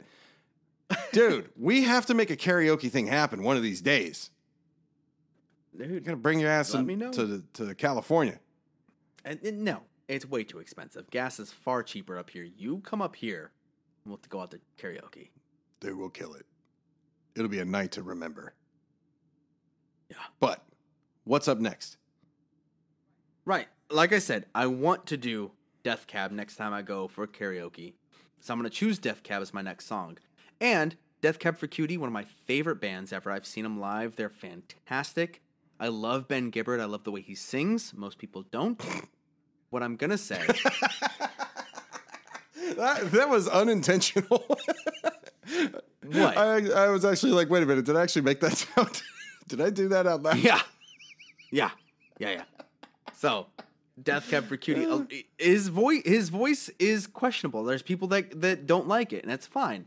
[1.12, 4.30] dude, we have to make a karaoke thing happen one of these days.
[5.88, 8.40] Dude, gonna bring your ass in- to the, to California.
[9.24, 11.10] and, and no, it's way too expensive.
[11.10, 12.44] Gas is far cheaper up here.
[12.44, 13.52] You come up here,
[14.06, 15.30] we'll have to go out to karaoke.
[15.80, 16.46] Dude, we'll kill it.
[17.36, 18.54] It'll be a night to remember.
[20.10, 20.18] Yeah.
[20.40, 20.66] But
[21.24, 21.98] what's up next?
[23.46, 23.68] Right.
[23.90, 25.52] Like I said, I want to do
[25.84, 27.94] Death Cab next time I go for karaoke.
[28.42, 30.18] So I'm going to choose Death Cab as my next song.
[30.60, 33.32] And Death Cab for Cutie, one of my favorite bands ever.
[33.32, 34.16] I've seen them live.
[34.16, 35.42] They're fantastic.
[35.80, 36.80] I love Ben Gibbard.
[36.82, 37.94] I love the way he sings.
[37.94, 38.82] Most people don't.
[39.72, 40.42] What I'm going to say.
[42.76, 44.46] That, that was unintentional.
[46.12, 46.38] What?
[46.38, 49.02] I, I was actually like, wait a minute, did I actually make that sound?
[49.48, 50.38] did I do that out loud?
[50.38, 50.62] yeah.
[51.52, 51.70] Yeah.
[52.20, 52.44] Yeah, yeah.
[53.16, 53.48] So,
[54.02, 54.86] Death Cab for Cutie.
[54.88, 55.04] uh,
[55.38, 57.64] His voice his voice is questionable.
[57.64, 59.86] There's people that that don't like it, and that's fine.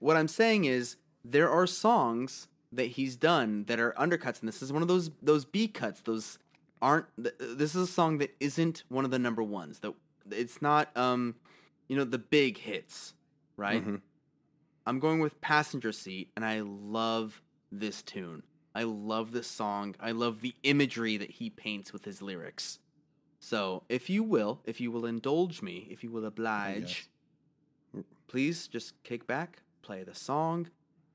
[0.00, 4.62] What I'm saying is there are songs that he's done that are undercuts, and this
[4.62, 6.00] is one of those those B cuts.
[6.02, 6.38] Those
[6.82, 7.06] aren't.
[7.22, 9.80] th- This is a song that isn't one of the number ones.
[9.80, 9.94] That
[10.30, 10.94] it's not.
[10.96, 11.36] Um,
[11.88, 13.14] you know the big hits,
[13.56, 13.84] right?
[13.84, 14.00] Mhm.
[14.86, 17.40] I'm going with Passenger Seat, and I love
[17.72, 18.42] this tune.
[18.74, 19.94] I love this song.
[20.00, 22.80] I love the imagery that he paints with his lyrics.
[23.38, 27.08] So, if you will, if you will indulge me, if you will oblige,
[28.26, 30.68] please just kick back, play the song,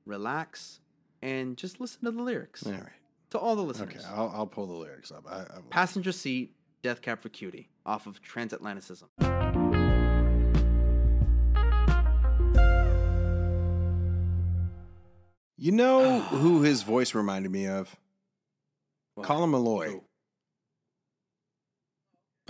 [0.05, 0.80] relax,
[1.22, 2.65] and just listen to the lyrics.
[2.65, 2.84] All right.
[3.32, 4.03] To all the listeners.
[4.03, 5.26] Okay, I'll, I'll pull the lyrics up.
[5.30, 5.61] I, I.
[5.70, 9.05] Passenger Seat, Death Cab for Cutie, off of Transatlanticism.
[15.57, 17.95] You know who his voice reminded me of?
[19.15, 19.28] What?
[19.28, 20.01] Colin Meloy.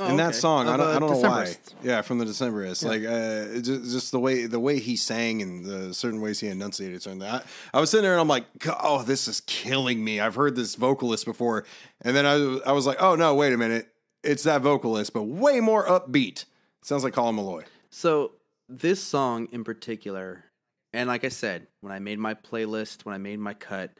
[0.01, 0.37] Oh, in that okay.
[0.37, 1.53] song, I don't, I don't know why.
[1.83, 2.83] Yeah, from the Decemberists.
[2.83, 2.89] Yeah.
[2.89, 6.47] Like uh, just, just the way the way he sang and the certain ways he
[6.47, 7.21] enunciated certain.
[7.21, 7.41] I,
[7.73, 8.45] I was sitting there and I'm like,
[8.81, 10.21] oh, this is killing me.
[10.21, 11.65] I've heard this vocalist before,
[12.01, 12.35] and then I
[12.69, 13.89] I was like, oh no, wait a minute,
[14.23, 16.45] it's that vocalist, but way more upbeat.
[16.81, 17.65] Sounds like Colin Meloy.
[17.89, 18.35] So
[18.69, 20.45] this song in particular,
[20.93, 23.91] and like I said, when I made my playlist, when I made my cut,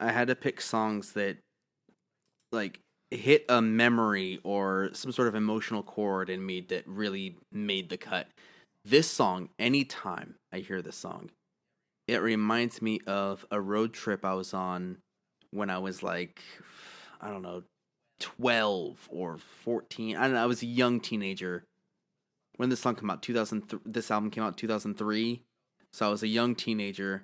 [0.00, 1.36] I had to pick songs that
[2.50, 2.80] like
[3.10, 7.96] hit a memory or some sort of emotional chord in me that really made the
[7.96, 8.28] cut.
[8.84, 11.30] This song, anytime I hear this song,
[12.06, 14.98] it reminds me of a road trip I was on
[15.50, 16.42] when I was like,
[17.20, 17.64] I don't know,
[18.20, 20.16] 12 or 14.
[20.16, 21.64] I don't know, I was a young teenager
[22.58, 25.42] when this song came out 2000 this album came out 2003
[25.92, 27.22] so i was a young teenager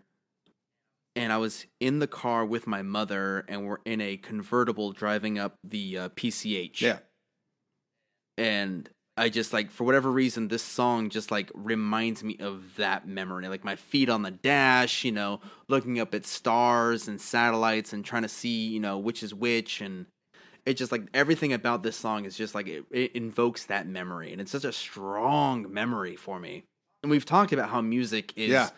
[1.17, 5.39] and i was in the car with my mother and we're in a convertible driving
[5.39, 6.99] up the uh, pch Yeah,
[8.37, 13.07] and i just like for whatever reason this song just like reminds me of that
[13.07, 17.93] memory like my feet on the dash you know looking up at stars and satellites
[17.93, 19.81] and trying to see you know which is which.
[19.81, 20.07] And
[20.67, 24.33] it just like everything about this song is just like it, it invokes that memory.
[24.33, 26.65] And it's such a strong memory for me.
[27.03, 28.71] And we've talked about how music is Yeah.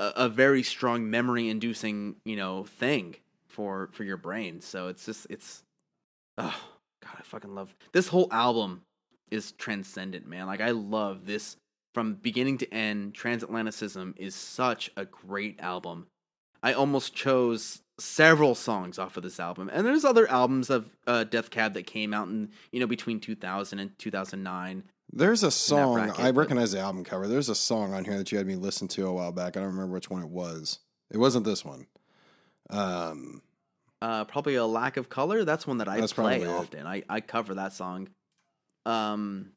[0.00, 3.14] A, a very strong memory inducing you know thing
[3.46, 5.62] for for your brain so it's just it's
[6.38, 6.60] oh
[7.02, 8.82] god i fucking love this whole album
[9.30, 11.56] is transcendent man like i love this
[11.94, 16.06] from beginning to end transatlanticism is such a great album
[16.62, 19.70] I almost chose several songs off of this album.
[19.72, 23.20] And there's other albums of uh, Death Cab that came out in you know between
[23.20, 24.84] 2000 and 2009.
[25.12, 27.26] There's a song bracket, I recognize the album cover.
[27.26, 29.56] There's a song on here that you had me listen to a while back.
[29.56, 30.78] I don't remember which one it was.
[31.10, 31.86] It wasn't this one.
[32.70, 33.42] Um,
[34.00, 35.44] Uh, probably a lack of color.
[35.44, 36.48] That's one that I play it.
[36.48, 36.86] often.
[36.86, 38.08] I, I cover that song.
[38.86, 39.50] Um,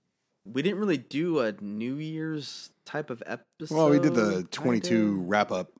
[0.45, 3.75] we didn't really do a New Year's type of episode.
[3.75, 4.47] well, we did the kinda.
[4.49, 5.71] 22 wrap up.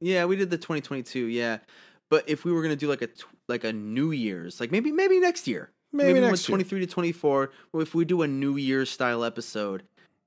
[0.00, 1.26] Yeah, we did the 2022.
[1.26, 1.58] Yeah,
[2.10, 3.08] but if we were gonna do like a
[3.48, 6.56] like a New Year's, like maybe maybe next year, Maybe when next year.
[6.56, 7.50] 23 to 24.
[7.72, 9.82] Well, if we do a New Year's style episode,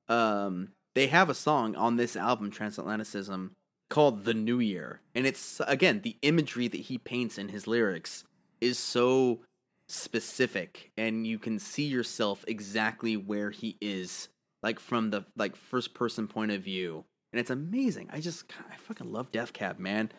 [0.10, 3.52] um, they have a song on this album, Transatlanticism,
[3.90, 8.24] called "The New Year," and it's again the imagery that he paints in his lyrics
[8.62, 9.40] is so
[9.88, 14.30] specific, and you can see yourself exactly where he is,
[14.62, 18.10] like from the like first person point of view, and it's amazing.
[18.12, 20.12] I just God, I fucking love Death Cab, man.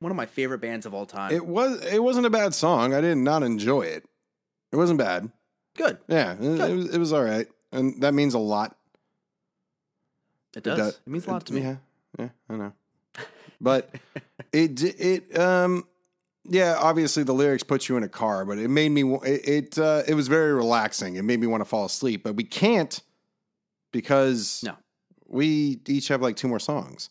[0.00, 1.32] One of my favorite bands of all time.
[1.32, 2.94] It was it wasn't a bad song.
[2.94, 4.04] I did not enjoy it.
[4.72, 5.30] It wasn't bad.
[5.76, 5.98] Good.
[6.08, 8.76] Yeah, it, it was it was all right, and that means a lot.
[10.56, 10.78] It does.
[10.78, 11.60] does- It means a lot to me.
[11.62, 11.76] Yeah,
[12.18, 12.72] yeah, I know.
[13.60, 13.94] But
[14.52, 15.84] it it um
[16.44, 19.78] yeah, obviously the lyrics put you in a car, but it made me it it,
[19.78, 21.16] uh, it was very relaxing.
[21.16, 23.00] It made me want to fall asleep, but we can't
[23.92, 24.76] because No.
[25.26, 27.10] we each have like two more songs,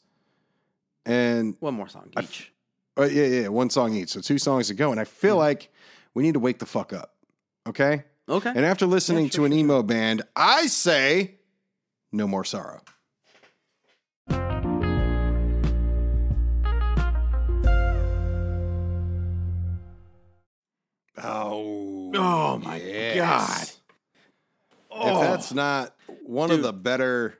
[1.05, 2.51] and One more song I- each.
[2.97, 5.39] uh, yeah, yeah, one song each, so two songs to go, and I feel Mhm.
[5.39, 5.71] like
[6.13, 7.13] we need to wake the fuck up,
[7.67, 8.03] okay?
[8.27, 8.49] Okay.
[8.55, 11.35] And after listening sure, to an sure, emo band, I say,
[12.11, 12.81] no more sorrow.
[21.21, 23.15] Oh, Oh, my yes.
[23.15, 23.67] God.
[24.91, 25.21] If oh.
[25.21, 27.37] that's not one of the better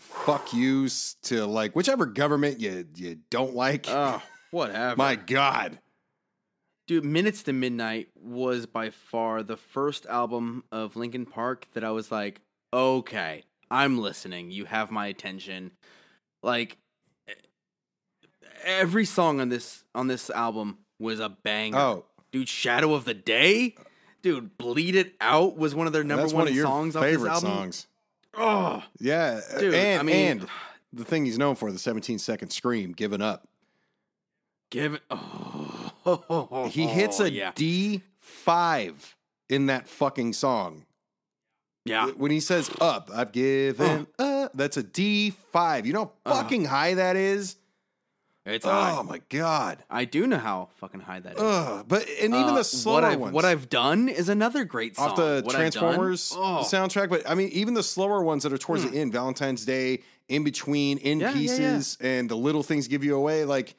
[0.00, 4.96] fuck yous to like whichever government you you don't like, Oh, whatever.
[4.96, 5.78] my God.
[6.88, 11.90] Dude, Minutes to Midnight was by far the first album of Linkin Park that I
[11.90, 12.40] was like,
[12.72, 14.50] okay, I'm listening.
[14.50, 15.72] You have my attention.
[16.42, 16.78] Like
[18.64, 21.76] every song on this on this album was a banger.
[21.78, 23.74] Oh, dude, Shadow of the Day,
[24.22, 26.94] dude, Bleed It Out was one of their number that's one, one of your songs
[26.94, 27.86] this favorite songs.
[28.34, 30.46] Oh, Yeah, dude, and I mean, and
[30.92, 33.46] the thing he's known for, the 17 second scream, giving up.
[34.70, 35.02] give it.
[35.10, 35.77] Oh,
[36.70, 38.94] He hits a yeah, D5
[39.48, 40.84] in that fucking song.
[41.84, 42.08] yeah.
[42.16, 45.84] When he says up, I've given up, that's a D5.
[45.86, 46.42] You know how Uh.
[46.42, 47.56] fucking high that is?
[48.44, 49.02] It's Oh high.
[49.02, 49.84] my God.
[49.90, 51.40] I do know how fucking high that is.
[51.42, 51.84] Ugh.
[51.86, 53.34] But, and even Uh, the slower what I've, ones.
[53.34, 55.10] What I've done is another great song.
[55.10, 58.58] off the What Transformers Oh, soundtrack, but I mean, even the slower ones that are
[58.58, 61.38] towards the end, Valentine's Day, in between, in Yeah, yeah, yeah.
[61.40, 63.44] pieces, and the little things give you away.
[63.44, 63.74] Like,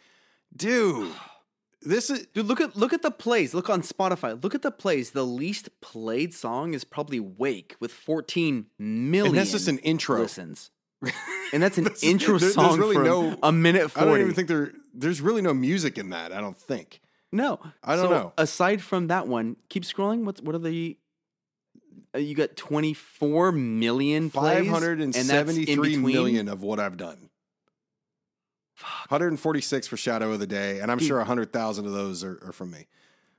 [0.56, 1.12] dude,
[1.82, 3.54] this is dude, look at look at the plays.
[3.54, 4.42] Look on Spotify.
[4.44, 5.12] Look at the plays.
[5.12, 9.28] The least played song is probably "Wake" with 14 million.
[9.32, 10.20] and that's just an intro.
[10.20, 10.72] listens,
[11.54, 14.20] and that's an That's- intro there- there's song really for no- a minute I don't
[14.20, 14.74] even think there.
[14.94, 16.34] There's really no music in that.
[16.34, 17.00] I don't think.
[17.32, 18.34] no, I don't So, know.
[18.38, 20.24] Aside from that one, keep scrolling.
[20.26, 20.98] What what are the?
[22.14, 26.02] Uh, you got 24 million plays, Five hundred and and that's in between?
[26.02, 27.29] million of what I've done.
[29.02, 29.12] Fuck.
[29.12, 31.08] 146 for Shadow of the Day, and I'm Dude.
[31.08, 32.88] sure 100,000 of those are, are from me.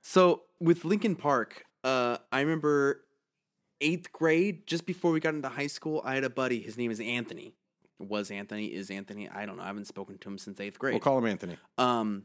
[0.03, 3.05] So with Linkin Park, uh, I remember
[3.81, 6.61] eighth grade, just before we got into high school, I had a buddy.
[6.61, 7.55] His name is Anthony.
[7.99, 8.67] Was Anthony?
[8.67, 9.29] Is Anthony?
[9.29, 9.63] I don't know.
[9.63, 10.95] I haven't spoken to him since eighth grade.
[10.95, 11.57] We'll call him Anthony.
[11.79, 12.25] um,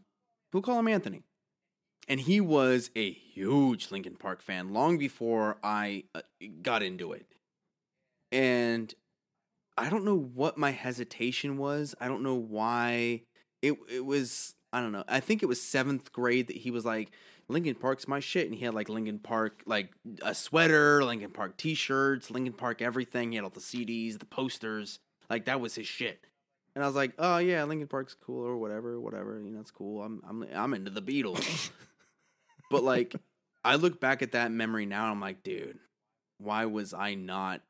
[0.54, 1.24] we'll call him Anthony.
[2.08, 6.22] And he was a huge Linkin Park fan long before I uh,
[6.62, 7.26] got into it.
[8.32, 8.94] And
[9.78, 11.96] I don't know what my hesitation was.
[12.00, 13.22] I don't know why
[13.62, 14.56] it it was.
[14.72, 15.04] I don't know.
[15.08, 17.12] I think it was seventh grade that he was like,
[17.48, 19.92] Linkin Park's my shit, and he had like Linkin Park like
[20.22, 23.32] a sweater, Linkin Park T-shirts, Linkin Park everything.
[23.32, 25.00] He had all the CDs, the posters.
[25.30, 26.26] Like that was his shit.
[26.74, 29.42] And I was like, oh yeah, Linkin Park's cool or whatever, whatever.
[29.42, 30.04] You know, it's cool.
[30.04, 31.70] I'm I'm I'm into the Beatles.
[32.72, 33.16] but like,
[33.64, 35.80] I look back at that memory now, and I'm like, dude,
[36.38, 37.62] why was I not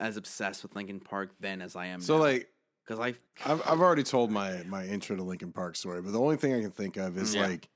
[0.00, 2.22] as obsessed with Linkin Park then as I am So, now?
[2.24, 2.48] like,
[2.84, 3.14] because I
[3.50, 6.54] I've, I've already told my, my intro to Linkin Park story, but the only thing
[6.54, 7.46] I can think of is Yeah.
[7.48, 7.68] like,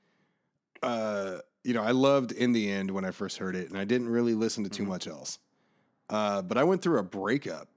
[0.83, 3.83] uh, you know, I loved In the End when I first heard it, and I
[3.85, 4.87] didn't really listen to too Mhm.
[4.87, 5.39] much else.
[6.09, 7.67] Uh, but I went through a breakup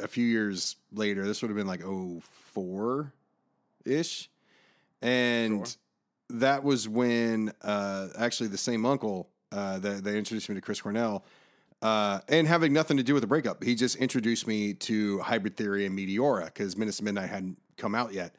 [0.00, 1.26] a few years later.
[1.26, 3.12] This would have been like 04
[3.84, 4.30] ish.
[5.02, 6.38] And Sure.
[6.38, 10.80] that was when uh, actually the same uncle uh, that they introduced me to Chris
[10.80, 11.24] Cornell.
[11.82, 15.56] Uh, and having nothing to do with the breakup, he just introduced me to Hybrid
[15.56, 18.34] Theory and Meteora because Minutes to Midnight hadn't come out yet.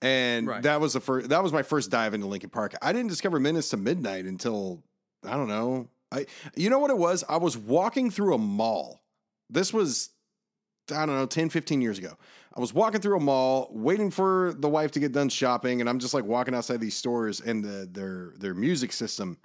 [0.00, 0.62] and Right.
[0.62, 1.28] that was the first.
[1.28, 2.74] That was my first dive into Linkin Park.
[2.82, 4.82] I didn't discover Minutes to Midnight until
[5.24, 5.88] I don't know.
[6.10, 6.26] I
[6.56, 7.22] you know what it was?
[7.28, 9.00] I was walking through a mall.
[9.48, 10.10] This was
[10.90, 12.16] I don't know 10 15 years ago.
[12.54, 15.88] I was walking through a mall waiting for the wife to get done shopping and
[15.88, 19.38] I'm just like walking outside these stores and the, their their music system.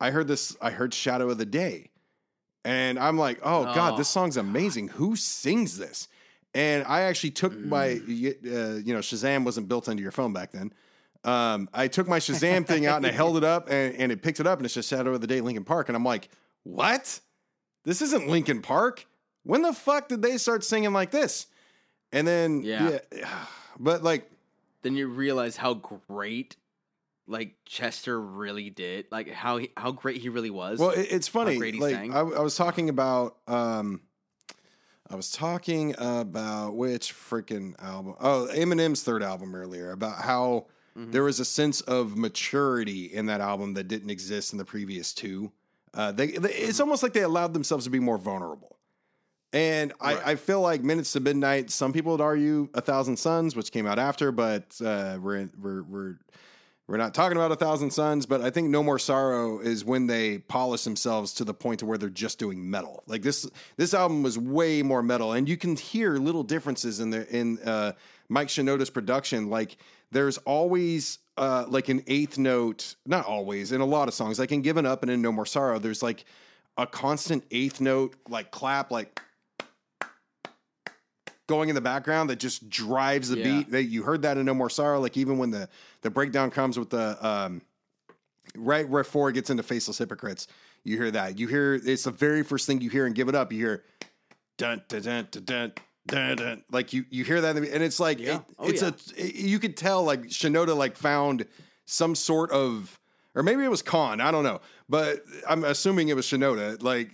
[0.00, 1.90] I heard this I heard Shadow of the Day.
[2.64, 4.88] And I'm like, "Oh god, Oh, this song's amazing.
[4.88, 6.08] Who sings this?"
[6.54, 10.52] And I actually took my, uh, you know, Shazam wasn't built into your phone back
[10.52, 10.72] then.
[11.24, 14.22] Um, I took my Shazam thing out and I held it up and, and it
[14.22, 15.88] picked it up and it's just Shadow of the Day Linkin Park.
[15.88, 16.28] And I'm like,
[16.62, 17.18] what?
[17.84, 19.04] This isn't Linkin Park.
[19.42, 21.48] When the fuck did they start singing like this?
[22.12, 23.28] And then, yeah, Yeah.
[23.80, 24.30] but like,
[24.82, 26.56] Then you realize how great
[27.26, 30.78] like Chester really did, like how he, how great he really was.
[30.78, 31.56] well, it, it's funny.
[31.56, 31.96] great Like.
[32.10, 34.00] I, I was talking about, um,
[35.10, 38.14] I was talking about which freaking album?
[38.20, 41.10] Oh, Eminem's third album earlier about how Mhm.
[41.10, 45.12] there was a sense of maturity in that album that didn't exist in the previous
[45.12, 45.50] two.
[45.92, 48.76] Uh, they, they it's almost like they allowed themselves to be more vulnerable.
[49.52, 51.70] And I, I feel like Minutes to Midnight.
[51.70, 55.82] Some people would argue A Thousand Suns, which came out after, but uh, we're we're
[55.82, 56.18] we're
[56.86, 58.26] we're not talking about A Thousand Suns.
[58.26, 61.86] But I think No More Sorrow is when they polish themselves to the point to
[61.86, 63.02] where they're just doing metal.
[63.06, 67.10] Like this this album was way more metal, and you can hear little differences in
[67.10, 67.92] the in uh,
[68.28, 69.48] Mike Shinoda's production.
[69.48, 69.76] Like
[70.10, 74.52] there's always uh, like an eighth note, not always, in a lot of songs, like
[74.52, 76.24] in Given Up and in No More Sorrow, there's like
[76.76, 79.20] a constant eighth note, like clap, like
[81.46, 83.44] going in the background that just drives the Yeah.
[83.58, 83.70] beat.
[83.70, 85.68] That you heard that in No More Sorrow, like even when the
[86.02, 87.62] the breakdown comes with the um
[88.56, 90.46] right before it gets into Faceless Hypocrites,
[90.84, 91.38] you hear that.
[91.38, 93.52] You hear it's the very first thing you hear and Give It Up.
[93.52, 93.84] You hear
[94.56, 95.72] dun dun dun dun dun.
[96.06, 96.64] Dun, dun.
[96.70, 98.36] Like you, you hear that, and it's like Yeah.
[98.36, 98.90] it- Oh, it's yeah.
[99.16, 99.26] a.
[99.26, 101.46] it- you could tell like Shinoda like found
[101.86, 103.00] some sort of,
[103.34, 104.20] or maybe it was Khan.
[104.20, 106.82] I don't know, but I'm assuming it was Shinoda.
[106.82, 107.12] Like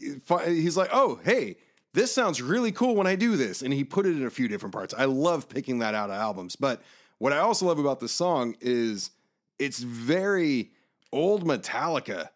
[0.48, 1.57] he's like, oh hey,
[1.95, 4.47] this sounds really cool when I do this, and he put it in a few
[4.49, 4.95] different parts.
[4.97, 6.57] I love picking that out of albums.
[6.57, 6.83] But
[7.19, 9.11] what I also love about this song is
[9.59, 10.71] it's very
[11.12, 12.29] old Metallica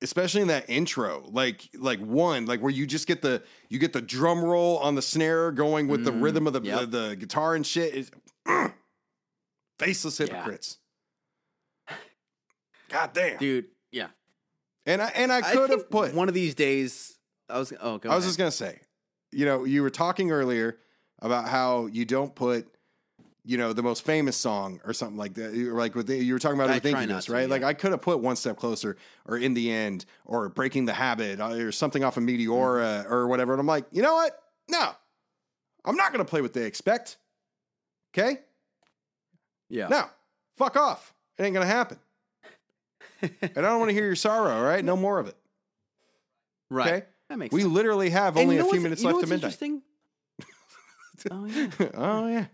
[0.00, 3.92] especially in that intro like like one like where you just get the you get
[3.92, 6.80] the drum roll on the snare going with the Mm, rhythm of the, yep.
[6.82, 8.10] the the guitar and shit is
[9.80, 10.26] faceless Yeah.
[10.26, 10.78] hypocrites
[12.88, 14.06] god damn dude, yeah.
[14.86, 17.17] and i and i could have put one of these days.
[17.48, 18.28] I was oh, go i was ahead.
[18.28, 18.80] just gonna say
[19.32, 20.78] you know you were talking earlier
[21.20, 22.68] about how you don't put
[23.44, 25.54] you know the most famous song or something like that.
[25.54, 27.48] Or like with the, you were talking about I thank try you not to, right?
[27.48, 30.92] Like i could have put one step closer or in the end or breaking the
[30.92, 33.12] habit or something off of meteora Mm-hmm.
[33.12, 34.38] or whatever and i'm like you know what?
[34.68, 34.90] No.
[35.84, 37.16] I'm not going to play what they expect.
[38.12, 38.40] Okay?
[39.70, 39.88] Yeah.
[39.88, 40.04] no.
[40.58, 41.14] Fuck off.
[41.38, 41.98] It ain't going to happen.
[43.22, 44.84] And i don't want to hear your sorrow all right?
[44.84, 45.36] No more of it.
[46.70, 46.92] Right.
[46.92, 47.72] okay That makes we sense.
[47.72, 49.82] literally have only you a few minutes you know left to midnight interesting?
[51.30, 51.68] oh yeah.
[51.94, 52.46] oh yeah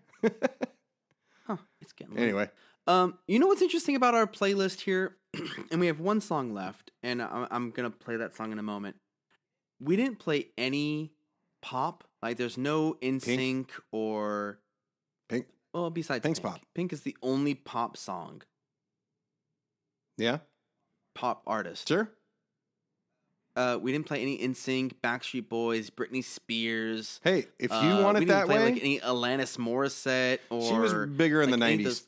[1.46, 1.56] Huh.
[1.82, 2.22] It's getting late.
[2.22, 2.51] anyway
[2.86, 5.16] Um, you know what's interesting about our playlist here,
[5.70, 8.62] and we have one song left, and I'm, I'm gonna play that song in a
[8.62, 8.96] moment.
[9.80, 11.12] We didn't play any
[11.62, 12.05] pop.
[12.22, 14.60] Like, there's no NSYNC or
[15.28, 15.46] Pink.
[15.72, 16.52] well, besides Pink's Pink.
[16.55, 16.60] pop.
[16.74, 18.42] Pink is the only pop song,
[20.16, 20.38] yeah
[21.14, 21.88] pop artist.
[21.88, 22.10] sure
[23.56, 27.20] Uh, we didn't play any NSYNC, Backstreet Boys, Britney Spears.
[27.22, 30.62] hey if you Uh, want we didn't that play way like any Alanis Morissette or
[30.68, 31.85] She was bigger in like, the 90s.
[31.85, 32.06] those-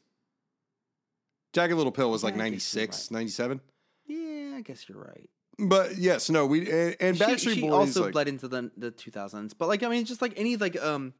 [1.52, 3.60] Jagged Little Pill was like Yeah, you're 96, 97.
[4.06, 5.30] Yeah, I guess you're right.
[5.58, 8.70] But yes, no, we and, and she, Backstreet she Boys also like, bled into the
[8.76, 11.14] the 2000s but like i mean just like any like um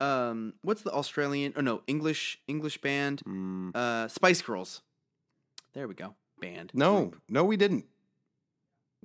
[0.00, 4.82] um what's the australian or no english english band Mm, uh spice girls
[5.74, 7.22] there we go band no, group.
[7.28, 7.84] no, we didn't.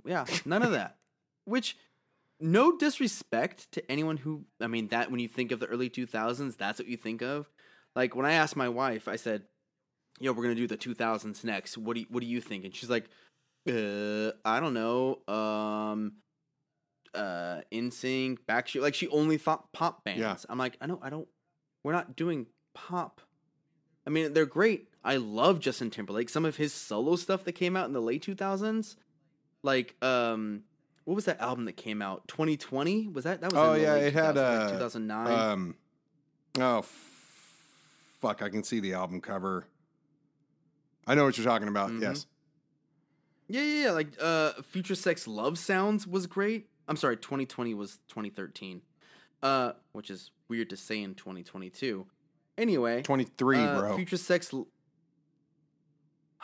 [0.06, 0.98] Yeah none of that
[1.46, 1.78] which
[2.40, 6.58] no disrespect to anyone who i mean that when you think of the early 2000s
[6.58, 7.50] that's what you think of
[7.96, 9.44] like when i asked my wife i said
[10.20, 12.76] yo we're gonna do the 2000s next what do you, what do you think and
[12.76, 13.06] she's like
[13.70, 16.14] uh i don't know um
[17.14, 20.20] uh NSYNC, Backstreet like she only thought pop bands.
[20.20, 20.36] Yeah.
[20.50, 21.28] I'm like, I know I don't
[21.84, 23.22] we're not doing pop.
[24.06, 24.90] I mean, they're great.
[25.04, 26.30] I love Justin Timberlake.
[26.30, 28.96] Some of his solo stuff that came out in the late 2000s,
[29.64, 30.64] like um
[31.06, 32.28] what was that album that came out?
[32.28, 33.08] 2020?
[33.10, 35.52] Was that that was Oh in yeah, it had 2000s, like uh, 2009.
[35.52, 35.76] Um,
[36.60, 36.86] oh f-
[38.22, 39.66] fuck, I can see the album cover.
[41.08, 41.90] I know what you're talking about.
[41.90, 42.02] Mhm.
[42.02, 42.26] Yes,
[43.50, 43.92] Yeah, yeah, yeah.
[43.92, 46.70] Like uh Future Sex Love Sounds was great.
[46.88, 48.82] I'm sorry, 2020 was 2013.
[49.42, 52.06] Uh which is weird to say in 2022.
[52.58, 53.96] Anyway, 23, uh, bro.
[53.96, 54.54] Future Sex.
[54.54, 54.68] l-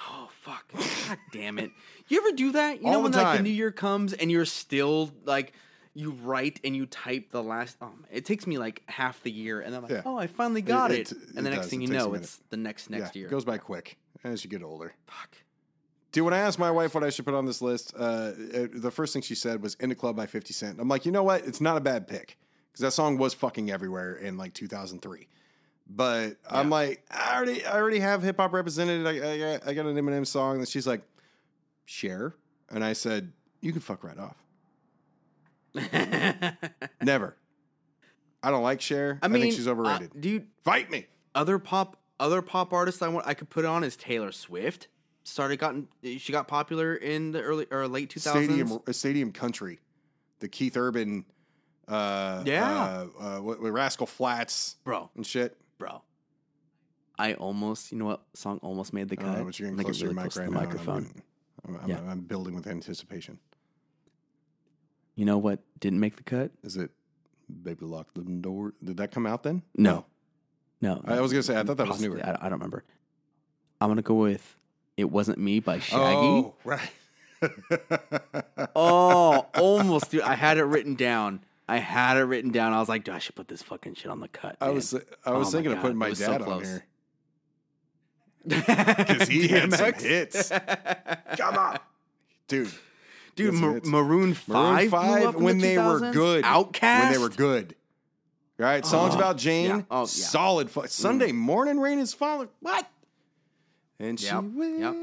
[0.02, 0.66] Oh fuck!
[1.10, 1.72] God damn it!
[2.08, 2.82] You ever do that?
[2.82, 3.44] You know when the like the time.
[3.44, 5.54] New Year comes and you're still like
[5.96, 7.76] you write and you type the last.
[7.82, 10.02] Oh, man, it takes me like half the year, and I'm like, Yeah.
[10.06, 11.12] oh, I finally got it- it.
[11.12, 11.70] it and the next does.
[11.72, 12.24] thing It you takes a know, minute.
[12.24, 13.28] it's the next next yeah, year.
[13.28, 14.94] It goes by quick as you get older.
[15.08, 15.38] Fuck.
[16.12, 18.32] Dude, when I asked my wife what I should put on this list, uh, uh,
[18.74, 20.80] the first thing she said was "In the Club" by Fifty Cent.
[20.80, 21.46] I'm like, you know what?
[21.46, 22.38] It's not a bad pick
[22.72, 25.28] because that song was fucking everywhere in like 2003.
[25.90, 29.08] But I'm like, I already, I already have hip hop represented.
[29.08, 31.02] I, I, got- I got an Eminem song, and she's like,
[31.86, 32.36] "Cher,"
[32.70, 34.36] and I said, "You can fuck right off."
[37.02, 37.36] Never.
[38.42, 39.20] I don't like Cher.
[39.22, 40.12] I, I mean, think she's overrated.
[40.12, 40.48] uh, dude.
[40.64, 41.08] Fight me.
[41.36, 44.88] Other pop, other pop artists I want I could put on is Taylor Swift.
[45.24, 48.20] Started gotten she got popular in the early or late 2000s.
[48.46, 49.80] Stadium, uh, Stadium Country,
[50.40, 51.26] the Keith Urban,
[51.88, 53.06] uh, Yeah.
[53.20, 55.58] uh, uh, Rascal Flatts bro, and shit.
[55.80, 56.02] Bro.
[57.18, 59.44] I almost, you know what song almost made the cut?
[59.44, 60.60] but you're I'm getting closer to mic close to right the now.
[60.62, 61.12] microphone.
[61.68, 62.00] I'm, I'm, Yeah.
[62.08, 63.40] I'm building with anticipation.
[65.16, 66.52] You know what didn't make the cut?
[66.64, 66.92] Is it
[67.64, 68.76] Baby Lock the Door?
[68.84, 69.64] Did that come out then?
[69.76, 70.06] No.
[70.82, 72.22] No, I was gonna say, I thought that was possibly.
[72.22, 72.26] newer.
[72.26, 72.86] I, I don't remember.
[73.82, 74.56] I'm gonna go with
[74.96, 76.00] "It Wasn't Me" by Shaggy.
[76.16, 76.90] Oh, right.
[78.76, 80.22] Oh, almost, dude.
[80.22, 81.42] I had it written down.
[81.70, 82.74] I had it written down.
[82.74, 84.58] I was like, dude, I should put this fucking shit on the cut.
[84.60, 84.76] I man.
[84.76, 86.86] was I Oh was my thinking of putting my was so dad on here
[88.48, 90.50] because he had some hits.
[91.38, 91.78] Come on,
[92.48, 92.72] dude.
[93.36, 93.54] dude.
[93.54, 96.44] Ma- Maroon Five, Maroon Five when the they were good.
[96.44, 97.76] OutKast when they were good.
[98.58, 98.86] Right?
[98.86, 99.68] Songs Oh, about Jane.
[99.70, 99.82] yeah.
[99.92, 100.06] Oh, yeah.
[100.06, 100.70] Solid.
[100.72, 101.36] Fu- Sunday mm.
[101.36, 102.50] morning rain is falling.
[102.62, 102.90] What?
[104.00, 104.94] And she Yep, will yep.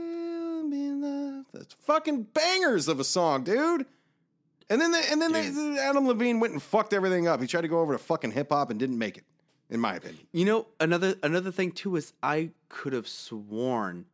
[0.70, 1.47] be loved.
[1.55, 3.86] That's fucking bangers of a song, dude.
[4.68, 7.40] And then, the, and then they, Adam Levine went and fucked everything up.
[7.40, 9.24] He tried to go over to fucking hip hop and didn't make it,
[9.70, 10.26] in my opinion.
[10.32, 14.06] You know, another another thing too is I could have sworn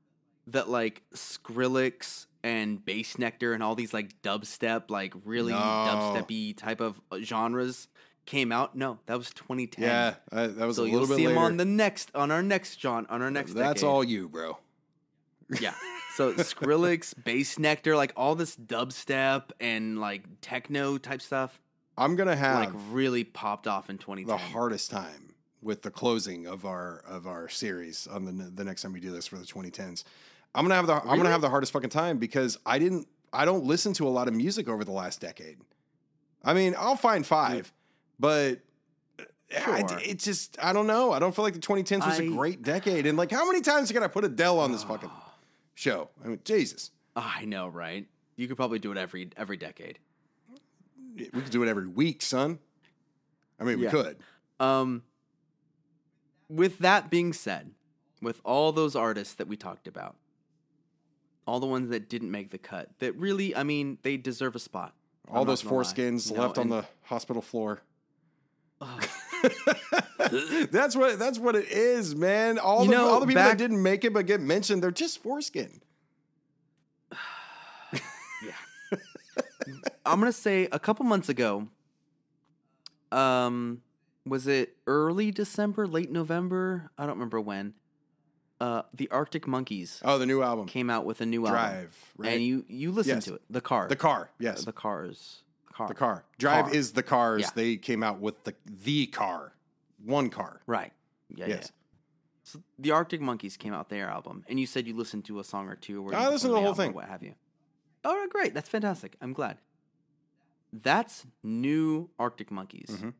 [0.48, 5.58] that like Skrillex and Bassnectar and all these like dubstep, like really No.
[5.58, 7.88] dubsteppy type of genres
[8.26, 8.76] came out.
[8.76, 9.84] No, that was 2010.
[9.84, 11.30] Yeah, that was so a you'll bit see later.
[11.32, 13.54] him on the next on our next John on our next.
[13.54, 13.88] That's decade.
[13.88, 14.58] all you, bro.
[15.60, 15.74] Yeah.
[16.16, 21.60] So Skrillex, Bassnectar, like all this dubstep and like techno type stuff,
[21.96, 24.26] I'm gonna have like really popped off in 2010.
[24.36, 28.82] the hardest time with the closing of our of our series on the the next
[28.82, 30.04] time we do this for the 2010s.
[30.54, 33.44] I'm gonna have the I'm gonna have the hardest fucking time because I didn't I
[33.44, 35.58] don't listen to a lot of music over the last decade.
[36.44, 37.72] I mean, I'll find five,
[38.18, 38.58] but
[39.18, 39.24] uh,
[39.56, 39.98] I- Sure.
[40.02, 41.12] it just I don't know.
[41.12, 43.06] I don't feel like the 2010s was a I- great decade.
[43.06, 45.10] And like, how many times can I put Adele on this fucking
[45.74, 46.10] show?
[46.24, 48.06] I mean, Jesus, I know, right?
[48.36, 49.98] You could probably do it every every decade.
[51.16, 52.58] we could do it every week, son.
[53.60, 53.90] I mean, we Yeah.
[53.90, 54.16] could.
[54.58, 55.02] Um,
[56.48, 57.72] with that being said,
[58.22, 60.16] with all those artists that we talked about,
[61.46, 64.58] all the ones that didn't make the cut, that really, I mean, they deserve a
[64.58, 64.94] spot.
[65.28, 67.82] I'm All those gonna foreskins know, left on the hospital floor.
[70.70, 72.58] that's what that's what it is, man.
[72.58, 74.90] All You the know, all the people that didn't make it but get mentioned, they're
[74.90, 75.80] just foreskin.
[77.92, 78.98] yeah.
[80.06, 81.68] I'm gonna say a couple months ago.
[83.10, 83.82] Um,
[84.26, 86.90] was it early December, late November?
[86.96, 87.74] I don't remember when.
[88.60, 92.12] Uh, the Arctic Monkeys Oh, the new album, came out with a new album, Drive,
[92.16, 92.32] right?
[92.34, 93.24] and you you listened Yes.
[93.24, 93.42] to it.
[93.50, 95.41] The car, the car, yes, the cars,
[95.72, 96.24] car, the car.
[96.38, 96.74] Drive Car.
[96.74, 97.42] is the cars.
[97.42, 97.50] Yeah.
[97.54, 99.52] They came out with the the car,
[100.04, 100.60] one car.
[100.66, 100.92] Right.
[101.34, 101.46] Yeah.
[101.46, 101.58] Yes.
[101.64, 101.70] Yeah.
[102.44, 105.44] So the Arctic Monkeys came out their album, and you said you listened to a
[105.44, 106.06] song or two.
[106.06, 106.92] Or I listened to the whole thing.
[106.92, 107.34] What have you?
[108.04, 108.52] All right, great.
[108.52, 109.16] That's fantastic.
[109.20, 109.58] I'm glad.
[110.72, 112.88] That's new Arctic Monkeys.
[112.90, 113.14] Mhm.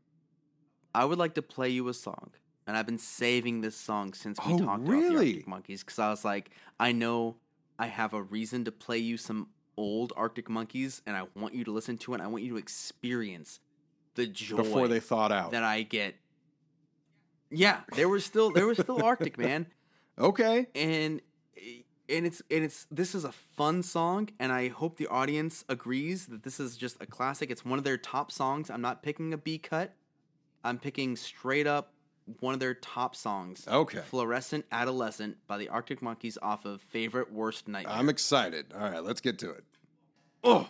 [0.95, 2.33] I would like to play you a song,
[2.67, 5.29] and I've been saving this song since we Oh, talked about the really?
[5.31, 6.51] Arctic Monkeys because I was like,
[6.81, 7.37] I know
[7.79, 11.65] I have a reason to play you some old Arctic Monkeys, and I want you
[11.65, 12.17] to listen to it.
[12.17, 13.61] And I want you to experience
[14.15, 15.53] the joy Before they thought out.
[15.53, 16.17] that I get.
[17.51, 19.67] Yeah, there was still there was still Arctic man,
[20.19, 20.67] okay.
[20.75, 21.21] and
[22.09, 26.27] and it's and it's this is a fun song, and I hope the audience agrees
[26.27, 27.51] that this is just a classic.
[27.51, 28.71] It's one of their top songs.
[28.71, 29.95] I'm not picking a B cut.
[30.65, 31.92] I'm picking straight up
[32.41, 33.67] one of their top songs.
[33.69, 33.99] Okay.
[33.99, 37.95] Fluorescent Adolescent by the Arctic Monkeys off of Favorite Worst Nightmare.
[37.95, 38.67] I'm excited.
[38.75, 39.65] All right, let's get to it.
[40.45, 40.69] Oh.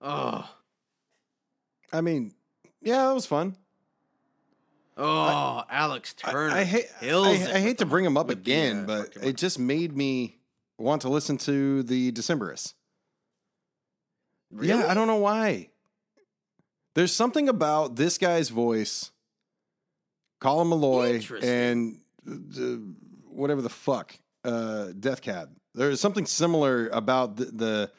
[0.00, 0.48] oh,
[1.92, 2.32] I mean,
[2.82, 3.56] yeah, that was fun.
[4.96, 6.54] oh, Alex I- Turner.
[6.54, 9.58] I, hate I, kills I hate to bring him up again, uh, but it just
[9.58, 10.37] made me
[10.78, 12.74] want to listen to the Decemberists.
[14.60, 15.70] Yeah, I don't know why.
[16.94, 19.10] There's something about this guy's voice,
[20.40, 22.82] Colin Meloy, and the,
[23.28, 25.50] whatever the fuck, uh, Death Cab.
[25.74, 27.92] There's something similar about the, the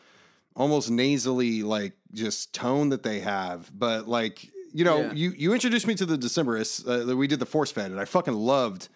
[0.56, 3.72] almost nasally, like just tone that they have.
[3.78, 5.14] But like, you know, Yeah.
[5.14, 7.12] you you introduced me to the Decemberists.
[7.12, 8.90] Uh, we did the Force Fed, and I fucking loved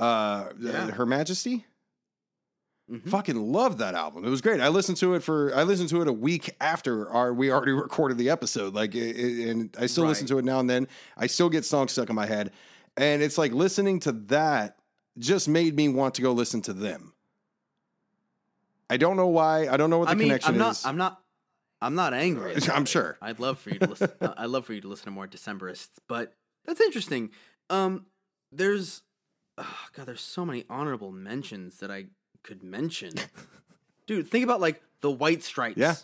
[0.00, 0.90] uh, Yeah.
[0.90, 1.64] Her Majesty.
[2.90, 3.08] Mhm.
[3.10, 4.24] Fucking love that album.
[4.24, 4.60] It was great.
[4.62, 7.72] I listened to it for I listened to it a week after our we already
[7.86, 8.74] recorded the episode.
[8.74, 10.88] Like, it, it- and I still listen to it now and then.
[11.16, 12.50] I still get songs stuck in my head,
[12.96, 14.78] and it's like listening to that
[15.18, 17.12] just made me want to go listen to them.
[18.90, 19.68] I don't know why.
[19.68, 20.70] I don't know what the I mean, connection I'm not.
[20.72, 20.86] is.
[20.86, 21.20] I'm not.
[21.80, 22.56] I'm not angry.
[22.72, 23.18] I'm sure.
[23.20, 24.10] I'd love for you to listen.
[24.36, 26.34] I'd love for you to listen to more Decemberists, but
[26.64, 27.30] that's interesting.
[27.70, 28.06] Um,
[28.50, 29.02] there's,
[29.58, 32.06] oh God, there's so many honorable mentions that I
[32.42, 33.12] could mention.
[34.06, 35.78] Dude, think about like the White Stripes.
[35.78, 35.94] Yeah.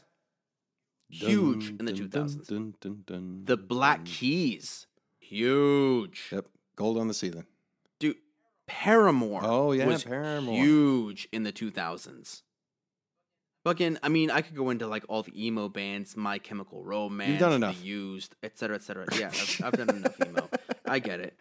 [1.09, 2.49] huge Dun, in the dun, 2000s.
[2.49, 4.05] dun, dun, dun, The Black.
[4.05, 4.87] Keys,
[5.19, 6.29] huge.
[6.33, 6.47] Yep.
[6.77, 7.47] Gold on the ceiling.
[8.01, 8.17] Dude,
[8.67, 9.41] Paramore.
[9.45, 10.57] Oh, yeah, was Paramore.
[10.57, 12.43] huge in the 2000s.
[13.65, 17.31] Fucking, I mean, I could go into like all the emo bands, My Chemical Romance,
[17.31, 17.83] You've done The enough.
[17.83, 19.07] Used, et cetera, et cetera.
[19.19, 20.51] Yeah, I've, I've done enough emo.
[20.85, 21.35] I get it.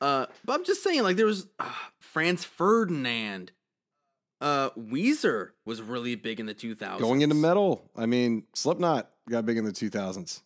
[0.00, 1.64] Uh, but I'm just saying, like, there was uh,
[1.98, 3.50] Franz Ferdinand.
[4.40, 6.98] Uh, Weezer was really big in the 2000s.
[7.00, 7.90] Going into metal.
[7.96, 10.42] I mean, Slipknot got big in the 2000s.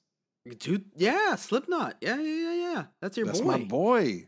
[0.58, 1.96] Dude, yeah, Slipknot.
[2.00, 2.84] Yeah, yeah, yeah, yeah.
[3.00, 3.50] That's your That's boy.
[3.50, 4.26] That's my boy.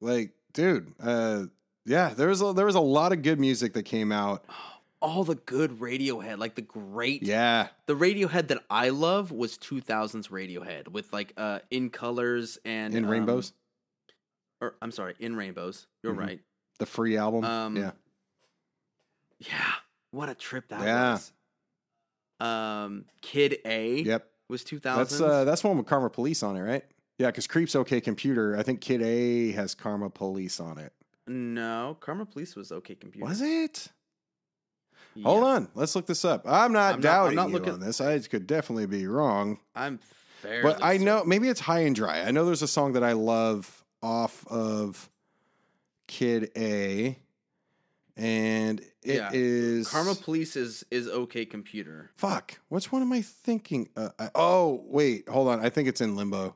[0.00, 1.44] Like, dude, uh,
[1.84, 4.44] yeah, there was a, there was a lot of good music that came out.
[5.02, 10.28] All the good Radiohead, like the great Yeah, the Radiohead that I love was 2000s
[10.30, 13.52] Radiohead with like uh in colors and in um, Rainbows,
[14.60, 15.86] or I'm sorry, in rainbows.
[16.02, 16.18] You're Mhm.
[16.18, 16.40] right.
[16.78, 17.44] the free album.
[17.44, 17.90] um, yeah,
[19.38, 19.72] Yeah,
[20.10, 21.12] what a trip that Yeah.
[21.12, 21.32] was.
[22.38, 24.28] Um, Kid A yep.
[24.48, 24.98] was 2000.
[24.98, 26.84] That's uh, that's one with Karma Police on it, right?
[27.18, 28.56] Yeah, because Creep's OK Computer.
[28.58, 30.92] I think Kid A has Karma Police on it.
[31.26, 32.94] no, Karma Police was okay.
[32.94, 33.26] Computer.
[33.26, 33.88] Was it?
[35.14, 35.22] Yeah.
[35.24, 36.42] Hold on, let's look this up.
[36.46, 38.00] I'm not I'm not- I'm doubting not looking- on this.
[38.02, 39.98] I could definitely be wrong, I'm
[40.42, 40.62] fairly.
[40.62, 42.20] but I know maybe it's High and Dry.
[42.20, 45.08] I know there's a song that I love off of
[46.06, 47.18] Kid A,
[48.16, 49.90] and it is Yeah.
[49.92, 51.44] Karma Police is is okay.
[51.44, 52.10] Computer.
[52.16, 52.58] Fuck.
[52.68, 53.88] Which one am I thinking?
[53.96, 55.28] Uh, I, oh, wait.
[55.28, 55.60] Hold on.
[55.64, 56.54] I think it's in Limbo.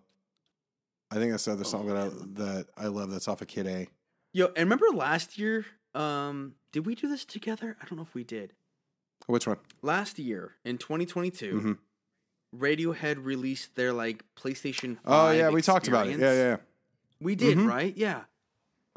[1.10, 3.10] I think that's the other song that I that I love.
[3.10, 3.88] That's off of Kid A.
[4.32, 5.66] Yo, and remember last year?
[5.94, 7.76] Um, did we do this together?
[7.82, 8.52] I don't know if we did.
[9.26, 9.58] Which one?
[9.82, 11.78] last year in 2022 Mhm.
[12.56, 16.18] radiohead released their like playstation 5 Oh yeah, we talked about it.
[16.18, 16.60] Yeah, experience.
[16.62, 17.24] yeah.
[17.26, 17.68] we did Mhm.
[17.68, 18.24] right yeah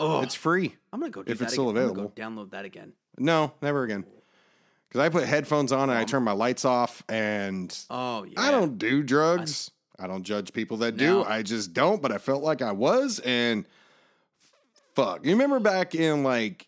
[0.04, 0.76] oh It's free.
[0.92, 1.84] i'm gonna go do if that it's still again.
[1.84, 2.14] I'm gonna available.
[2.16, 4.06] go download that again No, never again.
[4.90, 8.52] Because I put headphones on and I turn my lights off, and oh yeah I
[8.52, 9.72] don't do drugs.
[10.00, 11.06] I don't judge people that do.
[11.06, 11.24] No.
[11.24, 12.02] I just don't.
[12.02, 13.66] But I felt like I was, and
[14.96, 15.26] fuck.
[15.26, 16.68] You remember back in like,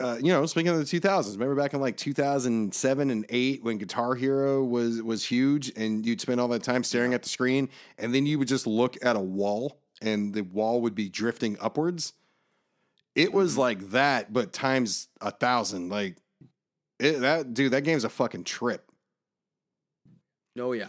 [0.00, 3.78] uh, you know, speaking of the 2000s, remember back in like 2007 and 8 when
[3.78, 7.68] Guitar Hero was was huge, and you'd spend all that time staring at the screen,
[7.98, 11.56] and then you would just look at a wall, and the wall would be drifting
[11.60, 12.14] upwards.
[13.20, 15.90] It was like that, but times a thousand.
[15.90, 16.16] Like
[16.98, 17.72] it, that, dude.
[17.72, 18.90] That game's a fucking trip
[20.58, 20.88] oh yeah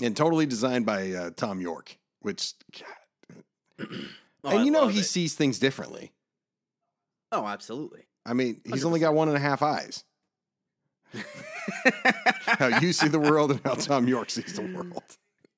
[0.00, 2.54] and totally designed by uh, Thom Yorke, which,
[3.78, 3.88] God.
[4.44, 5.04] Oh, and you know he it.
[5.04, 6.12] sees things differently.
[7.30, 10.04] oh absolutely I mean, he's only got one and a half eyes.
[12.46, 15.02] How you see the world and how Thom Yorke sees the world.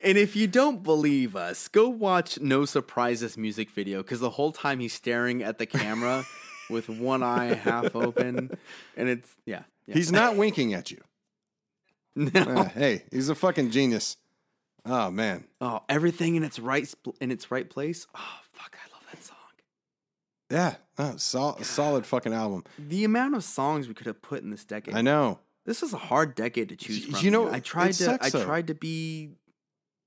[0.04, 4.52] And if you don't believe us go watch no surprises music video because the whole
[4.52, 6.24] time he's staring at the camera
[6.70, 8.56] with one eye half open
[8.96, 9.94] and it's yeah, yeah.
[9.94, 11.00] He's not winking at you.
[12.16, 14.16] no Uh, hey, he's a fucking genius.
[14.86, 18.06] Oh man, Oh, everything in its right in its right place.
[18.14, 19.36] Oh, fuck, I love that song.
[20.50, 22.64] yeah, oh, sol- solid fucking album.
[22.78, 24.94] The amount of songs we could have put in this decade.
[24.94, 27.24] I know This is a hard decade to choose from.
[27.24, 28.44] you know, I tried to sucks, I though.
[28.44, 29.30] tried to be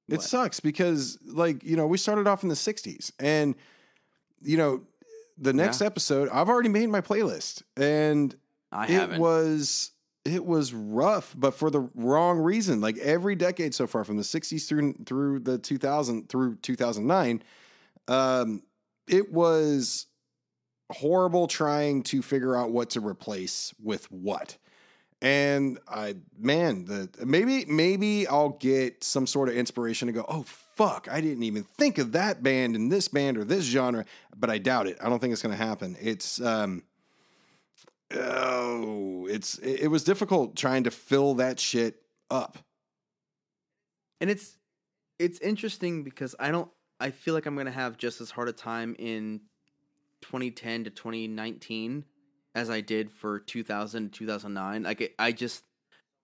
[0.07, 0.21] it What?
[0.23, 3.55] sucks because like you know we started off in the '60s, and
[4.41, 4.83] you know
[5.37, 5.87] the next Yeah.
[5.87, 8.35] episode I've already made my playlist, and
[8.71, 9.19] I it haven't.
[9.21, 9.91] was
[10.25, 12.81] it was rough, but for the wrong reason.
[12.81, 17.43] Like every decade so far, from the '60s through through the 2000 through 2009,
[18.07, 18.63] um,
[19.07, 20.07] it was
[20.91, 24.57] horrible trying to figure out what to replace with what.
[25.21, 30.25] And I, man, the maybe maybe I'll get some sort of inspiration to go.
[30.27, 34.05] Oh fuck, I didn't even think of that band and this band or this genre,
[34.35, 34.97] but I doubt it.
[35.01, 35.97] I don't think it's going to happen.
[35.99, 36.83] It's um,
[38.13, 42.59] oh, it's it, it was difficult trying to fill that shit up.
[44.21, 44.55] and it's
[45.17, 46.69] it's interesting because I don't
[46.99, 49.41] I feel like I'm gonna have just as hard a time in
[50.21, 52.05] 2010 to 2019
[52.57, 54.83] as I did for 2000 2009.
[54.83, 55.63] Like I just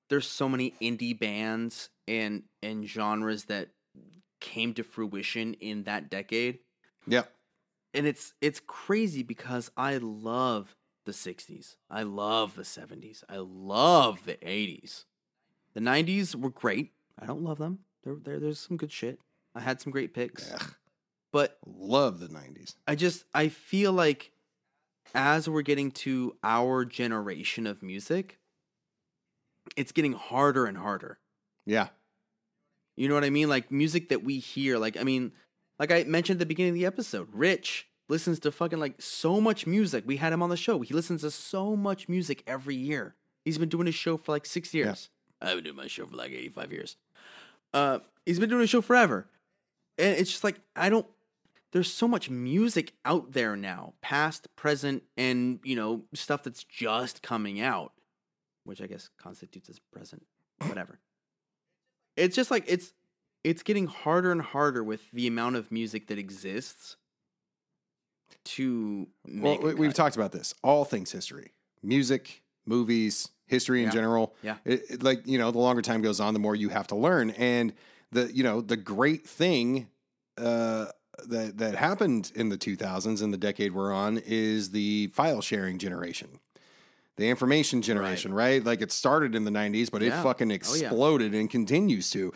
[0.09, 3.69] there's so many indie bands and and genres that
[4.41, 6.59] came to fruition in that decade.
[7.07, 7.23] Yeah.
[7.93, 11.75] And it's it's crazy because I love the 60s.
[11.89, 13.23] I love the 70s.
[13.29, 15.05] I love the 80s.
[15.73, 16.93] The 90s were great.
[17.19, 17.79] I don't love them.
[18.03, 19.19] There, there there's some good shit.
[19.53, 20.51] I had some great picks.
[20.51, 20.73] Ugh,
[21.31, 22.75] But love the '90s.
[22.87, 24.31] I just I feel like
[25.13, 28.39] as we're getting to our generation of music,
[29.75, 31.19] it's getting harder and harder.
[31.65, 31.89] Yeah.
[32.95, 33.49] You know what I mean?
[33.49, 35.31] Like music that we hear, like I mean,
[35.79, 39.41] like I mentioned at the beginning of the episode, Rich listens to fucking like so
[39.41, 40.03] much music.
[40.05, 40.81] We had him on the show.
[40.81, 43.15] He listens to so much music every year.
[43.45, 45.09] He's been doing his show for like six years.
[45.41, 46.95] I've been doing my show for like eighty-five years.
[47.73, 49.27] Uh, he's been doing a show forever,
[49.97, 51.07] and it's just like I don't.
[51.73, 57.21] There's so much music out there now, past, present, and you know stuff that's just
[57.21, 57.91] coming out,
[58.63, 60.23] which I guess constitutes as present.
[60.67, 60.99] Whatever.
[62.15, 62.93] It's just like it's
[63.43, 66.95] it's getting harder and harder with the amount of music that exists
[68.45, 70.53] to Well, we, we've talked about this.
[70.63, 71.51] All things history,
[71.81, 73.91] music, movies, history in Yeah.
[73.93, 74.35] general.
[74.43, 74.57] Yeah.
[74.63, 76.95] It, it- like you know, the longer time goes on, the more you have to
[76.95, 77.31] learn.
[77.31, 77.73] And
[78.11, 79.87] the you know the great thing
[80.37, 80.87] uh,
[81.27, 85.77] that that happened in the 2000s in the decade we're on is the file sharing
[85.77, 86.39] generation.
[87.17, 88.63] The information generation, right?
[88.63, 90.23] Like it started in the 90s, but it Yeah.
[90.23, 90.55] fucking Oh, yeah.
[90.55, 92.33] exploded and continues to.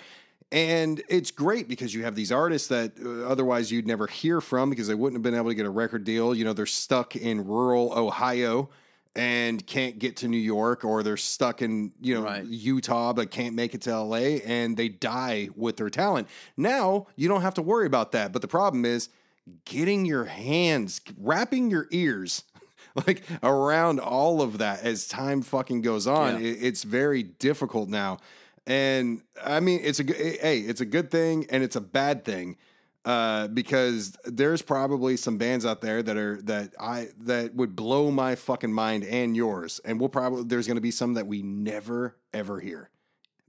[0.52, 4.70] And it's great because you have these artists that uh, otherwise you'd never hear from
[4.70, 6.34] because they wouldn't have been able to get a record deal.
[6.36, 8.70] You know, they're stuck in rural Ohio
[9.18, 12.45] and can't get to New York, or they're stuck in, you know, Right.
[12.45, 16.27] Utah but can't make it to LA and they die with their talent.
[16.56, 18.31] Now you don't have to worry about that.
[18.31, 19.10] But the problem is
[19.65, 22.44] getting your hands, wrapping your ears
[23.07, 26.35] like around all of that as time fucking goes on.
[26.41, 26.49] Yeah.
[26.49, 28.19] It, it's very difficult now.
[28.68, 32.23] And I mean, it's a good, hey, it's a good thing and it's a bad
[32.23, 32.57] thing
[33.08, 38.12] uh, because there's probably some bands out there that are that I that would blow
[38.12, 41.42] my fucking mind and yours, and we'll probably there's going to be some that we
[41.42, 42.90] never ever hear.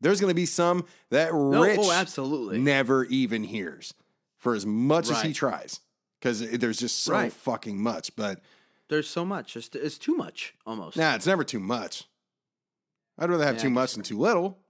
[0.00, 2.58] There's going to be some that No, Rich oh, absolutely.
[2.58, 3.94] never even hears
[4.36, 5.80] for as much as he tries
[6.20, 7.32] because there's just so Right.
[7.32, 8.14] fucking much.
[8.14, 8.40] But
[8.88, 9.56] There's so much.
[9.56, 10.96] It's, it's too much almost.
[10.96, 12.04] nah, it's never too much.
[13.18, 14.60] I'd rather have Yeah, too much than too little.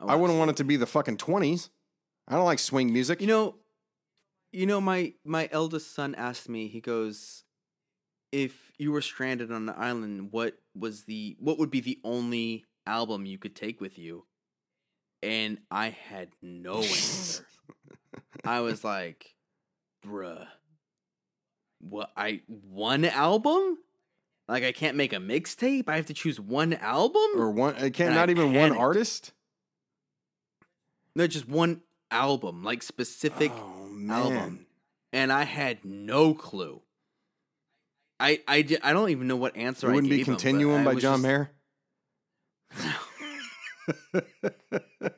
[0.00, 0.38] Oh, I wouldn't absolutely.
[0.38, 1.70] want it to be the fucking twenties.
[2.28, 3.20] I don't like swing music.
[3.20, 3.56] You know,
[4.52, 6.68] you know, my my eldest son asked me.
[6.68, 7.44] He goes,
[8.32, 12.64] "If you were stranded on an island, what was the what would be the only
[12.86, 14.26] album you could take with you?"
[15.22, 17.46] And I had no answer.
[18.44, 19.34] I was like,
[20.04, 20.46] "Bruh,
[21.80, 22.10] what?
[22.16, 23.78] I one album?
[24.48, 25.88] Like I can't make a mixtape.
[25.88, 28.72] I have to choose one album, or one, I can't And not I even one
[28.72, 29.32] artist.
[31.16, 31.80] no, just one
[32.14, 34.66] album, like specific." oh, album.
[35.12, 36.80] and I had no clue.
[38.20, 41.20] I I, I don't even know what answer wouldn't be gave him, Continuum by John
[41.20, 41.50] just- Mayer.
[44.12, 44.20] No,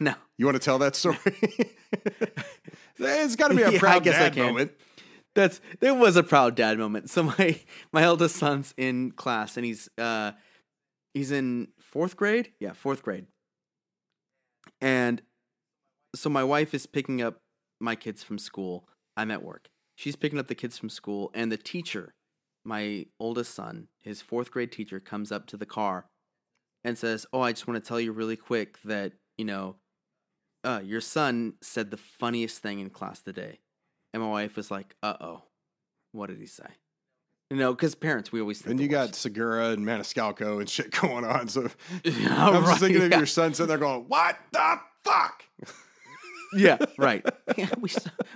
[0.00, 0.14] no.
[0.36, 1.16] You want to tell that story?
[2.98, 4.72] it's got to be a Yeah, proud dad moment.
[5.34, 7.10] that's there was a proud dad moment.
[7.10, 7.58] So my
[7.92, 10.32] my eldest son's in class and he's uh
[11.14, 12.52] he's in fourth grade.
[12.60, 13.26] Yeah, fourth grade.
[14.80, 15.20] And
[16.18, 17.40] so my wife is picking up
[17.80, 18.88] my kids from school.
[19.16, 19.68] I'm at work.
[19.94, 22.14] She's picking up the kids from school, and the teacher,
[22.64, 26.06] my oldest son, his fourth grade teacher, comes up to the car
[26.84, 29.76] and says, "Oh, I just want to tell you really quick that you know,
[30.64, 33.60] uh, your son said the funniest thing in class today."
[34.12, 35.42] And my wife was like, "Uh oh,
[36.12, 36.68] what did he say?"
[37.50, 38.72] You know, because parents, we always think.
[38.72, 39.14] And you got.
[39.14, 41.48] Segura and Maniscalco and shit going on.
[41.48, 41.62] So
[42.04, 45.44] Yeah, I'm just right, thinking of your son sitting there going, "What the fuck?"
[46.54, 47.24] yeah, right.
[47.56, 47.90] Yeah, we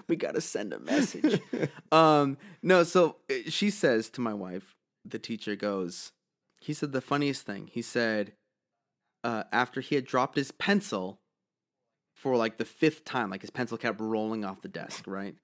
[0.08, 1.40] we gotta send a message.
[1.92, 4.74] Um, no, so uh, she says to my wife,
[5.04, 6.12] the teacher goes,
[6.58, 7.68] he said the funniest thing.
[7.70, 8.32] He said,
[9.22, 11.20] uh, after he had dropped his pencil
[12.14, 15.34] for like the fifth time, like his pencil kept rolling off the desk, right?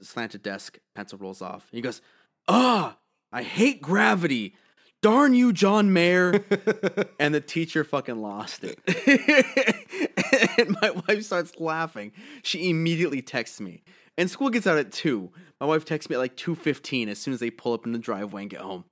[0.00, 1.66] Slanted desk, pencil rolls off.
[1.72, 2.00] He goes,
[2.46, 2.96] ah,
[3.32, 4.54] I hate gravity.
[5.02, 6.44] Darn you, John Mayer.
[7.18, 8.78] and the teacher fucking lost it.
[10.58, 12.12] and my wife starts laughing.
[12.42, 13.82] She immediately texts me.
[14.18, 15.30] And school gets out at 2.
[15.60, 17.98] My wife texts me at like 2.15 as soon as they pull up in the
[17.98, 18.84] driveway and get home.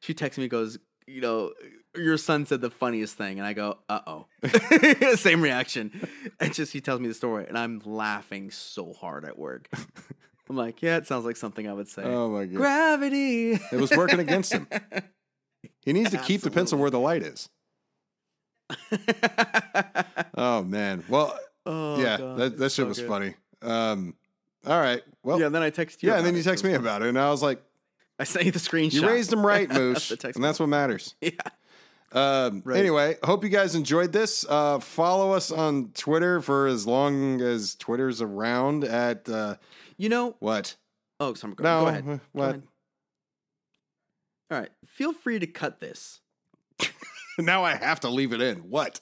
[0.00, 1.52] She texts me goes, you know,
[1.96, 4.26] your son said the funniest thing, and I go, uh oh,
[5.16, 6.08] same reaction.
[6.40, 9.68] And just he tells me the story, and I'm laughing so hard at work.
[10.48, 12.02] I'm like, yeah, it sounds like something I would say.
[12.02, 12.56] Oh my god.
[12.56, 13.52] Gravity.
[13.52, 14.66] It was working against him.
[15.84, 17.48] He needs to keep the pencil where the light is.
[20.34, 21.04] Oh man.
[21.08, 23.08] Well, oh, yeah, God, that, that shit so was good.
[23.08, 23.34] funny.
[23.60, 24.14] Um,
[24.66, 25.02] all right.
[25.22, 26.10] Well, yeah, and then I text you.
[26.10, 27.62] Yeah, and then you so text me about it, and I was like.
[28.18, 28.92] I sent you the screenshot.
[28.94, 31.30] "You raised them right, Moosh, text and that's what matters." Yeah.
[32.12, 32.78] Um, Right.
[32.78, 34.44] Anyway, hope you guys enjoyed this.
[34.48, 38.84] Uh, follow us on Twitter for as long as Twitter's around.
[38.84, 39.56] At uh,
[39.96, 40.36] You know.
[40.38, 40.76] what?
[41.20, 41.54] Oh, sorry.
[41.54, 42.04] Go, No, go ahead.
[42.04, 42.48] uh, Go what?
[42.50, 42.62] ahead.
[44.50, 44.70] All right.
[44.86, 46.20] Feel free to cut this.
[47.38, 48.58] now I have to leave it in.
[48.70, 49.00] What?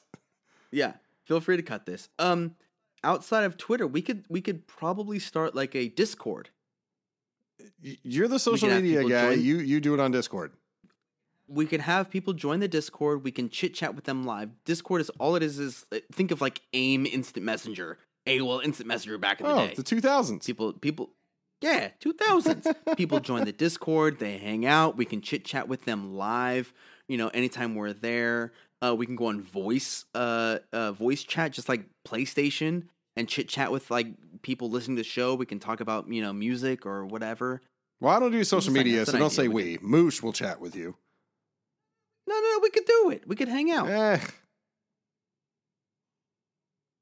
[0.71, 0.95] Yeah.
[1.25, 2.09] Feel free to cut this.
[2.19, 2.57] Um,
[3.05, 6.51] outside of Twitter, we could we could probably start like a Discord.
[7.83, 9.35] You're the social media guy.
[9.35, 10.53] join- You you do it on Discord.
[11.47, 13.23] we can have people join the Discord.
[13.25, 14.51] We can chit chat with them live.
[14.65, 15.59] Discord is all it is.
[15.59, 19.67] Is uh, think of like AIM Instant Messenger, AOL Instant Messenger back in the Oh,
[19.67, 19.75] day.
[19.75, 20.47] the 2000s.
[20.47, 21.11] people, people,
[21.61, 22.67] yeah, two thousands.
[22.97, 24.19] people join the Discord.
[24.21, 24.97] They hang out.
[24.97, 26.73] We can chit chat with them live.
[27.11, 31.51] You know, anytime we're there, uh, we can go on voice, uh, uh, voice chat,
[31.51, 32.85] just like PlayStation,
[33.17, 34.07] and chit chat with like
[34.43, 35.35] people listening to the show.
[35.35, 37.63] We can talk about you know music or whatever.
[38.01, 39.35] Well, I don't do social media, that's so don't idea.
[39.35, 39.79] say We we.
[39.83, 40.95] Moosh will chat with you.
[42.29, 43.27] No, no, no, we could do it.
[43.27, 43.89] We could hang out.
[43.89, 44.21] Eh.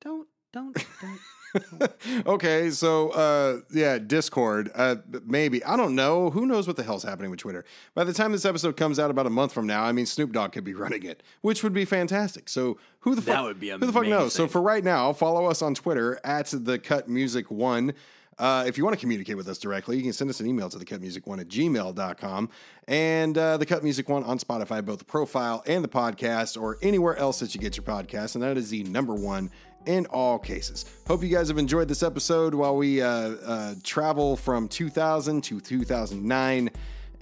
[0.00, 1.20] Don't, don't, don't.
[2.26, 4.70] okay, so uh yeah, Discord.
[4.74, 5.64] Uh maybe.
[5.64, 6.30] I don't know.
[6.30, 7.64] Who knows what the hell's happening with Twitter?
[7.94, 10.32] By the time this episode comes out about a month from now, I mean Snoop
[10.32, 12.48] Dogg could be running it, which would be fantastic.
[12.48, 14.34] So who the That fuck would be Who the fuck knows?
[14.34, 17.94] So for right now, follow us on Twitter at the cut music one.
[18.38, 20.68] Uh, if you want to communicate with us directly, you can send us an email
[20.68, 22.48] to thecutmusic1 at gmail.com
[22.86, 26.78] and uh, the Cut Music One on Spotify, both the profile and the podcast, or
[26.80, 28.36] anywhere else that you get your podcast.
[28.36, 29.50] And that is the number one
[29.88, 30.84] in all cases.
[31.06, 35.60] Hope you guys have enjoyed this episode while we uh, uh, travel from 2000 to
[35.60, 36.70] 2009.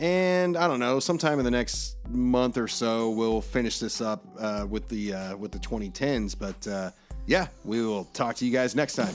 [0.01, 4.25] And I don't know, sometime in the next month or so, we'll finish this up
[4.39, 6.37] uh, with the uh, with the 2010s.
[6.39, 6.91] But uh,
[7.27, 9.15] yeah, we will talk to you guys next time.